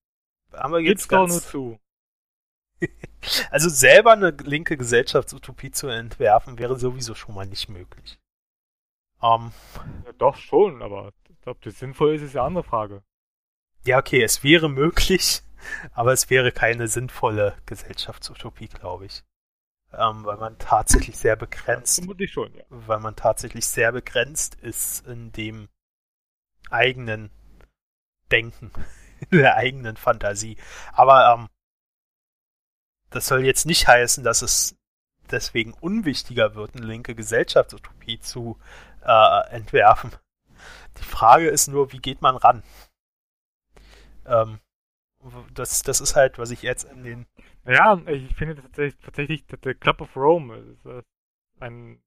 [0.53, 1.79] haben wir jetzt Gib's doch nur zu.
[3.51, 8.19] also selber eine linke Gesellschaftsutopie zu entwerfen, wäre sowieso schon mal nicht möglich.
[9.25, 9.51] Ähm,
[10.05, 11.11] ja, doch schon, aber
[11.45, 13.03] ob das sinnvoll ist, ist eine andere Frage.
[13.83, 15.41] Ja, okay, es wäre möglich,
[15.93, 19.23] aber es wäre keine sinnvolle Gesellschaftsutopie, glaube ich.
[19.93, 21.95] Ähm, weil man tatsächlich sehr begrenzt.
[21.95, 22.63] Vermutlich schon, ja.
[22.69, 25.69] Weil man tatsächlich sehr begrenzt ist in dem
[26.69, 27.31] eigenen
[28.31, 28.71] Denken,
[29.29, 30.57] in der eigenen Fantasie.
[30.91, 31.49] Aber ähm,
[33.09, 34.75] das soll jetzt nicht heißen, dass es
[35.31, 38.59] deswegen unwichtiger wird, eine linke Gesellschaftsutopie zu
[39.05, 40.11] äh, entwerfen.
[40.97, 42.63] Die Frage ist nur, wie geht man ran?
[44.25, 44.59] Ähm,
[45.53, 47.25] das, das ist halt, was ich jetzt in den.
[47.65, 50.87] Ja, ich finde tatsächlich, tatsächlich der Club of Rome ist
[51.59, 52.01] ein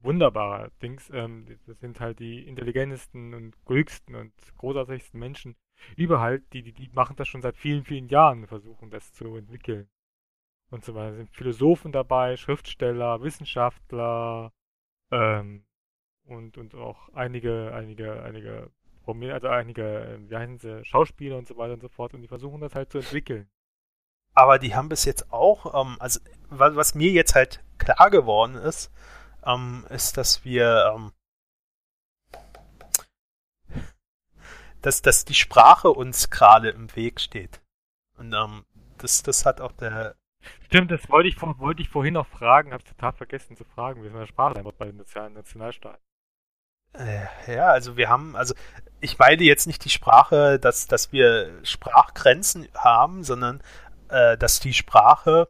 [0.00, 1.10] wunderbarer Dings.
[1.10, 5.56] Ähm, das sind halt die intelligentesten und klügsten und großartigsten Menschen
[5.96, 6.40] überall.
[6.52, 9.88] Die, die, die machen das schon seit vielen, vielen Jahren, versuchen das zu entwickeln.
[10.70, 11.12] Und so weiter.
[11.12, 14.52] Es sind Philosophen dabei, Schriftsteller, Wissenschaftler,
[15.10, 15.64] ähm,
[16.26, 18.70] und, und auch einige, einige, einige,
[19.06, 22.60] also einige, wie heißen sie, Schauspieler und so weiter und so fort und die versuchen
[22.60, 23.48] das halt zu entwickeln.
[24.34, 28.90] Aber die haben bis jetzt auch, ähm, also was mir jetzt halt klar geworden ist,
[29.44, 31.12] ähm, ist, dass wir, ähm,
[34.82, 37.60] dass, dass die Sprache uns gerade im Weg steht.
[38.16, 38.64] Und ähm,
[38.98, 40.16] das, das hat auch der
[40.62, 44.08] Stimmt, das wollte ich, wollte ich vorhin noch fragen, habe total vergessen zu fragen, wie
[44.08, 46.02] es mit der Sprache bei den Nationalstaaten.
[46.94, 48.54] Äh, ja, also wir haben, also
[49.00, 53.62] ich meine jetzt nicht die Sprache, dass, dass wir Sprachgrenzen haben, sondern
[54.08, 55.48] äh, dass die Sprache.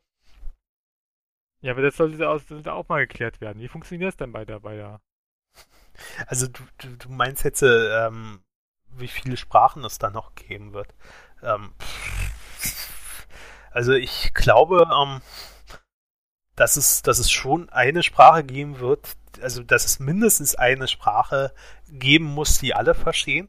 [1.60, 2.28] Ja, aber das sollte
[2.72, 3.60] auch mal geklärt werden.
[3.60, 5.00] Wie funktioniert das denn bei der, bei der?
[6.26, 8.42] Also du, du, du meinst jetzt, ähm,
[8.88, 10.92] wie viele Sprachen es da noch geben wird?
[11.42, 11.72] Ähm,
[13.70, 15.20] also ich glaube, ähm,
[16.56, 21.52] dass es, dass es schon eine Sprache geben wird, also dass es mindestens eine Sprache
[21.88, 23.48] geben muss, die alle verstehen.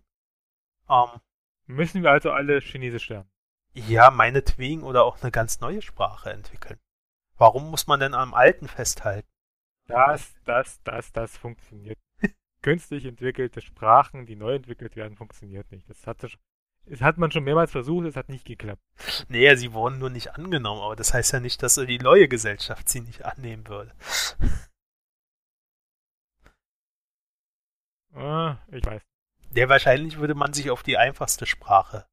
[0.89, 1.21] Ähm,
[1.67, 3.29] Müssen wir also alle Chinesisch lernen?
[3.73, 6.79] Ja, meinetwegen oder auch eine ganz neue Sprache entwickeln.
[7.37, 9.27] Warum muss man denn am Alten festhalten?
[9.87, 11.97] Das, das, das, das funktioniert.
[12.61, 15.89] Künstlich entwickelte Sprachen, die neu entwickelt werden, funktioniert nicht.
[15.89, 16.25] Das hat,
[16.87, 18.81] das hat man schon mehrmals versucht, es hat nicht geklappt.
[19.27, 22.89] Naja, sie wurden nur nicht angenommen, aber das heißt ja nicht, dass die neue Gesellschaft
[22.89, 23.93] sie nicht annehmen würde.
[28.17, 29.01] Ah, ich weiß.
[29.55, 32.07] Ja, wahrscheinlich würde man sich auf die einfachste Sprache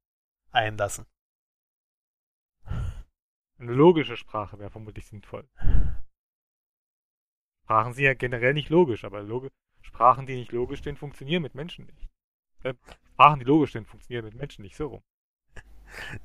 [0.51, 1.05] einlassen.
[3.57, 5.47] Eine logische Sprache wäre vermutlich sinnvoll.
[7.63, 9.49] Sprachen sind ja generell nicht logisch, aber Log
[9.81, 12.09] Sprachen, die nicht logisch sind, funktionieren mit Menschen nicht.
[12.63, 12.73] Äh,
[13.13, 15.03] Sprachen, die logisch sind, funktionieren mit Menschen nicht so rum.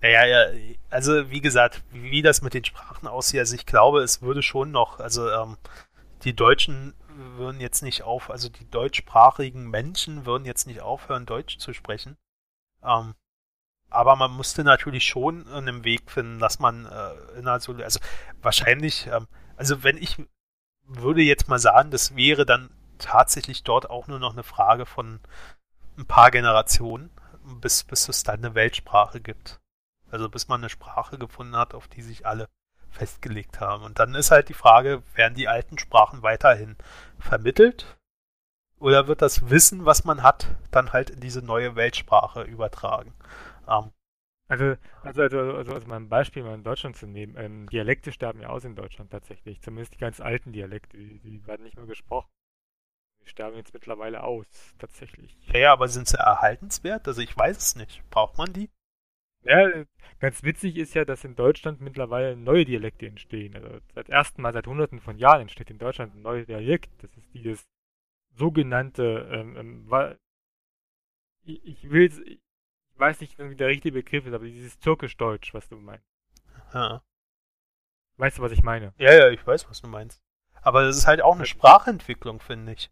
[0.00, 4.22] Naja, ja, also wie gesagt, wie das mit den Sprachen aussieht, also ich glaube, es
[4.22, 5.58] würde schon noch, also ähm,
[6.24, 6.94] die Deutschen
[7.36, 12.16] würden jetzt nicht auf, also die deutschsprachigen Menschen würden jetzt nicht aufhören, Deutsch zu sprechen.
[12.82, 13.14] Ähm,
[13.90, 18.00] aber man musste natürlich schon einen Weg finden, dass man äh, in also, also
[18.42, 20.16] wahrscheinlich, ähm, also wenn ich
[20.84, 25.20] würde jetzt mal sagen, das wäre dann tatsächlich dort auch nur noch eine Frage von
[25.98, 27.10] ein paar Generationen,
[27.60, 29.60] bis, bis es dann eine Weltsprache gibt.
[30.10, 32.48] Also bis man eine Sprache gefunden hat, auf die sich alle
[32.90, 33.84] festgelegt haben.
[33.84, 36.76] Und dann ist halt die Frage, werden die alten Sprachen weiterhin
[37.18, 37.98] vermittelt?
[38.78, 43.12] Oder wird das Wissen, was man hat, dann halt in diese neue Weltsprache übertragen?
[43.68, 43.90] Ähm,
[44.46, 47.34] also, also, also, also, also mal ein Beispiel mal in Deutschland zu nehmen.
[47.36, 49.60] Ähm, Dialekte sterben ja aus in Deutschland tatsächlich.
[49.60, 52.30] Zumindest die ganz alten Dialekte, die, die werden nicht mehr gesprochen.
[53.28, 54.46] Sterben jetzt mittlerweile aus,
[54.78, 55.36] tatsächlich.
[55.52, 57.06] Ja, ja, aber sind sie erhaltenswert?
[57.06, 58.02] Also ich weiß es nicht.
[58.10, 58.70] Braucht man die?
[59.44, 59.84] Ja,
[60.18, 63.54] ganz witzig ist ja, dass in Deutschland mittlerweile neue Dialekte entstehen.
[63.54, 66.90] Also seit ersten Mal seit hunderten von Jahren entsteht in Deutschland ein neuer Dialekt.
[67.02, 67.68] Das ist dieses
[68.34, 70.18] sogenannte, ähm, ähm,
[71.44, 72.40] ich, ich will ich
[73.00, 76.04] weiß nicht, wie der richtige Begriff ist, aber dieses Türkisch-Deutsch, was du meinst.
[76.74, 77.02] Ja.
[78.16, 78.92] Weißt du, was ich meine?
[78.98, 80.20] Ja, ja, ich weiß, was du meinst.
[80.60, 82.90] Aber das ist halt auch eine Sprachentwicklung, finde ich.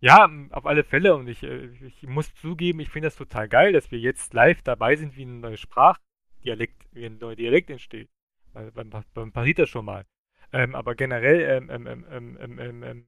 [0.00, 1.14] Ja, auf alle Fälle.
[1.16, 4.62] Und ich, äh, ich muss zugeben, ich finde das total geil, dass wir jetzt live
[4.62, 6.00] dabei sind, wie eine neue Sprache,
[6.44, 8.08] Dialekt, wie ein neuer Dialekt entsteht.
[8.52, 10.04] Weil beim, passiert das schon mal.
[10.52, 13.06] Ähm, aber generell ähm, ähm, ähm, ähm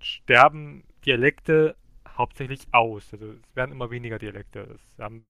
[0.00, 1.76] sterben Dialekte
[2.08, 3.12] hauptsächlich aus.
[3.12, 4.66] Also es werden immer weniger Dialekte.
[4.66, 5.26] Das haben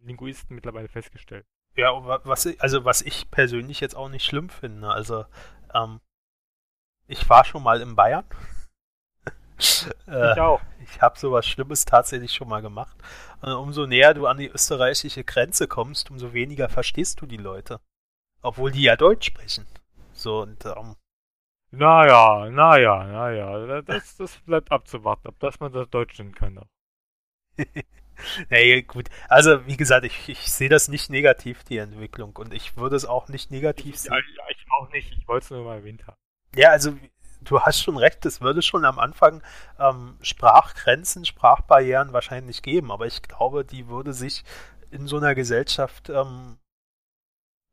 [0.00, 1.44] Linguisten mittlerweile festgestellt.
[1.76, 1.90] Ja,
[2.24, 4.88] was ich, also was ich persönlich jetzt auch nicht schlimm finde.
[4.88, 5.24] Also
[5.74, 6.00] ähm,
[7.06, 8.24] ich war schon mal in Bayern.
[10.08, 10.60] Äh, ich auch.
[10.82, 12.96] Ich habe sowas Schlimmes tatsächlich schon mal gemacht.
[13.40, 17.36] Und äh, umso näher du an die österreichische Grenze kommst, umso weniger verstehst du die
[17.36, 17.80] Leute.
[18.42, 19.66] Obwohl die ja Deutsch sprechen.
[20.12, 20.96] So und ähm,
[21.74, 26.60] naja, naja, naja, das, das bleibt abzuwarten, ob das man das Deutsch nennen kann.
[28.50, 29.08] naja, gut.
[29.28, 32.36] Also, wie gesagt, ich, ich sehe das nicht negativ, die Entwicklung.
[32.36, 34.12] Und ich würde es auch nicht negativ sehen.
[34.12, 35.16] Ja, ich auch nicht.
[35.18, 36.16] Ich wollte es nur mal erwähnt haben.
[36.54, 36.94] Ja, also,
[37.44, 38.24] du hast schon recht.
[38.26, 39.42] Es würde schon am Anfang
[39.78, 42.90] ähm, Sprachgrenzen, Sprachbarrieren wahrscheinlich geben.
[42.90, 44.44] Aber ich glaube, die würde sich
[44.90, 46.58] in so einer Gesellschaft ähm,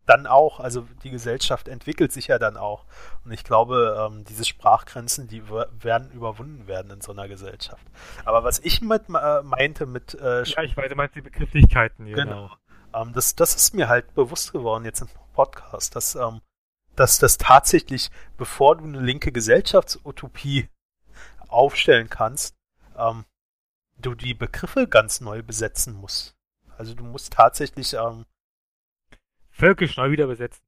[0.09, 2.85] dann auch, also die Gesellschaft entwickelt sich ja dann auch.
[3.23, 7.85] Und ich glaube, ähm, diese Sprachgrenzen, die werden überwunden werden in so einer Gesellschaft.
[8.25, 12.05] Aber was ich mit äh, meinte mit äh, Ja, ich weiß, du meinst die Begrifflichkeiten,
[12.05, 12.23] genau.
[12.23, 12.49] genau.
[12.93, 16.41] Ähm, das, das ist mir halt bewusst geworden jetzt im Podcast, dass, ähm,
[16.99, 20.67] dass das tatsächlich, bevor du eine linke Gesellschaftsutopie
[21.47, 22.57] aufstellen kannst,
[22.97, 23.23] ähm,
[23.97, 26.35] du die Begriffe ganz neu besetzen musst.
[26.77, 28.25] Also du musst tatsächlich ähm,
[29.49, 30.61] Völkisch neu wieder besetzen.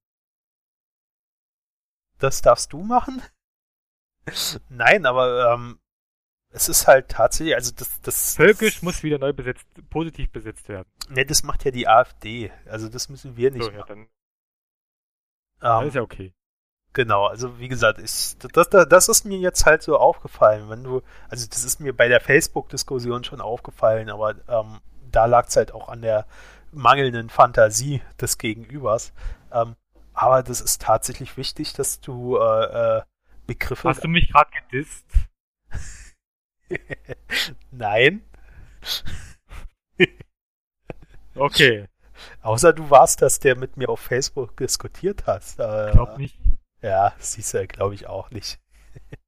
[2.20, 3.22] Das darfst du machen?
[4.70, 5.82] Nein, aber ähm,
[6.49, 10.90] es ist halt tatsächlich, also das, das Völkisch muss wieder neu besetzt, positiv besetzt werden.
[11.10, 12.52] Ne, das macht ja die AfD.
[12.66, 13.64] Also das müssen wir nicht.
[13.64, 14.08] So, ja, dann,
[15.62, 16.34] ähm, ist ja okay.
[16.94, 20.84] Genau, also wie gesagt, ich, das, das, das ist mir jetzt halt so aufgefallen, wenn
[20.84, 25.56] du, also das ist mir bei der Facebook-Diskussion schon aufgefallen, aber ähm, da lag es
[25.56, 26.26] halt auch an der
[26.74, 29.14] mangelnden Fantasie des Gegenübers.
[29.54, 29.76] Ähm,
[30.14, 33.02] aber das ist tatsächlich wichtig, dass du äh, äh,
[33.48, 33.88] Begriffe.
[33.90, 35.06] Hast du mich gerade gedisst?
[37.72, 38.22] Nein.
[41.36, 41.88] okay.
[42.41, 45.60] Außer du warst das, der mit mir auf Facebook diskutiert hast.
[45.60, 46.38] Äh, glaub nicht.
[46.81, 48.60] Ja, siehst du, glaube ich auch nicht.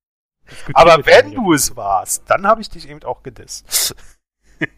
[0.74, 3.96] Aber wenn du es warst, dann habe ich dich eben auch gedisst.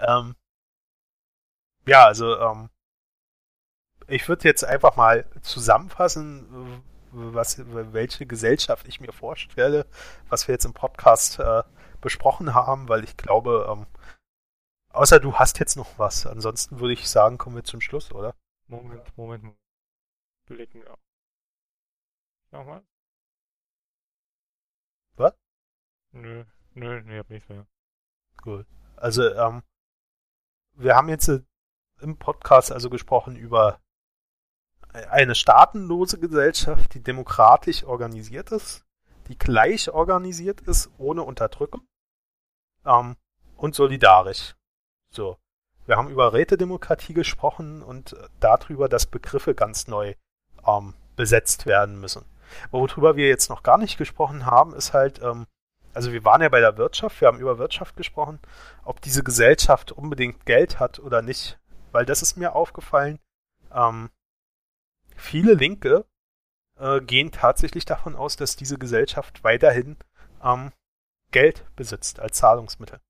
[0.00, 0.34] Ähm,
[1.86, 2.70] ja, also ähm,
[4.06, 9.86] ich würde jetzt einfach mal zusammenfassen, was, welche Gesellschaft ich mir vorstelle,
[10.28, 11.62] was wir jetzt im Podcast äh,
[12.00, 13.86] besprochen haben, weil ich glaube, ähm,
[14.90, 16.26] außer du hast jetzt noch was.
[16.26, 18.34] Ansonsten würde ich sagen, kommen wir zum Schluss, oder?
[18.66, 19.58] Moment, Moment, Moment.
[20.46, 20.98] Blicken auf.
[22.50, 22.84] Nochmal.
[25.16, 25.34] Was?
[26.12, 26.44] Nö,
[26.74, 27.66] nö, nö, ich hab nichts mehr.
[28.38, 28.66] Gut.
[28.96, 29.62] Also, ähm,
[30.74, 31.42] wir haben jetzt äh,
[32.00, 33.80] im Podcast also gesprochen über
[34.92, 38.84] eine staatenlose Gesellschaft, die demokratisch organisiert ist,
[39.28, 41.86] die gleich organisiert ist, ohne Unterdrückung
[42.84, 43.16] ähm,
[43.56, 44.56] und solidarisch.
[45.12, 45.36] So.
[45.86, 50.14] Wir haben über Rätedemokratie gesprochen und darüber, dass Begriffe ganz neu
[50.66, 52.24] ähm, besetzt werden müssen.
[52.70, 55.46] Worüber wir jetzt noch gar nicht gesprochen haben, ist halt ähm,
[55.92, 58.38] also wir waren ja bei der Wirtschaft, wir haben über Wirtschaft gesprochen,
[58.84, 61.58] ob diese Gesellschaft unbedingt Geld hat oder nicht.
[61.92, 63.18] Weil das ist mir aufgefallen.
[63.72, 64.10] Ähm,
[65.16, 66.04] viele Linke
[66.78, 69.96] äh, gehen tatsächlich davon aus, dass diese Gesellschaft weiterhin
[70.42, 70.72] ähm,
[71.32, 73.00] Geld besitzt als Zahlungsmittel.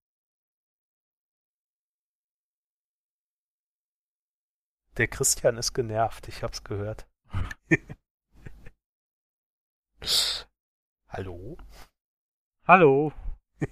[5.01, 7.07] Der Christian ist genervt, ich hab's gehört.
[11.09, 11.57] Hallo?
[12.67, 13.11] Hallo.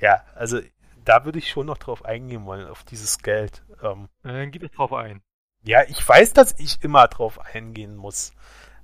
[0.00, 0.60] ja, also
[1.06, 3.64] da würde ich schon noch drauf eingehen wollen, auf dieses Geld.
[3.82, 5.22] Ähm, Dann geht es drauf ein.
[5.62, 8.34] Ja, ich weiß, dass ich immer drauf eingehen muss.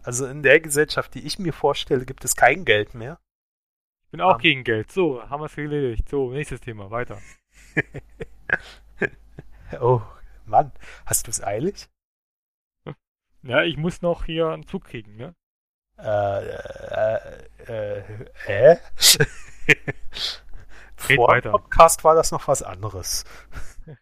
[0.03, 3.21] Also in der Gesellschaft, die ich mir vorstelle, gibt es kein Geld mehr.
[4.05, 4.41] Ich bin auch um, ähm.
[4.41, 4.91] gegen Geld.
[4.91, 6.09] So, haben wir es erledigt.
[6.09, 7.21] So, nächstes Thema, weiter.
[9.83, 10.01] oh,
[10.47, 10.73] Mann,
[11.05, 11.89] hast du es eilig?
[13.43, 15.36] Ja, ich muss noch hier einen Zug kriegen, ne?
[15.98, 18.01] Äh, äh,
[18.48, 18.77] äh, äh?
[20.97, 23.24] Vor dem Podcast war das noch was anderes.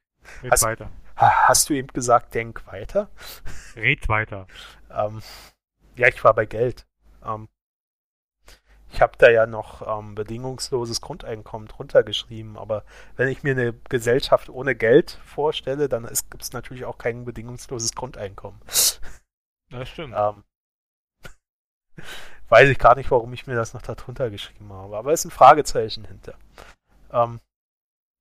[0.42, 0.90] Red hast, weiter.
[1.14, 3.10] Hast du eben gesagt, denk weiter?
[3.76, 4.46] Red weiter.
[4.90, 5.20] Ähm,
[5.96, 6.86] ja, ich war bei Geld.
[7.22, 7.48] Ähm,
[8.94, 12.84] ich habe da ja noch ähm, bedingungsloses Grundeinkommen drunter geschrieben, aber
[13.16, 17.96] wenn ich mir eine Gesellschaft ohne Geld vorstelle, dann gibt es natürlich auch kein bedingungsloses
[17.96, 18.60] Grundeinkommen.
[19.70, 20.14] Das stimmt.
[20.16, 20.44] Ähm,
[22.48, 25.26] weiß ich gar nicht, warum ich mir das noch darunter geschrieben habe, aber es ist
[25.26, 26.34] ein Fragezeichen hinter.
[27.10, 27.40] Ähm,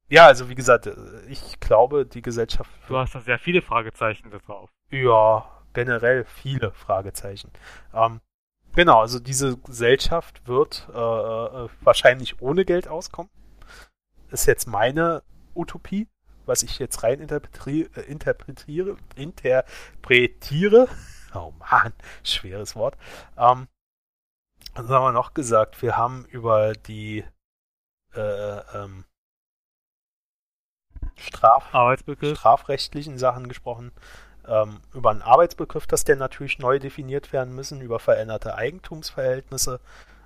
[0.09, 0.89] ja, also wie gesagt,
[1.27, 2.71] ich glaube, die Gesellschaft.
[2.87, 4.71] Du hast da sehr viele Fragezeichen da drauf.
[4.89, 7.51] Ja, generell viele Fragezeichen.
[7.93, 8.21] Ähm,
[8.75, 13.31] genau, also diese Gesellschaft wird äh, äh, wahrscheinlich ohne Geld auskommen.
[14.29, 15.23] Ist jetzt meine
[15.55, 16.07] Utopie,
[16.45, 20.87] was ich jetzt rein interpretiere, äh, interpretiere, interpretiere.
[21.35, 21.93] Oh man,
[22.23, 22.95] schweres Wort.
[23.37, 23.67] Ähm,
[24.75, 25.81] was haben wir noch gesagt?
[25.81, 27.23] Wir haben über die
[28.13, 29.05] äh, ähm,
[31.15, 33.91] Straf strafrechtlichen Sachen gesprochen
[34.47, 39.79] ähm, über einen Arbeitsbegriff, dass der natürlich neu definiert werden müssen, über veränderte Eigentumsverhältnisse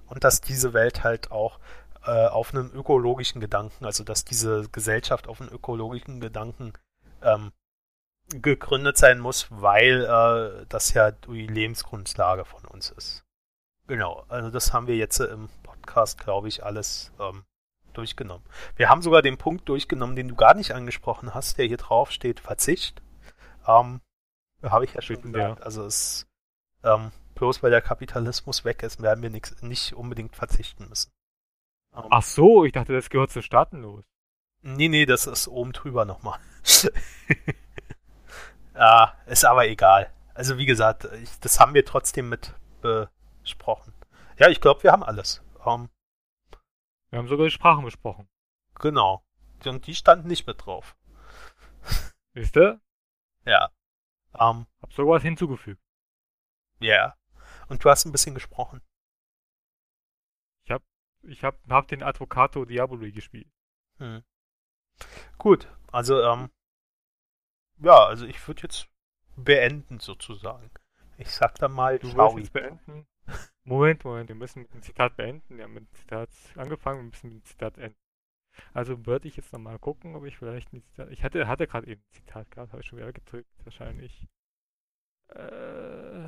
[0.07, 1.60] und dass diese Welt halt auch
[2.06, 6.73] äh, auf einem ökologischen Gedanken, also dass diese Gesellschaft auf einem ökologischen Gedanken
[7.22, 7.52] ähm,
[8.30, 13.23] gegründet sein muss, weil äh, das ja die Lebensgrundlage von uns ist.
[13.88, 17.45] Genau, also das haben wir jetzt im Podcast, glaube ich, alles ähm,
[17.94, 18.44] durchgenommen.
[18.76, 22.11] Wir haben sogar den Punkt durchgenommen, den du gar nicht angesprochen hast, der hier drauf
[22.11, 23.02] steht, Verzicht.
[23.65, 24.02] Ähm,
[24.64, 25.60] habe ich ja schon gesagt.
[25.60, 25.66] Ja.
[25.66, 26.28] Also es
[26.84, 31.12] ähm, bloß weil der Kapitalismus weg ist, werden wir nix, nicht unbedingt verzichten müssen.
[31.96, 34.04] Ähm, Ach so, ich dachte, das gehört zu Staatenlos.
[34.62, 36.40] Nee, nee, das ist oben drüber nochmal.
[38.76, 40.12] ja, ist aber egal.
[40.34, 43.94] Also wie gesagt, ich, das haben wir trotzdem mit besprochen.
[44.38, 45.42] Ja, ich glaube, wir haben alles.
[45.66, 45.90] Ähm,
[47.10, 48.28] wir haben sogar die Sprachen besprochen.
[48.76, 49.24] Genau.
[49.66, 50.96] Und die standen nicht mit drauf.
[52.34, 52.80] Wisst ihr?
[53.46, 53.72] Ja.
[54.40, 55.82] Ähm, Hab sogar was hinzugefügt.
[56.80, 57.16] Ja.
[57.70, 58.82] Und du hast ein bisschen gesprochen.
[60.64, 60.84] Ich hab,
[61.24, 63.52] ich hab, hab den Advocato Diaboli gespielt.
[63.98, 64.24] Hm.
[65.38, 66.50] Gut, also, ähm,
[67.80, 68.90] ja, also ich würde jetzt
[69.36, 70.72] beenden sozusagen.
[71.18, 73.08] Ich sag dann mal, du willst jetzt beenden.
[73.64, 75.58] Moment, Moment, wir müssen mit dem Zitat beenden.
[75.58, 78.00] Wir haben mit dem Zitat angefangen, wir müssen mit dem Zitat enden.
[78.74, 81.10] Also würde ich jetzt nochmal gucken, ob ich vielleicht ein Zitat.
[81.12, 84.28] Ich hatte, hatte gerade eben ein Zitat gehabt, habe ich schon wieder gedrückt, wahrscheinlich.
[85.30, 86.28] Äh,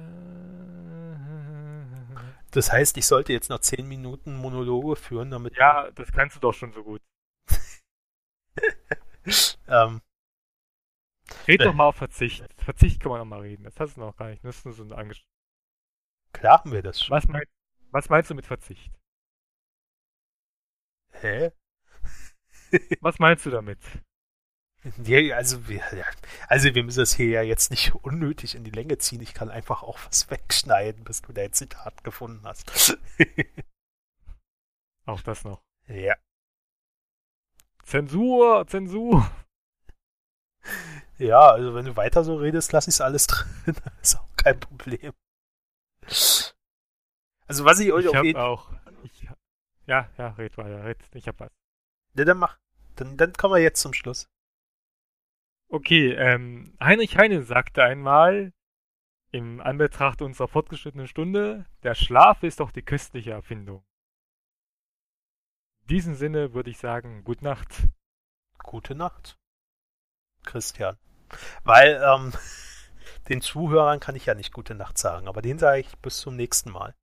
[2.52, 5.56] das heißt, ich sollte jetzt noch 10 Minuten Monologe führen, damit.
[5.56, 7.02] Ja, das kannst du doch schon so gut.
[9.68, 10.02] ähm,
[11.48, 12.46] Red doch mal auf Verzicht.
[12.58, 13.64] Verzicht kann man noch mal reden.
[13.64, 14.44] Das hast du noch gar nicht.
[14.44, 15.24] Das ist nur so ein Angesch
[16.34, 17.16] Klar haben wir das schon.
[17.16, 17.44] Was, mein,
[17.92, 18.92] was meinst du mit Verzicht?
[21.12, 21.52] Hä?
[23.02, 23.80] Was meinst du damit?
[25.04, 25.84] Ja, also, wir,
[26.48, 29.22] also wir müssen das hier ja jetzt nicht unnötig in die Länge ziehen.
[29.22, 32.98] Ich kann einfach auch was wegschneiden, bis du dein Zitat gefunden hast.
[35.06, 35.62] auch das noch.
[35.88, 36.16] Ja.
[37.84, 39.30] Zensur, Zensur.
[41.18, 43.76] Ja, also wenn du weiter so redest, lass ich alles drin.
[44.02, 45.12] ist auch kein Problem.
[47.48, 48.72] Also was ich euch ich auf jeden auch.
[49.04, 49.28] Ich,
[49.88, 50.98] ja, ja, red weiter, red.
[51.14, 51.59] Ich hab was.
[52.20, 52.60] Ja, dann mach.
[52.98, 54.30] Dann, dann kommen wir jetzt zum Schluss.
[55.70, 58.52] Okay, ähm, Heinrich Heine sagte einmal,
[59.32, 63.86] im Anbetracht unserer fortgeschrittenen Stunde, der Schlaf ist doch die köstliche Erfindung.
[65.84, 67.88] In diesem Sinne würde ich sagen, gute Nacht.
[68.58, 69.40] Gute Nacht,
[70.44, 70.98] Christian.
[71.64, 72.34] Weil, ähm,
[73.30, 76.36] den Zuhörern kann ich ja nicht gute Nacht sagen, aber den sage ich bis zum
[76.36, 76.94] nächsten Mal.